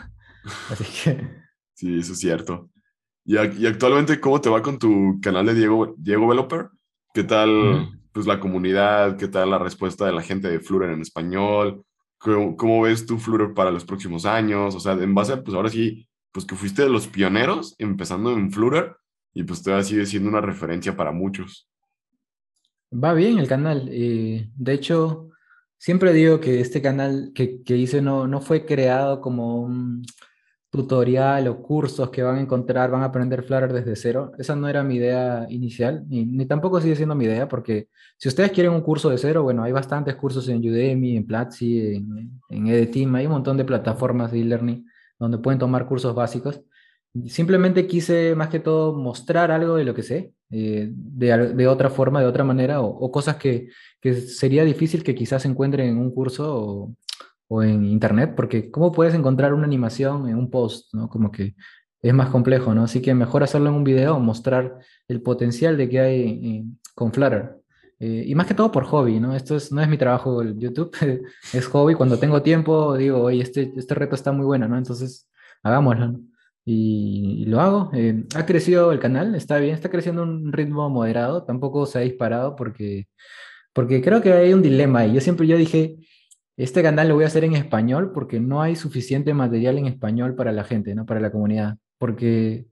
Así 0.71 0.85
que... 0.85 1.29
Sí, 1.75 1.99
eso 1.99 2.13
es 2.13 2.21
cierto. 2.21 2.71
Y, 3.29 3.37
actualmente, 3.37 4.19
¿cómo 4.21 4.41
te 4.41 4.49
va 4.49 4.63
con 4.63 4.79
tu 4.79 5.21
canal 5.21 5.45
de 5.45 5.53
Diego, 5.53 5.95
Diego 5.99 6.23
Developer? 6.23 6.71
¿Qué 7.13 7.25
tal 7.25 8.01
pues, 8.11 8.27
la 8.27 8.41
comunidad? 8.41 9.19
¿Qué 9.19 9.29
tal 9.29 9.51
la 9.51 9.59
respuesta 9.59 10.07
de 10.07 10.13
la 10.13 10.23
gente 10.23 10.49
de 10.49 10.61
Flutter 10.61 10.89
en 10.89 11.03
español? 11.03 11.85
¿Cómo, 12.17 12.81
ves 12.81 13.05
tu 13.05 13.19
Flutter 13.19 13.53
para 13.53 13.71
los 13.71 13.85
próximos 13.85 14.25
años? 14.25 14.75
O 14.75 14.81
sea, 14.81 14.95
en 14.95 15.15
base, 15.15 15.37
pues 15.37 15.55
ahora 15.55 15.69
sí, 15.69 16.09
pues 16.33 16.47
que 16.47 16.57
fuiste 16.57 16.85
de 16.85 16.89
los 16.89 17.07
pioneros 17.07 17.75
empezando 17.77 18.33
en 18.33 18.51
Flutter 18.51 18.97
y 19.35 19.43
pues 19.43 19.63
todavía 19.63 19.85
sigue 19.85 20.07
siendo 20.07 20.31
una 20.31 20.41
referencia 20.41 20.97
para 20.97 21.13
muchos. 21.13 21.69
Va 22.91 23.13
bien 23.13 23.39
el 23.39 23.47
canal. 23.47 23.91
Eh, 23.93 24.49
de 24.57 24.73
hecho, 24.73 25.29
siempre 25.77 26.15
digo 26.15 26.41
que 26.41 26.61
este 26.61 26.81
canal 26.81 27.33
que, 27.35 27.63
que 27.63 27.77
hice 27.77 28.01
no, 28.01 28.27
no 28.27 28.41
fue 28.41 28.65
creado 28.65 29.21
como 29.21 29.61
un 29.61 30.03
tutorial 30.71 31.49
o 31.49 31.63
cursos 31.63 32.11
que 32.11 32.23
van 32.23 32.37
a 32.37 32.41
encontrar, 32.41 32.91
van 32.91 33.03
a 33.03 33.07
aprender 33.07 33.43
Flutter 33.43 33.73
desde 33.73 33.97
cero. 33.97 34.33
Esa 34.39 34.55
no 34.55 34.69
era 34.69 34.83
mi 34.83 34.97
idea 34.97 35.47
inicial, 35.49 36.05
ni, 36.09 36.47
tampoco 36.47 36.81
sigue 36.81 36.97
siendo 36.97 37.15
mi 37.15 37.25
idea, 37.25 37.49
porque 37.49 37.89
si 38.19 38.29
ustedes 38.29 38.53
quieren 38.53 38.73
un 38.73 38.83
curso 38.83 39.09
de 39.11 39.19
cero, 39.19 39.43
bueno, 39.43 39.63
hay 39.63 39.73
bastantes 39.73 40.15
cursos 40.17 40.49
en 40.49 40.59
Udemy, 40.59 41.17
en 41.17 41.27
Platzi, 41.27 41.97
en, 41.97 42.41
en 42.51 42.67
Edeteam, 42.67 43.15
hay 43.15 43.27
un 43.27 43.33
montón 43.33 43.57
de 43.57 43.65
plataformas 43.65 44.33
de 44.33 44.41
e-learning 44.41 44.87
donde 45.19 45.39
pueden 45.39 45.59
tomar 45.59 45.87
cursos 45.87 46.15
básicos. 46.15 46.61
Simplemente 47.27 47.87
quise 47.87 48.35
más 48.35 48.49
que 48.49 48.61
todo 48.61 48.95
mostrar 48.97 49.51
algo 49.51 49.77
de 49.77 49.85
lo 49.85 49.95
que 49.95 50.03
sé, 50.03 50.35
eh, 50.51 50.91
de, 50.93 51.67
otra 51.67 51.91
forma, 51.91 52.21
de 52.21 52.27
otra 52.27 52.45
manera, 52.45 52.81
o, 52.83 52.87
o 52.89 53.11
cosas 53.11 53.37
que, 53.37 53.69
que, 54.01 54.15
sería 54.15 54.65
difícil 54.65 55.03
que 55.03 55.15
quizás 55.15 55.43
se 55.43 55.49
encuentren 55.49 55.89
en 55.89 55.99
un 55.99 56.11
curso 56.13 56.55
o, 56.55 56.95
o, 57.49 57.63
en 57.63 57.85
internet, 57.85 58.35
porque 58.37 58.71
¿cómo 58.71 58.93
puedes 58.93 59.15
encontrar 59.15 59.55
una 59.55 59.67
animación 59.67 60.29
en 60.29 60.37
un 60.37 60.51
post? 60.51 60.95
¿no? 60.95 61.09
Como 61.09 61.31
que 61.33 61.55
es 62.03 62.15
más 62.15 62.31
complejo, 62.31 62.75
¿no? 62.75 62.85
Así 62.85 63.03
que 63.03 63.15
mejor 63.15 63.43
hacerlo 63.43 63.71
en 63.71 63.77
un 63.77 63.85
video, 63.85 64.19
mostrar 64.21 64.79
el 65.09 65.23
potencial 65.23 65.77
de 65.77 65.89
que 65.89 66.01
hay 66.01 66.21
eh, 66.23 66.65
con 66.95 67.13
Flutter. 67.13 67.57
Eh, 68.01 68.25
y 68.29 68.35
más 68.35 68.47
que 68.47 68.55
todo 68.55 68.71
por 68.71 68.85
hobby, 68.85 69.19
¿no? 69.19 69.35
Esto 69.35 69.57
es, 69.57 69.73
no 69.73 69.83
es 69.83 69.89
mi 69.89 69.99
trabajo 69.99 70.41
el 70.41 70.59
YouTube, 70.59 70.93
es 71.53 71.67
hobby. 71.67 71.95
Cuando 71.95 72.19
tengo 72.19 72.43
tiempo, 72.43 72.97
digo, 72.97 73.23
oye, 73.23 73.43
este, 73.43 73.73
este 73.77 73.95
reto 73.95 74.15
está 74.15 74.31
muy 74.33 74.47
bueno, 74.47 74.69
¿no? 74.69 74.79
Entonces, 74.79 75.29
hagámoslo. 75.63 76.09
¿no? 76.09 76.21
Y, 76.65 77.43
y, 77.43 77.45
lo 77.47 77.61
hago. 77.61 77.91
Eh, 77.95 78.25
ha 78.37 78.47
crecido 78.47 78.93
el 78.93 79.01
canal, 79.01 79.35
está 79.35 79.59
bien, 79.59 79.75
está 79.75 79.91
creciendo 79.91 80.23
a 80.23 80.25
un 80.27 80.53
ritmo 80.53 80.89
moderado, 80.91 81.45
tampoco 81.45 81.87
se 81.87 81.99
ha 81.99 82.03
disparado 82.03 82.57
porque, 82.57 83.09
porque 83.73 84.03
creo 84.03 84.21
que 84.23 84.33
hay 84.33 84.53
un 84.53 84.63
dilema 84.63 85.01
ahí. 85.01 85.15
Yo 85.15 85.21
siempre 85.21 85.47
yo 85.47 85.57
dije, 85.57 85.97
este 86.59 86.83
canal 86.83 87.09
lo 87.09 87.15
voy 87.15 87.25
a 87.25 87.29
hacer 87.29 87.45
en 87.45 87.55
español 87.55 88.13
porque 88.13 88.41
no 88.41 88.61
hay 88.61 88.77
suficiente 88.77 89.33
material 89.33 89.79
en 89.79 89.87
español 89.87 90.35
para 90.35 90.53
la 90.53 90.65
gente, 90.65 90.95
¿no? 90.95 91.07
Para 91.07 91.21
la 91.21 91.31
comunidad. 91.31 91.79
Porque 91.99 92.67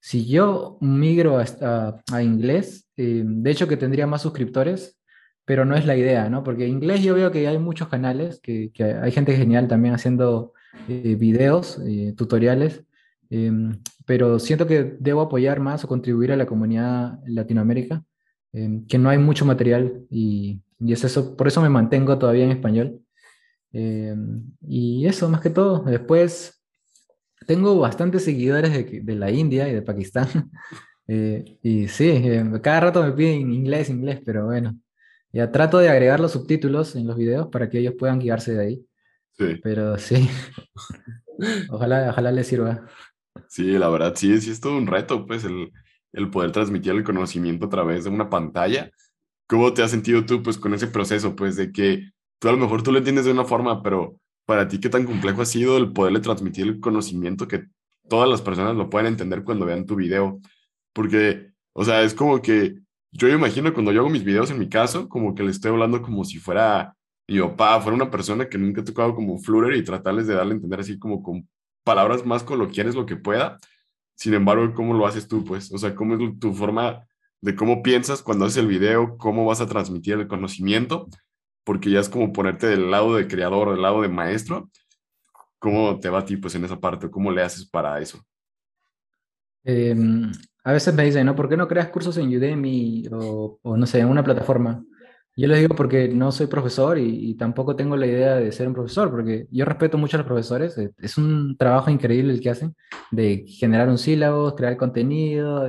si 0.00 0.26
yo 0.26 0.78
migro 0.80 1.38
a, 1.38 2.22
inglés, 2.22 2.88
eh, 2.96 3.22
de 3.24 3.50
hecho 3.50 3.66
que 3.66 3.76
tendría 3.76 4.06
más 4.06 4.22
suscriptores, 4.22 4.98
pero 5.44 5.64
no 5.64 5.76
es 5.76 5.86
la 5.86 5.96
idea, 5.96 6.28
¿no? 6.28 6.44
Porque 6.44 6.66
en 6.66 6.72
inglés 6.72 7.02
yo 7.02 7.14
veo 7.14 7.30
que 7.30 7.48
hay 7.48 7.58
muchos 7.58 7.88
canales, 7.88 8.38
que, 8.40 8.70
que 8.72 8.84
hay 8.84 9.10
gente 9.10 9.34
genial 9.34 9.66
también 9.66 9.94
haciendo 9.94 10.52
eh, 10.88 11.16
videos, 11.18 11.80
eh, 11.86 12.14
tutoriales, 12.16 12.84
em, 13.30 13.80
pero 14.06 14.38
siento 14.38 14.66
que 14.66 14.96
debo 14.98 15.20
apoyar 15.22 15.60
más 15.60 15.84
o 15.84 15.88
contribuir 15.88 16.32
a 16.32 16.36
la 16.36 16.46
comunidad 16.46 17.18
Latinoamérica, 17.26 18.04
em, 18.52 18.86
que 18.86 18.98
no 18.98 19.08
hay 19.10 19.18
mucho 19.18 19.44
material 19.44 20.04
y, 20.10 20.60
y, 20.80 20.92
es 20.92 21.04
eso, 21.04 21.36
por 21.36 21.46
eso 21.48 21.60
me 21.62 21.68
mantengo 21.68 22.18
todavía 22.18 22.44
en 22.44 22.50
español. 22.52 23.00
Em, 23.72 24.44
y 24.66 25.06
eso, 25.06 25.28
más 25.28 25.40
que 25.40 25.50
todo. 25.50 25.82
Después, 25.84 26.62
tengo 27.46 27.78
bastantes 27.78 28.24
seguidores 28.24 28.72
de, 28.72 29.00
de 29.02 29.14
la 29.14 29.30
India 29.30 29.68
y 29.68 29.74
de 29.74 29.82
Pakistán. 29.82 30.26
eh, 31.08 31.58
y 31.62 31.88
sí, 31.88 32.08
eh, 32.08 32.44
cada 32.62 32.80
rato 32.80 33.02
me 33.02 33.12
piden 33.12 33.52
inglés, 33.52 33.90
inglés, 33.90 34.20
pero 34.24 34.46
bueno. 34.46 34.78
Ya 35.32 35.50
trato 35.50 35.78
de 35.78 35.88
agregar 35.88 36.20
los 36.20 36.32
subtítulos 36.32 36.94
en 36.94 37.06
los 37.06 37.16
videos 37.16 37.48
para 37.48 37.70
que 37.70 37.78
ellos 37.78 37.94
puedan 37.98 38.18
guiarse 38.18 38.52
de 38.52 38.60
ahí. 38.60 38.86
Sí. 39.32 39.58
Pero 39.62 39.96
sí. 39.96 40.28
ojalá, 41.70 42.10
ojalá 42.10 42.30
les 42.32 42.46
sirva. 42.46 42.86
Sí, 43.48 43.78
la 43.78 43.88
verdad, 43.88 44.12
sí, 44.14 44.38
sí 44.40 44.50
es 44.50 44.60
todo 44.60 44.76
un 44.76 44.86
reto, 44.86 45.26
pues, 45.26 45.44
el, 45.44 45.72
el 46.12 46.30
poder 46.30 46.52
transmitir 46.52 46.92
el 46.92 47.04
conocimiento 47.04 47.66
a 47.66 47.70
través 47.70 48.04
de 48.04 48.10
una 48.10 48.28
pantalla. 48.28 48.90
¿Cómo 49.46 49.72
te 49.72 49.82
has 49.82 49.90
sentido 49.90 50.24
tú, 50.26 50.42
pues, 50.42 50.58
con 50.58 50.74
ese 50.74 50.86
proceso, 50.86 51.34
pues, 51.34 51.56
de 51.56 51.72
que 51.72 52.12
tú 52.42 52.48
a 52.48 52.52
lo 52.52 52.58
mejor 52.58 52.82
tú 52.82 52.90
lo 52.90 52.98
entiendes 52.98 53.24
de 53.24 53.30
una 53.30 53.44
forma, 53.44 53.84
pero 53.84 54.16
para 54.46 54.66
ti 54.66 54.80
qué 54.80 54.88
tan 54.88 55.04
complejo 55.04 55.42
ha 55.42 55.46
sido 55.46 55.76
el 55.76 55.92
poderle 55.92 56.18
transmitir 56.18 56.66
el 56.66 56.80
conocimiento 56.80 57.46
que 57.46 57.66
todas 58.08 58.28
las 58.28 58.42
personas 58.42 58.74
lo 58.74 58.90
pueden 58.90 59.06
entender 59.06 59.44
cuando 59.44 59.64
vean 59.64 59.86
tu 59.86 59.94
video. 59.94 60.40
Porque, 60.92 61.52
o 61.72 61.84
sea, 61.84 62.02
es 62.02 62.14
como 62.14 62.42
que 62.42 62.74
yo 63.12 63.28
imagino 63.28 63.72
cuando 63.72 63.92
yo 63.92 64.00
hago 64.00 64.10
mis 64.10 64.24
videos 64.24 64.50
en 64.50 64.58
mi 64.58 64.68
caso, 64.68 65.08
como 65.08 65.36
que 65.36 65.44
le 65.44 65.52
estoy 65.52 65.70
hablando 65.70 66.02
como 66.02 66.24
si 66.24 66.38
fuera 66.38 66.96
mi 67.28 67.38
papá, 67.40 67.80
fuera 67.80 67.94
una 67.94 68.10
persona 68.10 68.48
que 68.48 68.58
nunca 68.58 68.80
he 68.80 68.84
tocado 68.84 69.14
como 69.14 69.38
Flutter 69.38 69.76
y 69.76 69.84
tratarles 69.84 70.26
de 70.26 70.34
darle 70.34 70.54
a 70.54 70.56
entender 70.56 70.80
así 70.80 70.98
como 70.98 71.22
con 71.22 71.48
palabras 71.84 72.26
más 72.26 72.42
coloquiales 72.42 72.96
lo 72.96 73.06
que 73.06 73.14
pueda. 73.14 73.56
Sin 74.16 74.34
embargo, 74.34 74.74
¿cómo 74.74 74.94
lo 74.94 75.06
haces 75.06 75.28
tú, 75.28 75.44
pues? 75.44 75.72
O 75.72 75.78
sea, 75.78 75.94
¿cómo 75.94 76.16
es 76.16 76.40
tu 76.40 76.52
forma 76.54 77.06
de 77.40 77.54
cómo 77.54 77.84
piensas 77.84 78.20
cuando 78.20 78.46
haces 78.46 78.58
el 78.58 78.66
video? 78.66 79.16
¿Cómo 79.16 79.46
vas 79.46 79.60
a 79.60 79.68
transmitir 79.68 80.14
el 80.14 80.26
conocimiento? 80.26 81.06
Porque 81.64 81.90
ya 81.90 82.00
es 82.00 82.08
como 82.08 82.32
ponerte 82.32 82.66
del 82.66 82.90
lado 82.90 83.14
de 83.16 83.28
creador, 83.28 83.72
del 83.72 83.82
lado 83.82 84.02
de 84.02 84.08
maestro. 84.08 84.70
¿Cómo 85.58 85.98
te 86.00 86.08
va 86.08 86.20
a 86.20 86.24
ti 86.24 86.36
pues 86.36 86.54
en 86.54 86.64
esa 86.64 86.80
parte? 86.80 87.10
¿Cómo 87.10 87.30
le 87.30 87.42
haces 87.42 87.68
para 87.68 88.00
eso? 88.00 88.18
Eh, 89.64 89.94
a 90.64 90.72
veces 90.72 90.94
me 90.94 91.04
dicen, 91.04 91.26
¿no? 91.26 91.36
¿Por 91.36 91.48
qué 91.48 91.56
no 91.56 91.68
creas 91.68 91.88
cursos 91.88 92.16
en 92.16 92.36
Udemy 92.36 93.04
o, 93.12 93.58
o 93.62 93.76
no 93.76 93.86
sé, 93.86 94.00
en 94.00 94.08
una 94.08 94.24
plataforma? 94.24 94.84
Yo 95.34 95.48
les 95.48 95.60
digo 95.60 95.74
porque 95.74 96.08
no 96.08 96.30
soy 96.30 96.46
profesor 96.46 96.98
y, 96.98 97.30
y, 97.30 97.34
tampoco 97.36 97.74
tengo 97.74 97.96
la 97.96 98.06
idea 98.06 98.36
de 98.36 98.52
ser 98.52 98.68
un 98.68 98.74
profesor, 98.74 99.10
porque 99.10 99.46
yo 99.50 99.64
respeto 99.64 99.96
mucho 99.96 100.16
a 100.16 100.18
los 100.18 100.26
profesores. 100.26 100.76
Es 100.98 101.16
un 101.16 101.56
trabajo 101.56 101.90
increíble 101.90 102.34
el 102.34 102.40
que 102.40 102.50
hacen 102.50 102.74
de 103.10 103.44
generar 103.46 103.88
un 103.88 103.98
sílabo, 103.98 104.54
crear 104.54 104.76
contenido. 104.76 105.66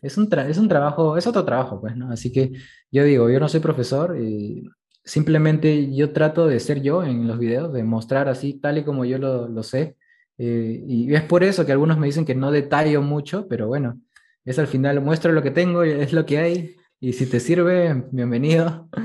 Es 0.00 0.16
un, 0.18 0.28
es 0.32 0.58
un 0.58 0.68
trabajo, 0.68 1.16
es 1.16 1.26
otro 1.26 1.44
trabajo, 1.44 1.80
pues, 1.80 1.96
¿no? 1.96 2.12
Así 2.12 2.32
que 2.32 2.52
yo 2.92 3.04
digo, 3.04 3.28
yo 3.28 3.40
no 3.40 3.48
soy 3.48 3.60
profesor 3.60 4.16
y 4.20 4.68
simplemente 5.04 5.94
yo 5.94 6.12
trato 6.12 6.46
de 6.46 6.60
ser 6.60 6.82
yo 6.82 7.02
en 7.04 7.26
los 7.26 7.38
videos, 7.38 7.72
de 7.72 7.84
mostrar 7.84 8.28
así 8.28 8.54
tal 8.54 8.78
y 8.78 8.84
como 8.84 9.04
yo 9.04 9.18
lo, 9.18 9.48
lo 9.48 9.62
sé. 9.62 9.96
Eh, 10.38 10.82
y 10.86 11.14
es 11.14 11.22
por 11.22 11.44
eso 11.44 11.66
que 11.66 11.72
algunos 11.72 11.98
me 11.98 12.06
dicen 12.06 12.24
que 12.24 12.34
no 12.34 12.50
detallo 12.50 13.02
mucho, 13.02 13.46
pero 13.48 13.66
bueno, 13.66 14.00
es 14.44 14.58
al 14.58 14.66
final 14.66 15.00
muestro 15.00 15.32
lo 15.32 15.42
que 15.42 15.50
tengo, 15.50 15.82
es 15.82 16.12
lo 16.12 16.26
que 16.26 16.38
hay, 16.38 16.76
y 17.00 17.12
si 17.12 17.26
te 17.26 17.40
sirve, 17.40 18.04
bienvenido. 18.10 18.88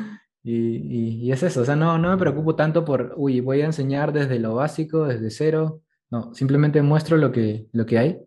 Y, 0.50 1.26
y, 1.28 1.32
es 1.34 1.44
eso, 1.44 1.60
o 1.60 1.66
sea, 1.66 1.76
no, 1.76 1.98
no 1.98 2.10
me 2.10 2.16
preocupo 2.16 2.56
tanto 2.56 2.86
por, 2.86 3.14
uy, 3.18 3.42
voy 3.42 3.60
a 3.60 3.66
enseñar 3.66 4.14
desde 4.14 4.40
lo 4.40 4.56
básico, 4.56 5.06
desde 5.06 5.30
cero. 5.30 5.82
No, 6.10 6.34
simplemente 6.34 6.82
muestro 6.82 7.18
lo 7.18 7.34
que, 7.34 7.68
lo 7.74 7.86
que 7.86 7.98
hay. 7.98 8.18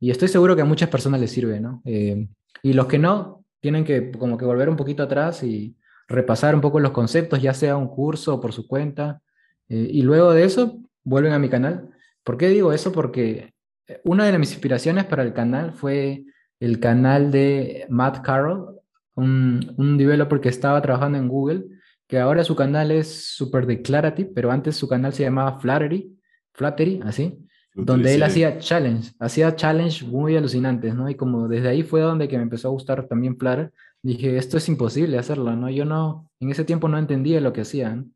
Y 0.00 0.10
estoy 0.10 0.26
seguro 0.26 0.56
que 0.56 0.62
a 0.62 0.64
muchas 0.64 0.88
personas 0.88 1.20
les 1.20 1.30
sirve, 1.30 1.60
¿no? 1.60 1.80
Eh, 1.84 2.26
y 2.64 2.72
los 2.72 2.86
que 2.86 2.98
no, 2.98 3.44
tienen 3.60 3.84
que 3.84 4.10
como 4.10 4.36
que 4.36 4.44
volver 4.44 4.68
un 4.68 4.74
poquito 4.74 5.04
atrás 5.04 5.44
y, 5.44 5.76
repasar 6.08 6.54
un 6.54 6.60
poco 6.60 6.80
los 6.80 6.92
conceptos, 6.92 7.40
ya 7.40 7.54
sea 7.54 7.76
un 7.76 7.88
curso 7.88 8.34
o 8.34 8.40
por 8.40 8.52
su 8.52 8.66
cuenta, 8.66 9.20
eh, 9.68 9.88
y 9.90 10.02
luego 10.02 10.32
de 10.32 10.44
eso 10.44 10.80
vuelven 11.04 11.32
a 11.32 11.38
mi 11.38 11.48
canal. 11.48 11.90
¿Por 12.24 12.36
qué 12.36 12.48
digo 12.48 12.72
eso? 12.72 12.90
Porque 12.92 13.52
eh, 13.86 14.00
una 14.04 14.24
de 14.24 14.38
mis 14.38 14.52
inspiraciones 14.52 15.04
para 15.04 15.22
el 15.22 15.32
canal 15.32 15.72
fue 15.72 16.24
el 16.58 16.80
canal 16.80 17.30
de 17.30 17.86
Matt 17.88 18.22
Carroll, 18.22 18.80
un, 19.14 19.74
un 19.76 19.98
developer 19.98 20.40
que 20.40 20.48
estaba 20.48 20.80
trabajando 20.80 21.18
en 21.18 21.28
Google, 21.28 21.64
que 22.06 22.18
ahora 22.18 22.42
su 22.42 22.56
canal 22.56 22.90
es 22.90 23.26
Super 23.26 23.66
Declarative, 23.66 24.30
pero 24.34 24.50
antes 24.50 24.76
su 24.76 24.88
canal 24.88 25.12
se 25.12 25.24
llamaba 25.24 25.58
Flattery, 25.60 26.18
Flattery, 26.54 27.00
así, 27.04 27.38
donde 27.74 28.14
él 28.14 28.22
hacía 28.22 28.58
challenge, 28.58 29.12
hacía 29.20 29.54
challenge 29.54 30.04
muy 30.04 30.36
alucinantes, 30.36 30.94
¿no? 30.94 31.08
Y 31.08 31.14
como 31.14 31.46
desde 31.46 31.68
ahí 31.68 31.82
fue 31.82 32.00
donde 32.00 32.26
que 32.26 32.36
me 32.36 32.42
empezó 32.42 32.68
a 32.68 32.70
gustar 32.72 33.06
también 33.06 33.36
Flutter, 33.36 33.72
dije, 34.02 34.36
esto 34.36 34.56
es 34.56 34.68
imposible 34.68 35.18
hacerlo, 35.18 35.54
¿no? 35.56 35.70
Yo 35.70 35.84
no, 35.84 36.30
en 36.40 36.50
ese 36.50 36.64
tiempo 36.64 36.88
no 36.88 36.98
entendía 36.98 37.40
lo 37.40 37.52
que 37.52 37.62
hacían. 37.62 38.14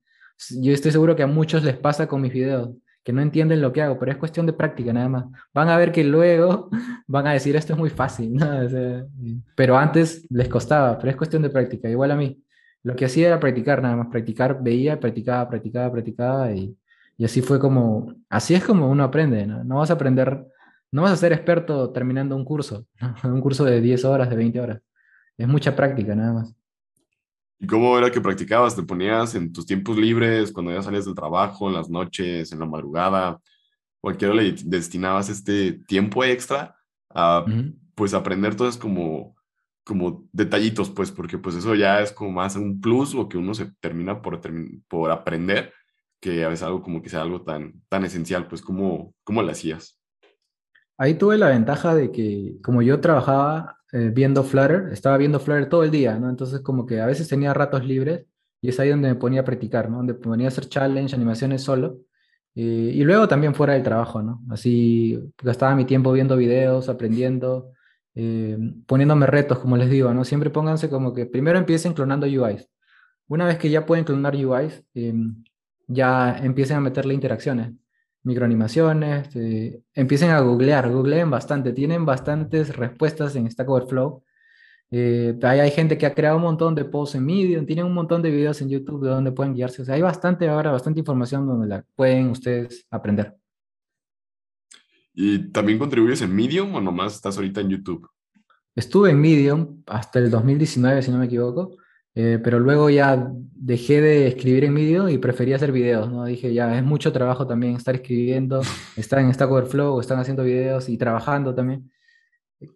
Yo 0.61 0.73
estoy 0.73 0.93
seguro 0.93 1.17
que 1.17 1.23
a 1.23 1.27
muchos 1.27 1.63
les 1.65 1.77
pasa 1.77 2.07
con 2.07 2.21
mis 2.21 2.33
videos, 2.33 2.71
que 3.05 3.13
no 3.13 3.21
entienden 3.21 3.61
lo 3.61 3.73
que 3.73 3.83
hago, 3.83 3.99
pero 3.99 4.13
es 4.13 4.19
cuestión 4.19 4.47
de 4.47 4.53
práctica 4.53 4.93
nada 4.93 5.09
más. 5.09 5.25
Van 5.53 5.69
a 5.69 5.77
ver 5.77 5.93
que 5.93 6.05
luego 6.05 6.71
van 7.07 7.27
a 7.27 7.33
decir, 7.33 7.57
esto 7.57 7.73
es 7.73 7.79
muy 7.79 7.91
fácil, 7.91 8.37
pero 9.57 9.77
antes 9.77 10.27
les 10.31 10.49
costaba, 10.49 10.99
pero 10.99 11.11
es 11.11 11.17
cuestión 11.17 11.43
de 11.43 11.51
práctica, 11.51 11.89
igual 11.89 12.11
a 12.13 12.17
mí. 12.17 12.43
Lo 12.85 12.97
que 12.97 13.05
hacía 13.05 13.29
era 13.29 13.41
practicar 13.41 13.81
nada 13.83 13.97
más, 13.97 14.09
practicar, 14.09 14.63
veía, 14.63 14.99
practicaba, 14.99 15.49
practicaba, 15.49 15.93
practicaba 15.93 16.53
y, 16.53 16.77
y 17.17 17.25
así 17.25 17.41
fue 17.41 17.61
como, 17.61 18.15
así 18.29 18.55
es 18.55 18.65
como 18.65 18.89
uno 18.91 19.05
aprende, 19.05 19.47
¿no? 19.47 19.63
No 19.63 19.77
vas 19.77 19.91
a 19.91 19.95
aprender, 19.95 20.45
no 20.91 21.03
vas 21.03 21.13
a 21.13 21.17
ser 21.17 21.33
experto 21.33 21.91
terminando 21.93 22.35
un 22.35 22.45
curso, 22.45 22.87
un 23.25 23.41
curso 23.41 23.65
de 23.65 23.81
10 23.81 24.05
horas, 24.05 24.29
de 24.31 24.37
20 24.37 24.61
horas. 24.61 24.81
Es 25.37 25.49
mucha 25.49 25.75
práctica, 25.75 26.15
nada 26.15 26.33
más. 26.33 26.55
¿Y 27.59 27.67
cómo 27.67 27.97
era 27.97 28.11
que 28.11 28.21
practicabas? 28.21 28.75
¿Te 28.75 28.83
ponías 28.83 29.35
en 29.35 29.53
tus 29.53 29.67
tiempos 29.67 29.97
libres, 29.97 30.53
cuando 30.53 30.73
ya 30.73 30.83
salías 30.83 31.05
del 31.05 31.15
trabajo, 31.15 31.69
en 31.69 31.75
las 31.75 31.89
noches, 31.89 32.53
en 32.53 32.59
la 32.59 32.67
madrugada? 32.67 33.41
¿Cualquiera 34.01 34.35
le 34.35 34.53
destinabas 34.65 35.29
este 35.29 35.73
tiempo 35.87 36.25
extra 36.25 36.75
a, 37.09 37.45
uh 37.47 37.49
-huh. 37.49 37.75
pues, 37.95 38.15
aprender 38.15 38.57
todas 38.57 38.77
como, 38.77 39.37
como 39.85 40.29
detallitos, 40.33 40.91
pues, 40.91 41.13
porque 41.13 41.39
pues 41.39 41.55
eso 41.55 41.75
ya 41.75 42.01
es 42.01 42.13
como 42.13 42.33
más 42.33 42.57
un 42.57 42.81
plus 42.81 43.15
o 43.15 43.29
que 43.29 43.39
uno 43.39 43.55
se 43.55 43.73
termina 43.81 44.21
por, 44.21 44.41
por 44.89 45.11
aprender, 45.11 45.73
que 46.21 46.45
a 46.45 46.49
veces 46.49 46.65
algo 46.65 46.83
como 46.83 47.01
que 47.01 47.09
sea 47.09 47.23
algo 47.23 47.43
tan, 47.43 47.75
tan 47.89 48.05
esencial, 48.05 48.49
pues, 48.49 48.61
¿cómo, 48.63 49.15
cómo 49.25 49.43
lo 49.43 49.51
hacías? 49.53 50.03
ahí 51.03 51.15
tuve 51.15 51.37
la 51.37 51.49
ventaja 51.49 51.97
de 51.97 52.13
que 52.13 52.55
como 52.63 52.81
yo 52.81 53.01
trabajaba 53.01 53.79
eh, 53.93 54.11
viendo 54.13 54.43
Flutter, 54.43 54.89
estaba 54.93 55.19
viendo 55.19 55.39
Flutter 55.39 55.69
todo 55.69 55.85
el 55.85 55.91
día, 55.91 56.19
¿no? 56.19 56.31
Entonces 56.31 56.61
como 56.61 56.87
que 56.87 57.01
a 57.01 57.07
veces 57.07 57.29
tenía 57.29 57.53
ratos 57.55 57.85
libres 57.85 58.27
y 58.61 58.69
es 58.71 58.81
ahí 58.81 58.89
donde 58.91 59.09
me 59.09 59.15
ponía 59.17 59.43
a 59.43 59.45
practicar, 59.45 59.91
¿no? 59.91 59.99
Donde 59.99 60.15
me 60.15 60.21
ponía 60.21 60.47
a 60.47 60.49
hacer 60.49 60.69
challenge, 60.69 61.15
animaciones 61.15 61.63
solo. 61.63 61.99
Eh, 62.55 62.93
y 62.95 63.05
luego 63.05 63.29
también 63.29 63.55
fuera 63.55 63.75
del 63.75 63.83
trabajo, 63.83 64.23
¿no? 64.23 64.43
Así 64.51 65.19
gastaba 65.43 65.75
mi 65.75 65.85
tiempo 65.85 66.13
viendo 66.13 66.37
videos, 66.37 66.89
aprendiendo, 66.89 67.73
eh, 68.15 68.59
poniéndome 68.87 69.27
retos, 69.27 69.59
como 69.59 69.77
les 69.77 69.91
digo, 69.91 70.13
¿no? 70.15 70.25
Siempre 70.25 70.51
pónganse 70.51 70.89
como 70.91 71.15
que 71.15 71.27
primero 71.27 71.59
empiecen 71.59 71.95
clonando 71.95 72.27
UIs. 72.27 72.69
Una 73.29 73.47
vez 73.47 73.59
que 73.59 73.71
ya 73.71 73.87
pueden 73.87 74.05
clonar 74.05 74.35
UIs, 74.37 74.85
em, 74.95 75.43
ya 75.87 76.37
empiecen 76.39 76.77
a 76.79 76.81
meterle 76.81 77.15
interacciones, 77.15 77.73
microanimaciones, 78.25 79.35
eh, 79.37 79.83
empiecen 79.95 80.31
a 80.31 80.41
googlear, 80.41 80.91
googleen 80.91 81.31
bastante, 81.31 81.73
tienen 81.73 82.05
bastantes 82.05 82.77
respuestas 82.77 83.35
en 83.37 83.51
Stack 83.51 83.69
Overflow. 83.69 84.23
Eh, 84.91 85.39
hay, 85.43 85.71
gente 85.71 85.97
que 85.97 86.05
ha 86.05 86.15
creado 86.15 86.37
un 86.37 86.43
montón 86.43 86.75
de 86.75 86.85
posts 86.85 87.15
en 87.17 87.25
Medium, 87.25 87.65
tienen 87.65 87.87
un 87.87 87.95
montón 87.95 88.21
de 88.21 88.31
videos 88.31 88.61
en 88.61 88.69
YouTube 88.69 89.03
de 89.05 89.11
donde 89.11 89.33
pueden 89.33 89.55
guiarse. 89.55 89.83
O 89.83 89.85
sea, 89.85 89.95
hay 89.95 90.03
bastante 90.03 90.49
ahora, 90.49 90.71
bastante 90.71 91.01
información 91.01 91.47
donde 91.47 91.67
la 91.67 91.85
pueden 91.97 92.29
ustedes 92.29 92.87
aprender. 92.91 93.35
¿Y 95.15 95.51
también 95.51 95.79
contribuyes 95.79 96.23
en 96.23 96.35
Medium 96.35 96.75
o 96.75 96.81
nomás 96.81 97.15
estás 97.15 97.37
ahorita 97.37 97.61
en 97.61 97.71
YouTube? 97.71 98.09
Estuve 98.75 99.11
en 99.11 99.21
Medium 99.21 99.83
hasta 99.87 100.19
el 100.19 100.31
2019, 100.31 101.03
si 101.03 101.11
no 101.11 101.19
me 101.19 101.27
equivoco. 101.27 101.77
Eh, 102.15 102.39
pero 102.43 102.59
luego 102.59 102.91
ya 102.91 103.33
dejé 103.55 104.01
de 104.01 104.27
escribir 104.27 104.65
en 104.65 104.75
vídeo 104.75 105.09
y 105.09 105.19
prefería 105.19 105.57
hacer 105.57 105.73
videos, 105.73 106.11
¿no? 106.11 106.25
Dije, 106.25 106.53
ya, 106.53 106.77
es 106.77 106.85
mucho 106.85 107.13
trabajo 107.13 107.47
también 107.47 107.77
estar 107.77 107.95
escribiendo, 107.95 108.61
estar 108.97 109.19
en 109.21 109.33
Stack 109.33 109.51
Overflow, 109.51 110.01
están 110.01 110.19
haciendo 110.19 110.45
videos 110.45 110.89
y 110.89 110.99
trabajando 110.99 111.55
también. 111.55 111.91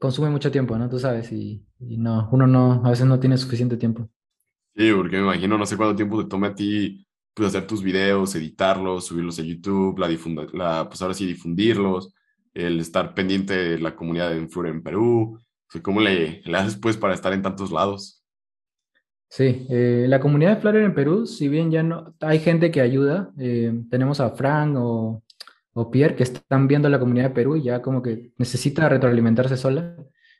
Consume 0.00 0.30
mucho 0.30 0.50
tiempo, 0.50 0.76
¿no? 0.78 0.88
Tú 0.88 0.98
sabes, 0.98 1.30
y, 1.32 1.64
no, 1.78 2.28
uno 2.32 2.46
no, 2.46 2.82
a 2.84 2.90
veces 2.90 3.06
no 3.06 3.20
tiene 3.20 3.36
suficiente 3.36 3.76
tiempo. 3.76 4.08
Sí, 4.74 4.92
porque 4.92 5.16
me 5.16 5.22
imagino, 5.22 5.56
no 5.58 5.66
sé 5.66 5.76
cuánto 5.76 5.96
tiempo 5.96 6.22
te 6.22 6.28
tome 6.28 6.48
a 6.48 6.54
ti, 6.54 7.06
pues, 7.34 7.48
hacer 7.48 7.66
tus 7.66 7.82
videos, 7.82 8.34
editarlos, 8.34 9.06
subirlos 9.06 9.38
a 9.38 9.42
YouTube, 9.42 9.98
la, 9.98 10.08
difunda, 10.08 10.46
la 10.52 10.88
pues 10.88 11.00
ahora 11.02 11.14
sí 11.14 11.26
difundirlos, 11.26 12.14
el 12.52 12.80
estar 12.80 13.14
pendiente 13.14 13.54
de 13.54 13.78
la 13.78 13.94
comunidad 13.94 14.30
de 14.30 14.38
Influre 14.38 14.70
en 14.70 14.82
Perú, 14.82 15.40
¿cómo 15.82 16.00
le, 16.00 16.42
le 16.44 16.58
haces, 16.58 16.76
pues, 16.76 16.96
para 16.96 17.14
estar 17.14 17.32
en 17.32 17.42
tantos 17.42 17.70
lados? 17.70 18.25
Sí, 19.36 19.66
eh, 19.68 20.06
la 20.08 20.18
comunidad 20.18 20.54
de 20.54 20.60
Flutter 20.62 20.82
en 20.82 20.94
Perú, 20.94 21.26
si 21.26 21.48
bien 21.50 21.70
ya 21.70 21.82
no 21.82 22.14
hay 22.20 22.38
gente 22.38 22.70
que 22.70 22.80
ayuda, 22.80 23.32
eh, 23.38 23.70
tenemos 23.90 24.18
a 24.18 24.30
Frank 24.30 24.76
o, 24.78 25.22
o, 25.74 25.90
Pierre 25.90 26.16
que 26.16 26.22
están 26.22 26.66
viendo 26.66 26.88
la 26.88 26.98
comunidad 26.98 27.28
de 27.28 27.34
Perú 27.34 27.56
y 27.56 27.64
ya 27.64 27.82
como 27.82 28.00
que 28.00 28.32
necesita 28.38 28.88
retroalimentarse 28.88 29.58
sola. 29.58 29.94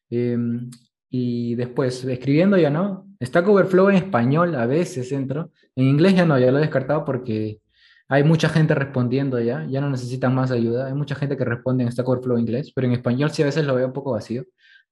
Em, 0.09 0.70
y 1.11 1.57
después, 1.57 2.05
escribiendo 2.05 2.57
ya 2.57 2.70
no, 2.70 3.07
está 3.20 3.40
Overflow 3.40 3.90
en 3.90 3.97
español 3.97 4.55
a 4.55 4.64
veces 4.64 5.12
entro, 5.12 5.53
en 5.74 5.84
inglés 5.84 6.14
ya 6.14 6.24
no, 6.24 6.38
ya 6.38 6.51
lo 6.51 6.57
he 6.57 6.62
descartado 6.62 7.05
porque 7.05 7.61
hay 8.09 8.24
mucha 8.24 8.49
gente 8.49 8.74
respondiendo 8.74 9.38
ya, 9.40 9.66
ya 9.68 9.82
no 9.82 9.90
necesitan 9.90 10.34
más 10.34 10.51
ayuda, 10.51 10.86
hay 10.86 10.94
mucha 10.94 11.16
gente 11.16 11.36
que 11.36 11.44
responde 11.44 11.84
en 11.84 11.92
Stack 11.92 12.09
Overflow 12.09 12.38
inglés, 12.38 12.72
pero 12.74 12.86
en 12.86 12.94
español 12.94 13.30
sí 13.30 13.42
a 13.42 13.47
veces 13.47 13.66
lo 13.66 13.74
veo 13.74 13.88
un 13.88 13.92
poco 13.92 14.12
vacío, 14.12 14.44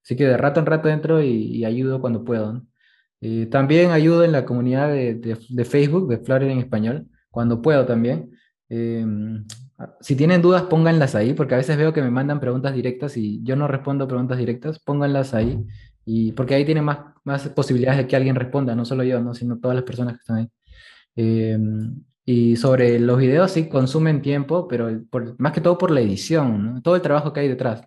así 0.03 0.15
que 0.15 0.25
de 0.27 0.37
rato 0.37 0.59
en 0.59 0.67
rato 0.67 0.89
entro 0.89 1.23
y 1.23 1.65
ayudo 1.65 1.99
cuando 2.01 2.23
puedo. 2.23 2.61
Eh, 3.21 3.47
también 3.47 3.91
ayudo 3.91 4.23
en 4.23 4.31
la 4.31 4.45
comunidad 4.45 4.89
de, 4.89 5.15
de, 5.15 5.65
Facebook, 5.65 6.07
de 6.07 6.17
Flutter 6.17 6.43
en 6.43 6.59
español, 6.59 7.07
cuando 7.29 7.61
puedo 7.61 7.85
también. 7.85 8.31
Em, 8.69 9.45
si 9.99 10.15
tienen 10.15 10.41
dudas, 10.41 10.63
pónganlas 10.63 11.15
ahí, 11.15 11.33
porque 11.33 11.55
a 11.55 11.57
veces 11.57 11.77
veo 11.77 11.93
que 11.93 12.01
me 12.01 12.11
mandan 12.11 12.39
preguntas 12.39 12.73
directas 12.73 13.17
y 13.17 13.43
yo 13.43 13.55
no 13.55 13.67
respondo 13.67 14.07
preguntas 14.07 14.37
directas, 14.37 14.79
pónganlas 14.79 15.33
ahí, 15.33 15.59
y, 16.05 16.31
porque 16.33 16.55
ahí 16.55 16.65
tienen 16.65 16.83
más, 16.83 16.99
más 17.23 17.47
posibilidades 17.49 17.99
de 17.99 18.07
que 18.07 18.15
alguien 18.15 18.35
responda, 18.35 18.75
no 18.75 18.85
solo 18.85 19.03
yo, 19.03 19.19
¿no? 19.21 19.33
sino 19.33 19.59
todas 19.59 19.75
las 19.75 19.83
personas 19.83 20.13
que 20.13 20.19
están 20.19 20.37
ahí. 20.37 20.49
Em, 21.15 22.03
y 22.25 22.55
sobre 22.57 22.99
los 22.99 23.19
videos, 23.19 23.51
sí, 23.51 23.69
consumen 23.69 24.21
tiempo, 24.21 24.67
pero 24.67 24.89
más 25.37 25.53
que 25.53 25.61
todo 25.61 25.77
por 25.77 25.91
la 25.91 26.01
edición, 26.01 26.81
todo 26.83 26.95
el 26.95 27.01
trabajo 27.01 27.33
que 27.33 27.41
hay 27.41 27.47
detrás. 27.47 27.83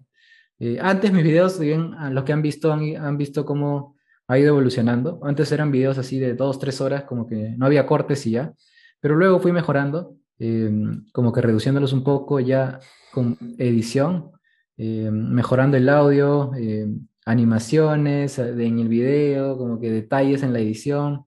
Eh, 0.61 0.79
antes 0.81 1.13
mis 1.13 1.25
videos, 1.25 1.59
bien, 1.59 1.93
los 2.13 2.25
que 2.25 2.33
han 2.33 2.43
visto, 2.43 2.73
han, 2.73 2.97
han 2.97 3.17
visto 3.17 3.45
cómo 3.45 3.97
ha 4.29 4.39
ido 4.39 4.51
evolucionando. 4.51 5.21
Antes 5.23 5.51
eran 5.53 5.73
videos 5.73 5.99
así 5.99 6.19
de 6.19 6.35
dos, 6.35 6.59
tres 6.59 6.81
horas, 6.81 7.05
como 7.05 7.27
que 7.27 7.55
no 7.57 7.67
había 7.67 7.87
cortes 7.87 8.27
y 8.27 8.33
ya, 8.33 8.55
pero 9.01 9.17
luego 9.17 9.41
fui 9.41 9.53
mejorando, 9.53 10.17
em, 10.39 11.07
como 11.13 11.33
que 11.33 11.41
reduciéndolos 11.41 11.93
un 11.93 12.05
poco 12.05 12.41
ya 12.41 12.79
con 13.13 13.37
edición, 13.59 14.31
em, 14.77 15.13
mejorando 15.33 15.77
el 15.77 15.89
audio, 15.89 16.53
em, 16.55 17.09
animaciones 17.27 18.39
eh, 18.39 18.51
en 18.51 18.79
el 18.79 18.89
video, 18.89 19.57
como 19.59 19.81
que 19.81 19.91
detalles 19.91 20.43
en 20.43 20.53
la 20.53 20.61
edición. 20.61 21.27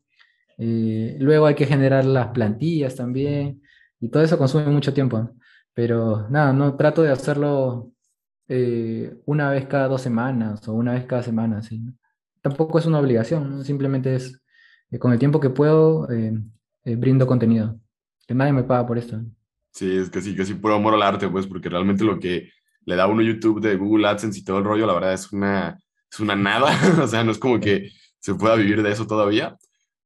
Eh, 0.58 1.18
luego 1.20 1.47
hay 1.47 1.56
que 1.56 1.66
generar 1.66 2.06
las 2.06 2.30
plantillas 2.30 2.95
también, 2.95 3.62
y 3.99 4.10
todo 4.10 4.24
eso 4.24 4.38
consume 4.38 4.66
mucho 4.68 4.93
tiempo. 4.93 5.32
Pero 5.74 6.28
nada, 6.30 6.54
no 6.54 6.76
trato 6.76 7.02
de 7.04 7.12
hacerlo 7.12 7.91
eh, 8.47 9.16
una 9.26 9.49
vez 9.52 9.68
cada 9.68 9.88
dos 9.88 10.02
semanas 10.02 10.68
o 10.68 10.74
una 10.74 10.93
vez 10.93 11.06
cada 11.06 11.24
semana, 11.24 11.62
¿sí? 11.64 11.82
Tampoco 12.42 12.80
es 12.80 12.86
una 12.86 13.00
obligación, 13.00 13.64
simplemente 13.64 14.16
es 14.16 14.42
eh, 14.92 15.00
con 15.00 15.14
el 15.14 15.20
tiempo 15.20 15.39
que 15.39 15.50
puedo, 15.50 16.10
eh, 16.12 16.34
eh, 16.84 16.96
brindo 16.96 17.26
contenido. 17.26 17.80
Que 18.28 18.34
nadie 18.34 18.54
me 18.54 18.64
paga 18.64 18.86
por 18.86 18.98
esto. 18.98 19.22
Sí, 19.72 19.98
es 19.98 20.10
que 20.10 20.22
sí, 20.22 20.36
que 20.36 20.46
sí, 20.46 20.54
puro 20.54 20.76
amor 20.76 20.94
al 20.94 21.04
arte, 21.04 21.30
pues, 21.30 21.48
porque 21.48 21.70
realmente 21.70 22.04
lo 22.04 22.20
que 22.20 22.50
le 22.86 22.96
da 22.96 23.08
uno 23.08 23.22
YouTube 23.22 23.62
de 23.62 23.76
Google 23.76 24.08
AdSense 24.08 24.39
y 24.39 24.44
todo 24.44 24.60
el 24.60 24.66
rollo, 24.66 24.86
la 24.86 24.94
verdad 24.94 25.14
es 25.14 25.32
una, 25.32 25.78
es 26.12 26.20
una 26.20 26.36
nada, 26.36 26.72
o 27.04 27.08
sea, 27.08 27.24
no 27.24 27.32
es 27.32 27.38
como 27.39 27.60
que 27.60 27.89
se 28.20 28.36
pueda 28.36 28.56
vivir 28.56 28.84
de 28.84 28.92
eso 28.92 29.08
todavía, 29.08 29.58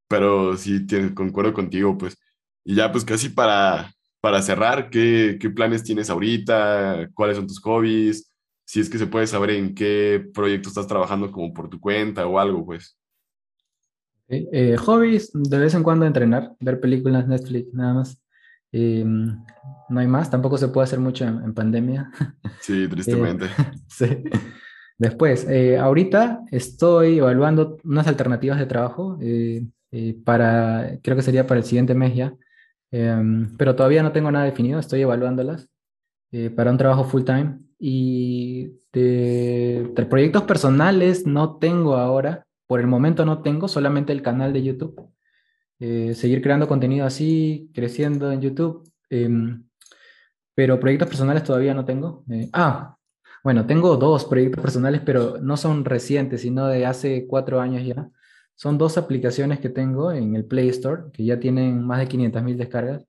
pero 0.08 0.56
sí, 0.58 0.86
concuerdo 1.16 1.54
contigo, 1.54 1.98
pues. 1.98 2.18
Y 2.64 2.76
ya, 2.76 2.92
pues, 2.92 3.06
casi 3.06 3.30
para, 3.30 3.92
para 4.22 4.42
cerrar, 4.42 4.90
¿qué, 4.90 5.38
¿qué 5.40 5.50
planes 5.50 5.84
tienes 5.84 6.10
ahorita? 6.10 7.10
¿Cuáles 7.14 7.38
son 7.38 7.48
tus 7.48 7.60
hobbies? 7.60 8.32
Si 8.66 8.80
es 8.80 8.90
que 8.90 8.98
se 8.98 9.08
puede 9.08 9.28
saber 9.28 9.52
en 9.52 9.76
qué 9.76 10.28
proyecto 10.34 10.70
estás 10.70 10.88
trabajando 10.88 11.32
como 11.32 11.54
por 11.54 11.70
tu 11.70 11.80
cuenta 11.80 12.26
o 12.26 12.40
algo, 12.40 12.66
pues. 12.66 12.98
Eh, 14.28 14.76
hobbies, 14.78 15.30
de 15.34 15.60
vez 15.60 15.76
en 15.76 15.84
cuando 15.84 16.06
entrenar, 16.06 16.56
ver 16.60 16.80
películas, 16.80 17.28
Netflix, 17.28 17.72
nada 17.74 17.94
más. 17.94 18.20
Em, 18.72 19.38
no 19.88 20.00
hay 20.00 20.08
más, 20.08 20.32
tampoco 20.32 20.58
se 20.58 20.68
puede 20.70 20.86
hacer 20.86 21.00
mucho 21.00 21.26
en, 21.26 21.54
pandemia. 21.54 22.12
Sí, 22.60 22.88
tristemente. 22.88 23.46
sí. 23.88 24.24
Después, 24.98 25.46
eh, 25.48 25.78
ahorita 25.78 26.42
estoy 26.50 27.20
evaluando 27.20 27.78
unas 27.84 28.08
alternativas 28.08 28.58
de 28.58 28.66
trabajo 28.66 29.20
eh, 29.22 29.64
para, 30.24 30.98
creo 31.04 31.16
que 31.16 31.22
sería 31.22 31.46
para 31.46 31.60
el 31.60 31.66
siguiente 31.66 31.94
mes 31.94 32.16
ya, 32.16 32.34
em, 32.92 33.56
pero 33.58 33.76
todavía 33.76 34.02
no 34.02 34.12
tengo 34.12 34.32
nada 34.32 34.46
definido, 34.46 34.80
estoy 34.80 35.02
evaluándolas 35.02 35.70
para 36.56 36.70
un 36.70 36.78
trabajo 36.78 37.06
full 37.06 37.24
time 37.24 37.60
y 37.80 38.72
de, 38.94 39.94
proyectos 40.10 40.44
personales 40.44 41.26
no 41.26 41.58
tengo 41.58 41.96
ahora, 41.96 42.46
por 42.68 42.80
el 42.80 42.88
momento 42.88 43.26
no 43.26 43.42
tengo, 43.42 43.68
solamente 43.68 44.14
el 44.14 44.22
canal 44.22 44.54
de 44.54 44.64
YouTube. 44.64 45.10
Eh, 45.80 46.14
seguir 46.16 46.42
creando 46.42 46.68
contenido 46.68 47.06
así, 47.06 47.70
creciendo 47.74 48.32
en 48.32 48.42
YouTube. 48.42 48.90
Em, 49.10 49.66
pero 50.56 50.80
proyectos 50.80 51.10
personales 51.10 51.44
todavía 51.44 51.74
no 51.74 51.86
tengo. 51.86 52.24
Eh, 52.32 52.50
ah, 52.54 52.98
bueno, 53.44 53.68
tengo 53.68 53.98
dos 53.98 54.26
proyectos 54.26 54.62
personales, 54.62 55.02
pero 55.06 55.38
no 55.42 55.58
son 55.58 55.86
recientes, 55.86 56.42
sino 56.42 56.68
de 56.68 56.86
hace 56.86 57.28
cuatro 57.28 57.62
años 57.62 57.86
ya. 57.86 58.10
Son 58.56 58.78
dos 58.78 58.98
aplicaciones 58.98 59.60
que 59.60 59.70
tengo 59.70 60.12
en 60.12 60.36
el 60.36 60.46
Play 60.46 60.70
Store, 60.70 61.04
que 61.14 61.26
ya 61.26 61.40
tienen 61.40 61.84
más 61.86 62.00
de 62.00 62.08
500.000 62.08 62.58
descargas. 62.58 63.06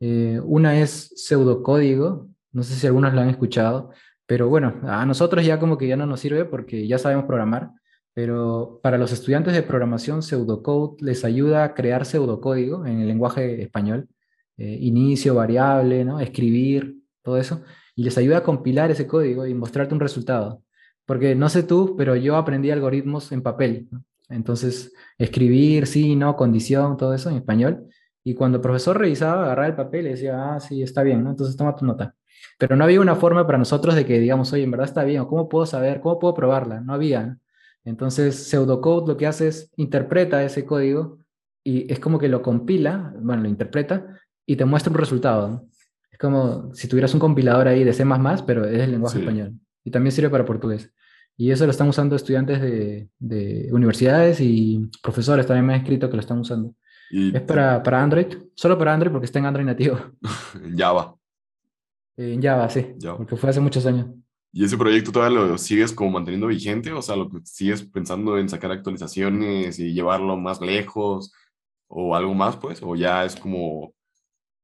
Eh, 0.00 0.40
una 0.44 0.80
es 0.80 1.12
pseudocódigo, 1.16 2.28
no 2.54 2.62
sé 2.62 2.74
si 2.74 2.86
algunos 2.86 3.12
la 3.12 3.22
han 3.22 3.28
escuchado, 3.28 3.90
pero 4.26 4.48
bueno, 4.48 4.80
a 4.84 5.04
nosotros 5.04 5.44
ya 5.44 5.58
como 5.58 5.76
que 5.76 5.86
ya 5.86 5.96
no 5.96 6.06
nos 6.06 6.20
sirve 6.20 6.44
porque 6.46 6.86
ya 6.86 6.98
sabemos 6.98 7.26
programar, 7.26 7.72
pero 8.14 8.80
para 8.82 8.96
los 8.96 9.12
estudiantes 9.12 9.54
de 9.54 9.62
programación, 9.62 10.22
pseudocode 10.22 10.96
les 11.04 11.24
ayuda 11.24 11.64
a 11.64 11.74
crear 11.74 12.06
pseudocódigo 12.06 12.86
en 12.86 13.00
el 13.00 13.08
lenguaje 13.08 13.60
español, 13.60 14.08
eh, 14.56 14.78
inicio, 14.80 15.34
variable, 15.34 16.04
¿no? 16.04 16.20
escribir, 16.20 16.96
todo 17.22 17.38
eso, 17.38 17.62
y 17.96 18.04
les 18.04 18.16
ayuda 18.16 18.38
a 18.38 18.42
compilar 18.44 18.90
ese 18.90 19.06
código 19.06 19.46
y 19.46 19.54
mostrarte 19.54 19.94
un 19.94 20.00
resultado. 20.00 20.62
Porque 21.06 21.34
no 21.34 21.48
sé 21.48 21.64
tú, 21.64 21.96
pero 21.98 22.16
yo 22.16 22.36
aprendí 22.36 22.70
algoritmos 22.70 23.32
en 23.32 23.42
papel. 23.42 23.88
Entonces, 24.28 24.92
escribir, 25.18 25.86
sí, 25.86 26.16
no, 26.16 26.36
condición, 26.36 26.96
todo 26.96 27.14
eso 27.14 27.30
en 27.30 27.36
español. 27.36 27.88
Y 28.22 28.34
cuando 28.34 28.56
el 28.56 28.62
profesor 28.62 28.98
revisaba, 28.98 29.44
agarraba 29.44 29.66
el 29.68 29.76
papel 29.76 30.06
y 30.06 30.10
decía, 30.10 30.54
ah, 30.54 30.60
sí, 30.60 30.82
está 30.82 31.02
bien, 31.02 31.22
¿no? 31.22 31.30
Entonces 31.30 31.56
toma 31.56 31.76
tu 31.76 31.84
nota. 31.84 32.14
Pero 32.58 32.76
no 32.76 32.84
había 32.84 33.00
una 33.00 33.16
forma 33.16 33.46
para 33.46 33.58
nosotros 33.58 33.94
de 33.94 34.04
que 34.04 34.18
digamos, 34.18 34.52
oye, 34.52 34.62
en 34.62 34.70
verdad 34.70 34.86
está 34.86 35.04
bien, 35.04 35.20
o 35.20 35.28
cómo 35.28 35.48
puedo 35.48 35.66
saber, 35.66 36.00
cómo 36.00 36.18
puedo 36.18 36.34
probarla. 36.34 36.80
No 36.80 36.94
había. 36.94 37.38
Entonces, 37.84 38.48
pseudocode 38.48 39.08
lo 39.08 39.16
que 39.16 39.26
hace 39.26 39.48
es 39.48 39.70
interpreta 39.76 40.42
ese 40.42 40.64
código 40.64 41.18
y 41.62 41.90
es 41.92 41.98
como 41.98 42.18
que 42.18 42.28
lo 42.28 42.42
compila, 42.42 43.14
bueno, 43.18 43.42
lo 43.42 43.48
interpreta 43.48 44.06
y 44.46 44.56
te 44.56 44.64
muestra 44.64 44.92
un 44.92 44.98
resultado. 44.98 45.66
Es 46.10 46.18
como 46.18 46.74
si 46.74 46.88
tuvieras 46.88 47.12
un 47.14 47.20
compilador 47.20 47.68
ahí 47.68 47.84
de 47.84 47.92
C++, 47.92 48.04
pero 48.46 48.64
es 48.64 48.82
el 48.82 48.92
lenguaje 48.92 49.18
español. 49.18 49.54
y 49.82 49.90
también 49.90 50.12
sirve 50.12 50.30
para 50.30 50.44
portugués. 50.44 50.92
Y 51.36 51.50
eso 51.50 51.64
lo 51.64 51.72
están 51.72 51.88
usando 51.88 52.14
estudiantes 52.14 52.60
de, 52.60 53.08
de 53.18 53.68
universidades 53.72 54.40
y 54.40 54.88
profesores 55.02 55.46
también 55.46 55.66
me 55.66 55.74
han 55.74 55.80
escrito 55.80 56.08
que 56.08 56.16
lo 56.16 56.20
están 56.20 56.38
usando. 56.38 56.74
es 57.10 57.42
para, 57.42 57.82
para 57.82 58.02
Android, 58.02 58.26
solo 58.54 58.78
para 58.78 58.94
Android 58.94 59.12
porque 59.12 59.26
está 59.26 59.40
en 59.40 59.46
Android 59.46 59.66
nativo. 59.66 59.98
Java. 60.76 61.16
En 62.16 62.42
Java, 62.42 62.68
sí, 62.70 62.86
porque 63.16 63.36
fue 63.36 63.50
hace 63.50 63.60
muchos 63.60 63.84
años. 63.86 64.06
¿Y 64.52 64.64
ese 64.64 64.78
proyecto 64.78 65.10
todavía 65.10 65.40
lo 65.40 65.58
sigues 65.58 65.92
como 65.92 66.12
manteniendo 66.12 66.46
vigente? 66.46 66.92
O 66.92 67.02
sea, 67.02 67.16
¿lo 67.16 67.28
sigues 67.42 67.82
pensando 67.82 68.38
en 68.38 68.48
sacar 68.48 68.70
actualizaciones 68.70 69.80
y 69.80 69.92
llevarlo 69.92 70.36
más 70.36 70.60
lejos 70.60 71.32
o 71.88 72.14
algo 72.14 72.34
más, 72.34 72.56
pues? 72.56 72.80
¿O 72.80 72.94
ya 72.94 73.24
es 73.24 73.34
como, 73.34 73.92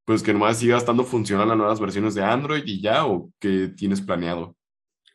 pues 0.05 0.23
que 0.23 0.33
nomás 0.33 0.59
siga 0.59 0.77
estando 0.77 1.03
funcional 1.03 1.49
las 1.49 1.57
nuevas 1.57 1.81
versiones 1.81 2.15
de 2.15 2.23
Android 2.23 2.63
y 2.65 2.81
ya? 2.81 3.05
¿O 3.05 3.33
qué 3.41 3.73
tienes 3.77 4.01
planeado? 4.01 4.55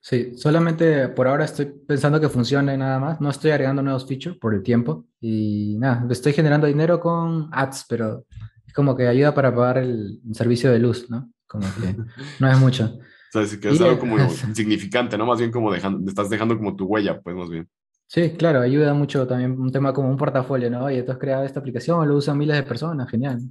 Sí, 0.01 0.37
solamente 0.37 1.07
por 1.07 1.27
ahora 1.27 1.45
estoy 1.45 1.65
pensando 1.87 2.19
que 2.19 2.27
funcione 2.27 2.77
nada 2.77 2.99
más. 2.99 3.21
No 3.21 3.29
estoy 3.29 3.51
agregando 3.51 3.81
nuevos 3.81 4.05
features 4.05 4.37
por 4.37 4.53
el 4.53 4.61
tiempo. 4.61 5.05
Y 5.21 5.77
nada, 5.79 6.05
estoy 6.11 6.33
generando 6.33 6.67
dinero 6.67 6.99
con 6.99 7.47
ads, 7.53 7.85
pero 7.87 8.25
es 8.67 8.73
como 8.73 8.95
que 8.95 9.07
ayuda 9.07 9.33
para 9.33 9.55
pagar 9.55 9.77
el 9.77 10.19
servicio 10.33 10.69
de 10.71 10.79
luz, 10.79 11.09
¿no? 11.09 11.31
Como 11.55 11.73
que 11.75 11.95
no 12.39 12.51
es 12.51 12.59
mucho 12.59 12.99
sea, 13.43 13.59
que 13.59 13.69
es 13.69 13.81
algo 13.81 13.99
como 13.99 14.17
insignificante, 14.47 15.17
¿no? 15.17 15.25
Más 15.25 15.39
bien 15.39 15.51
como 15.51 15.71
dejando, 15.71 16.07
estás 16.09 16.29
dejando 16.29 16.57
como 16.57 16.75
tu 16.75 16.85
huella, 16.85 17.19
pues 17.21 17.35
más 17.35 17.49
bien. 17.49 17.67
Sí, 18.07 18.31
claro, 18.37 18.61
ayuda 18.61 18.93
mucho 18.93 19.25
también 19.25 19.59
un 19.59 19.71
tema 19.71 19.91
como 19.91 20.09
un 20.09 20.17
portafolio, 20.17 20.69
¿no? 20.69 20.85
Oye, 20.85 21.03
tú 21.03 21.11
has 21.11 21.17
creado 21.17 21.43
esta 21.43 21.59
aplicación, 21.59 22.07
lo 22.07 22.15
usan 22.15 22.37
miles 22.37 22.55
de 22.55 22.63
personas, 22.63 23.09
genial. 23.09 23.41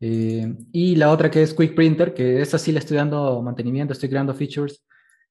Eh, 0.00 0.54
y 0.72 0.96
la 0.96 1.10
otra 1.10 1.30
que 1.30 1.42
es 1.42 1.54
Quick 1.54 1.74
Printer, 1.74 2.12
que 2.12 2.42
esa 2.42 2.58
sí 2.58 2.72
le 2.72 2.78
estoy 2.78 2.98
dando 2.98 3.40
mantenimiento, 3.42 3.94
estoy 3.94 4.10
creando 4.10 4.34
features. 4.34 4.84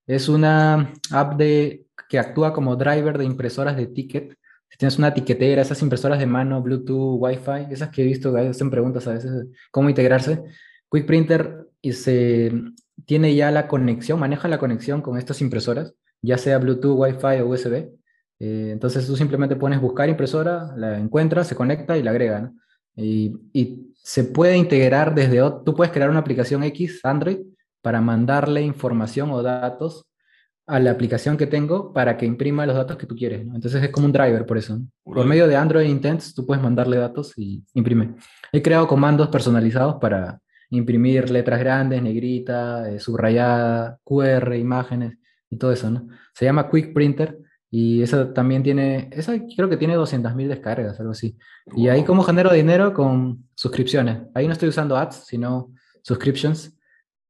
Es 0.07 0.27
una 0.29 0.93
app 1.11 1.37
de, 1.37 1.85
que 2.09 2.17
actúa 2.17 2.53
como 2.53 2.75
driver 2.75 3.17
de 3.17 3.25
impresoras 3.25 3.77
de 3.77 3.87
ticket. 3.87 4.35
Si 4.67 4.77
tienes 4.77 4.97
una 4.97 5.13
tiquetera, 5.13 5.61
esas 5.61 5.81
impresoras 5.83 6.17
de 6.17 6.25
mano, 6.25 6.61
Bluetooth, 6.61 7.17
Wi-Fi, 7.21 7.67
esas 7.71 7.89
que 7.89 8.01
he 8.01 8.05
visto 8.05 8.33
que 8.33 8.39
hacen 8.41 8.71
preguntas 8.71 9.07
a 9.07 9.13
veces, 9.13 9.47
cómo 9.69 9.89
integrarse. 9.89 10.43
Quick 10.89 11.05
Printer 11.05 11.64
y 11.85 11.93
se, 11.93 12.51
tiene 13.05 13.35
ya 13.35 13.51
la 13.51 13.67
conexión, 13.67 14.19
maneja 14.19 14.47
la 14.47 14.57
conexión 14.57 15.03
con 15.03 15.19
estas 15.19 15.39
impresoras, 15.41 15.93
ya 16.19 16.39
sea 16.39 16.57
Bluetooth, 16.57 16.97
Wi-Fi 16.97 17.41
o 17.41 17.49
USB. 17.49 17.91
Eh, 18.39 18.69
entonces 18.71 19.05
tú 19.05 19.15
simplemente 19.15 19.55
pones 19.55 19.79
buscar 19.79 20.09
impresora, 20.09 20.73
la 20.75 20.97
encuentras, 20.97 21.47
se 21.47 21.55
conecta 21.55 21.95
y 21.95 22.01
la 22.01 22.09
agrega. 22.09 22.51
Y, 22.95 23.35
y, 23.53 23.91
se 24.03 24.23
puede 24.23 24.55
integrar 24.55 25.15
desde, 25.15 25.39
tú 25.63 25.75
puedes 25.75 25.91
crear 25.91 26.11
una 26.11 26.19
aplicación 26.19 26.63
X, 26.63 27.01
Android, 27.03 27.39
para 27.81 28.01
mandarle 28.01 28.61
información 28.61 29.31
o 29.31 29.41
datos 29.41 30.05
a 30.67 30.79
la 30.79 30.91
aplicación 30.91 31.37
que 31.37 31.47
tengo 31.47 31.91
para 31.91 32.15
que 32.15 32.25
imprima 32.25 32.67
los 32.67 32.75
datos 32.75 32.97
que 32.97 33.07
tú 33.07 33.15
quieres. 33.15 33.41
Entonces 33.41 33.81
es 33.81 33.89
como 33.89 34.05
un 34.05 34.11
driver 34.11 34.45
por 34.45 34.57
eso. 34.59 34.79
Por 35.03 35.25
medio 35.25 35.47
de 35.47 35.55
Android 35.55 35.87
Intents 35.87 36.33
tú 36.33 36.45
puedes 36.45 36.63
mandarle 36.63 36.97
datos 36.97 37.33
y 37.35 37.63
imprime. 37.73 38.15
He 38.51 38.61
creado 38.61 38.87
comandos 38.87 39.29
personalizados 39.29 39.95
para, 39.95 40.39
imprimir 40.69 41.29
letras 41.29 41.59
grandes, 41.59 42.01
negrita, 42.01 42.89
eh, 42.89 42.99
subrayada, 42.99 43.99
QR, 44.03 44.57
imágenes 44.57 45.17
y 45.49 45.57
todo 45.57 45.71
eso, 45.71 45.89
¿no? 45.89 46.07
Se 46.33 46.45
llama 46.45 46.69
Quick 46.69 46.93
Printer 46.93 47.39
y 47.69 48.01
eso 48.01 48.29
también 48.29 48.63
tiene, 48.63 49.09
esa 49.11 49.33
creo 49.55 49.69
que 49.69 49.77
tiene 49.77 49.97
200.000 49.97 50.47
descargas, 50.47 50.99
algo 50.99 51.11
así. 51.11 51.37
Y 51.75 51.89
ahí 51.89 52.03
como 52.03 52.23
genero 52.23 52.53
dinero 52.53 52.93
con 52.93 53.49
suscripciones. 53.53 54.21
Ahí 54.33 54.47
no 54.47 54.53
estoy 54.53 54.69
usando 54.69 54.95
ads, 54.95 55.25
sino 55.27 55.73
subscriptions. 56.01 56.73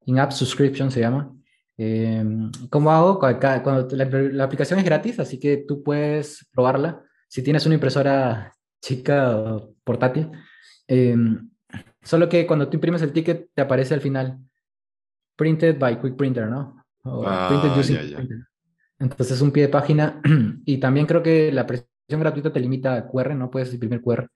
In-app 0.05 0.31
subscription 0.31 0.91
se 0.91 0.99
llama. 0.99 1.33
Em, 1.77 2.51
¿Cómo 2.69 2.91
hago? 2.91 3.19
Cuando, 3.19 3.87
la, 3.95 4.43
aplicación 4.43 4.79
es 4.79 4.85
gratis, 4.85 5.19
así 5.19 5.39
que 5.39 5.65
tú 5.67 5.81
puedes 5.81 6.47
probarla. 6.53 7.01
Si 7.27 7.41
tienes 7.41 7.65
una 7.65 7.75
impresora 7.75 8.53
chica 8.81 9.35
o 9.35 9.73
portátil, 9.83 10.29
eh, 10.87 11.17
Solo 12.05 12.29
que 12.29 12.45
cuando 12.45 12.69
tú 12.69 12.77
imprimes 12.77 13.01
el 13.01 13.11
ticket 13.11 13.49
te 13.53 13.63
aparece 13.63 13.95
al 13.95 14.01
final 14.01 14.39
printed 15.35 15.77
by 15.79 15.99
Quick 15.99 16.15
Printer, 16.15 16.47
¿no? 16.47 16.83
ah, 17.03 17.47
printed 17.49 17.79
using 17.79 18.15
Printer. 18.15 18.37
Entonces 18.99 19.31
es 19.31 19.41
un 19.41 19.51
pie 19.51 19.63
de 19.63 19.69
página 19.69 20.21
y 20.65 20.77
también 20.77 21.07
creo 21.07 21.23
que 21.23 21.51
la 21.51 21.65
presión 21.65 22.19
gratuita 22.19 22.53
te 22.53 22.59
limita 22.59 22.93
a 22.93 23.07
QR, 23.07 23.35
no 23.35 23.49
puedes 23.49 23.73
imprimir 23.73 24.01
QR. 24.01 24.29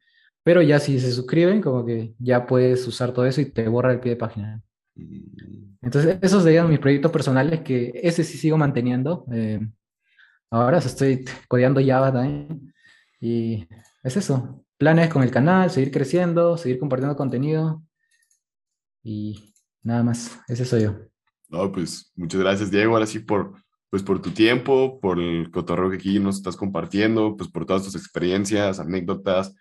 Pero 0.44 0.64
ya 0.64 0.80
si 0.80 1.00
se 1.00 1.12
suscriben, 1.12 1.62
como 1.62 1.86
que 1.86 2.16
ya 2.18 2.48
puedes 2.48 2.86
usar 2.88 3.14
todo 3.14 3.26
eso 3.26 3.40
y 3.40 3.52
te 3.52 3.68
borra 3.68 3.92
el 3.92 4.00
pie 4.00 4.12
de 4.14 4.18
página. 4.18 4.62
Mm. 4.96 5.78
Entonces, 5.84 6.18
esos 6.22 6.44
serían 6.44 6.70
mis 6.70 6.80
proyectos 6.80 7.12
personales 7.12 7.62
que 7.62 7.92
ese 7.94 8.24
sí 8.24 8.38
sigo 8.38 8.58
manteniendo. 8.58 9.26
Eh, 9.32 9.60
ahora 10.50 10.80
estoy 10.80 11.24
codeando 11.48 11.80
Java 11.86 12.12
también. 12.12 12.74
Y 13.22 13.68
es 14.04 14.18
eso 14.18 14.66
planes 14.80 15.10
con 15.10 15.22
el 15.22 15.30
canal, 15.30 15.70
seguir 15.70 15.92
creciendo, 15.92 16.58
seguir 16.58 16.80
compartiendo 16.80 17.16
contenido 17.16 17.84
y 19.04 19.54
nada 19.84 20.02
más, 20.04 20.40
ese 20.48 20.66
soy 20.66 20.84
yo. 20.84 20.96
No, 21.50 21.72
pues 21.72 22.12
muchas 22.16 22.40
gracias 22.40 22.72
Diego, 22.72 22.94
ahora 22.94 23.06
sí 23.06 23.20
por, 23.20 23.54
pues, 23.90 24.02
por 24.02 24.22
tu 24.22 24.32
tiempo, 24.32 25.00
por 25.02 25.20
el 25.20 25.52
cotorreo 25.52 25.90
que 25.90 25.98
aquí 25.98 26.20
nos 26.20 26.38
estás 26.38 26.56
compartiendo, 26.56 27.36
pues 27.36 27.50
por 27.52 27.66
todas 27.66 27.84
tus 27.84 27.96
experiencias, 27.96 28.80
anécdotas 28.80 29.54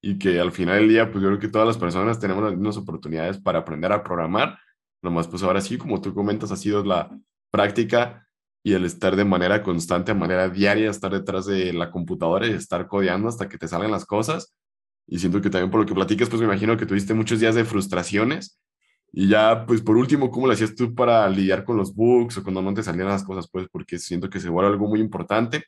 y 0.00 0.18
que 0.18 0.40
al 0.40 0.50
final 0.50 0.80
del 0.80 0.88
día, 0.88 1.10
pues 1.10 1.22
yo 1.22 1.28
creo 1.28 1.38
que 1.38 1.48
todas 1.48 1.68
las 1.68 1.78
personas 1.78 2.18
tenemos 2.18 2.42
las 2.42 2.54
mismas 2.54 2.76
oportunidades 2.78 3.38
para 3.38 3.60
aprender 3.60 3.92
a 3.92 4.02
programar. 4.02 4.58
Nomás, 5.02 5.28
pues 5.28 5.44
ahora 5.44 5.60
sí, 5.60 5.78
como 5.78 6.00
tú 6.00 6.12
comentas, 6.12 6.50
ha 6.50 6.56
sido 6.56 6.82
la 6.82 7.16
práctica 7.52 8.27
y 8.62 8.74
el 8.74 8.84
estar 8.84 9.16
de 9.16 9.24
manera 9.24 9.62
constante, 9.62 10.12
de 10.12 10.18
manera 10.18 10.48
diaria, 10.48 10.90
estar 10.90 11.12
detrás 11.12 11.46
de 11.46 11.72
la 11.72 11.90
computadora 11.90 12.46
y 12.46 12.52
estar 12.52 12.86
codeando 12.86 13.28
hasta 13.28 13.48
que 13.48 13.58
te 13.58 13.68
salgan 13.68 13.90
las 13.90 14.04
cosas. 14.04 14.54
Y 15.06 15.18
siento 15.18 15.40
que 15.40 15.50
también 15.50 15.70
por 15.70 15.80
lo 15.80 15.86
que 15.86 15.94
platicas, 15.94 16.28
pues 16.28 16.40
me 16.40 16.46
imagino 16.46 16.76
que 16.76 16.86
tuviste 16.86 17.14
muchos 17.14 17.40
días 17.40 17.54
de 17.54 17.64
frustraciones. 17.64 18.60
Y 19.12 19.28
ya, 19.28 19.64
pues 19.66 19.80
por 19.80 19.96
último, 19.96 20.30
¿cómo 20.30 20.46
lo 20.46 20.52
hacías 20.52 20.74
tú 20.74 20.94
para 20.94 21.28
lidiar 21.30 21.64
con 21.64 21.76
los 21.76 21.94
bugs 21.94 22.36
o 22.38 22.42
cuando 22.42 22.60
no 22.60 22.74
te 22.74 22.82
salían 22.82 23.08
las 23.08 23.24
cosas? 23.24 23.48
Pues 23.50 23.66
porque 23.72 23.98
siento 23.98 24.28
que 24.28 24.40
se 24.40 24.50
vuelve 24.50 24.70
algo 24.70 24.86
muy 24.86 25.00
importante, 25.00 25.64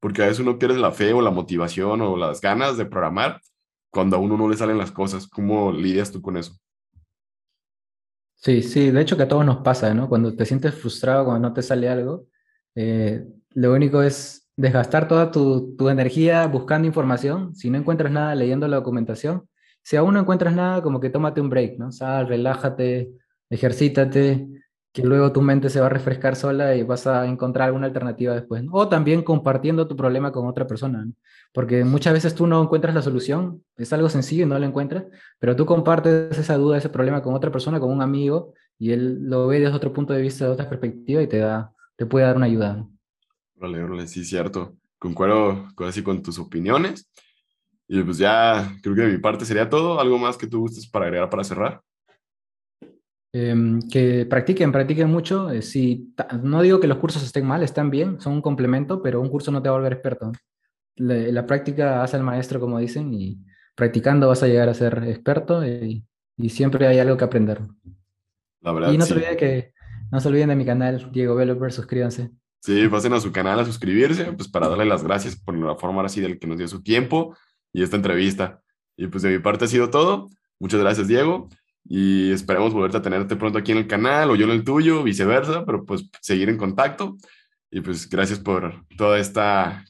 porque 0.00 0.22
a 0.22 0.26
veces 0.26 0.40
uno 0.40 0.58
pierde 0.58 0.78
la 0.78 0.92
fe 0.92 1.12
o 1.14 1.22
la 1.22 1.30
motivación 1.30 2.02
o 2.02 2.16
las 2.16 2.40
ganas 2.40 2.76
de 2.76 2.86
programar 2.86 3.40
cuando 3.90 4.16
a 4.16 4.18
uno 4.20 4.36
no 4.36 4.48
le 4.48 4.56
salen 4.56 4.78
las 4.78 4.92
cosas. 4.92 5.26
¿Cómo 5.28 5.72
lidias 5.72 6.12
tú 6.12 6.20
con 6.20 6.36
eso? 6.36 6.58
Sí, 8.44 8.62
sí, 8.62 8.90
de 8.90 9.00
hecho 9.00 9.16
que 9.16 9.22
a 9.22 9.28
todos 9.28 9.44
nos 9.46 9.58
pasa, 9.58 9.94
¿no? 9.94 10.06
Cuando 10.08 10.36
te 10.36 10.44
sientes 10.44 10.74
frustrado, 10.74 11.24
cuando 11.24 11.48
no 11.48 11.54
te 11.54 11.62
sale 11.62 11.88
algo, 11.88 12.26
eh, 12.74 13.24
lo 13.54 13.72
único 13.72 14.02
es 14.02 14.50
desgastar 14.54 15.08
toda 15.08 15.30
tu, 15.30 15.74
tu, 15.76 15.88
energía 15.88 16.46
buscando 16.46 16.86
información. 16.86 17.54
Si 17.54 17.70
no 17.70 17.78
encuentras 17.78 18.12
nada 18.12 18.34
leyendo 18.34 18.68
la 18.68 18.76
documentación, 18.76 19.48
si 19.82 19.96
aún 19.96 20.12
no 20.12 20.20
encuentras 20.20 20.54
nada, 20.54 20.82
como 20.82 21.00
que 21.00 21.08
tómate 21.08 21.40
un 21.40 21.48
break, 21.48 21.78
¿no? 21.78 21.90
Sal, 21.90 22.28
relájate, 22.28 23.12
ejercítate, 23.48 24.46
que 24.94 25.02
luego 25.02 25.32
tu 25.32 25.42
mente 25.42 25.70
se 25.70 25.80
va 25.80 25.86
a 25.86 25.88
refrescar 25.88 26.36
sola 26.36 26.76
y 26.76 26.84
vas 26.84 27.08
a 27.08 27.26
encontrar 27.26 27.66
alguna 27.66 27.86
alternativa 27.86 28.32
después. 28.32 28.62
O 28.70 28.88
también 28.88 29.22
compartiendo 29.22 29.88
tu 29.88 29.96
problema 29.96 30.30
con 30.30 30.46
otra 30.46 30.68
persona, 30.68 31.04
porque 31.52 31.82
muchas 31.82 32.12
veces 32.12 32.32
tú 32.36 32.46
no 32.46 32.62
encuentras 32.62 32.94
la 32.94 33.02
solución, 33.02 33.64
es 33.76 33.92
algo 33.92 34.08
sencillo 34.08 34.44
y 34.44 34.46
no 34.46 34.56
la 34.56 34.66
encuentras, 34.66 35.04
pero 35.40 35.56
tú 35.56 35.66
compartes 35.66 36.38
esa 36.38 36.56
duda, 36.56 36.78
ese 36.78 36.90
problema 36.90 37.22
con 37.22 37.34
otra 37.34 37.50
persona, 37.50 37.80
con 37.80 37.90
un 37.90 38.02
amigo, 38.02 38.54
y 38.78 38.92
él 38.92 39.18
lo 39.24 39.48
ve 39.48 39.58
desde 39.58 39.74
otro 39.74 39.92
punto 39.92 40.12
de 40.12 40.22
vista, 40.22 40.44
de 40.44 40.52
otra 40.52 40.68
perspectiva 40.68 41.20
y 41.20 41.26
te 41.26 41.38
da, 41.38 41.72
te 41.96 42.06
puede 42.06 42.26
dar 42.26 42.36
una 42.36 42.46
ayuda. 42.46 42.86
Órale, 43.58 43.82
órale, 43.82 44.06
sí, 44.06 44.24
cierto. 44.24 44.76
Concuerdo 45.00 45.70
con, 45.74 45.88
así 45.88 46.04
con 46.04 46.22
tus 46.22 46.38
opiniones. 46.38 47.10
Y 47.88 48.00
pues 48.02 48.18
ya 48.18 48.72
creo 48.80 48.94
que 48.94 49.02
de 49.02 49.12
mi 49.12 49.18
parte 49.18 49.44
sería 49.44 49.68
todo. 49.68 50.00
¿Algo 50.00 50.18
más 50.18 50.36
que 50.36 50.46
tú 50.46 50.60
gustes 50.60 50.88
para 50.88 51.06
agregar 51.06 51.28
para 51.28 51.42
cerrar? 51.42 51.82
Em, 53.36 53.80
que 53.90 54.26
practiquen, 54.26 54.70
practiquen 54.70 55.10
mucho. 55.10 55.50
Eh, 55.50 55.60
si, 55.60 56.14
no 56.40 56.62
digo 56.62 56.78
que 56.78 56.86
los 56.86 56.98
cursos 56.98 57.20
estén 57.24 57.44
mal, 57.44 57.64
están 57.64 57.90
bien, 57.90 58.20
son 58.20 58.34
un 58.34 58.40
complemento, 58.40 59.02
pero 59.02 59.20
un 59.20 59.28
curso 59.28 59.50
no 59.50 59.60
te 59.60 59.68
va 59.68 59.74
a 59.74 59.78
volver 59.78 59.92
experto. 59.92 60.30
La, 60.94 61.44
práctica 61.44 62.04
hace 62.04 62.16
al 62.16 62.22
maestro, 62.22 62.60
como 62.60 62.78
dicen, 62.78 63.12
y 63.12 63.40
practicando 63.74 64.28
vas 64.28 64.44
a 64.44 64.46
llegar 64.46 64.68
a 64.68 64.74
ser 64.74 65.02
experto 65.08 65.66
y, 65.66 66.04
y 66.36 66.48
siempre 66.50 66.86
hay 66.86 67.00
algo 67.00 67.16
que 67.16 67.24
aprender. 67.24 67.62
La 68.60 68.70
verdad, 68.70 68.92
y 68.92 68.98
no, 68.98 69.04
se 69.04 69.14
olviden 69.14 69.36
que, 69.36 69.72
no 70.12 70.20
se 70.20 70.28
olviden 70.28 70.50
de 70.50 70.56
mi 70.56 70.64
canal, 70.64 71.10
Diego 71.10 71.34
Veloper, 71.34 71.72
suscríbanse. 71.72 72.30
Sí, 72.60 72.86
pasen 72.86 73.14
a 73.14 73.20
su 73.20 73.32
canal 73.32 73.58
a 73.58 73.64
suscribirse, 73.64 74.26
pues 74.32 74.46
para 74.46 74.68
darle 74.68 74.84
las 74.84 75.02
gracias 75.02 75.34
por 75.34 75.58
la 75.58 75.74
forma 75.74 76.04
así 76.04 76.20
del 76.20 76.38
que 76.38 76.46
nos 76.46 76.58
dio 76.58 76.68
su 76.68 76.84
tiempo 76.84 77.36
y 77.72 77.82
esta 77.82 77.96
entrevista. 77.96 78.62
Y 78.96 79.08
pues 79.08 79.24
de 79.24 79.30
mi 79.30 79.40
parte 79.40 79.64
ha 79.64 79.68
sido 79.68 79.90
todo. 79.90 80.28
Muchas 80.60 80.78
gracias, 80.78 81.08
Diego. 81.08 81.48
Y 81.84 82.32
esperemos 82.32 82.72
volverte 82.72 82.96
a 82.96 83.02
tenerte 83.02 83.36
pronto 83.36 83.58
aquí 83.58 83.72
en 83.72 83.78
el 83.78 83.86
canal 83.86 84.30
o 84.30 84.36
yo 84.36 84.44
en 84.44 84.52
el 84.52 84.64
tuyo, 84.64 85.02
viceversa, 85.02 85.64
pero 85.66 85.84
pues 85.84 86.08
seguir 86.20 86.48
en 86.48 86.56
contacto. 86.56 87.16
Y 87.70 87.80
pues 87.80 88.08
gracias 88.08 88.38
por 88.38 88.84
todo 88.96 89.16
este 89.16 89.40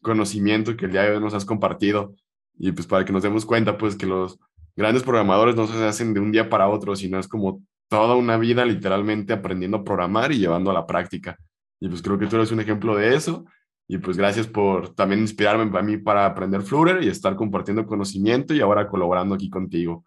conocimiento 0.02 0.76
que 0.76 0.86
el 0.86 0.92
día 0.92 1.02
de 1.02 1.16
hoy 1.16 1.20
nos 1.20 1.34
has 1.34 1.44
compartido. 1.44 2.14
Y 2.58 2.72
pues 2.72 2.86
para 2.86 3.04
que 3.04 3.12
nos 3.12 3.22
demos 3.22 3.44
cuenta, 3.44 3.76
pues 3.76 3.96
que 3.96 4.06
los 4.06 4.38
grandes 4.76 5.02
programadores 5.02 5.54
no 5.54 5.66
se 5.66 5.84
hacen 5.84 6.14
de 6.14 6.20
un 6.20 6.32
día 6.32 6.48
para 6.48 6.68
otro, 6.68 6.96
sino 6.96 7.18
es 7.18 7.28
como 7.28 7.62
toda 7.88 8.16
una 8.16 8.36
vida 8.38 8.64
literalmente 8.64 9.32
aprendiendo 9.32 9.78
a 9.78 9.84
programar 9.84 10.32
y 10.32 10.38
llevando 10.38 10.70
a 10.70 10.74
la 10.74 10.86
práctica. 10.86 11.38
Y 11.80 11.88
pues 11.88 12.02
creo 12.02 12.18
que 12.18 12.26
tú 12.26 12.36
eres 12.36 12.50
un 12.50 12.60
ejemplo 12.60 12.96
de 12.96 13.14
eso. 13.14 13.44
Y 13.86 13.98
pues 13.98 14.16
gracias 14.16 14.46
por 14.46 14.94
también 14.94 15.20
inspirarme 15.20 15.78
a 15.78 15.82
mí 15.82 15.98
para 15.98 16.24
aprender 16.24 16.62
Flutter 16.62 17.02
y 17.02 17.08
estar 17.08 17.36
compartiendo 17.36 17.84
conocimiento 17.86 18.54
y 18.54 18.60
ahora 18.60 18.88
colaborando 18.88 19.34
aquí 19.34 19.50
contigo. 19.50 20.04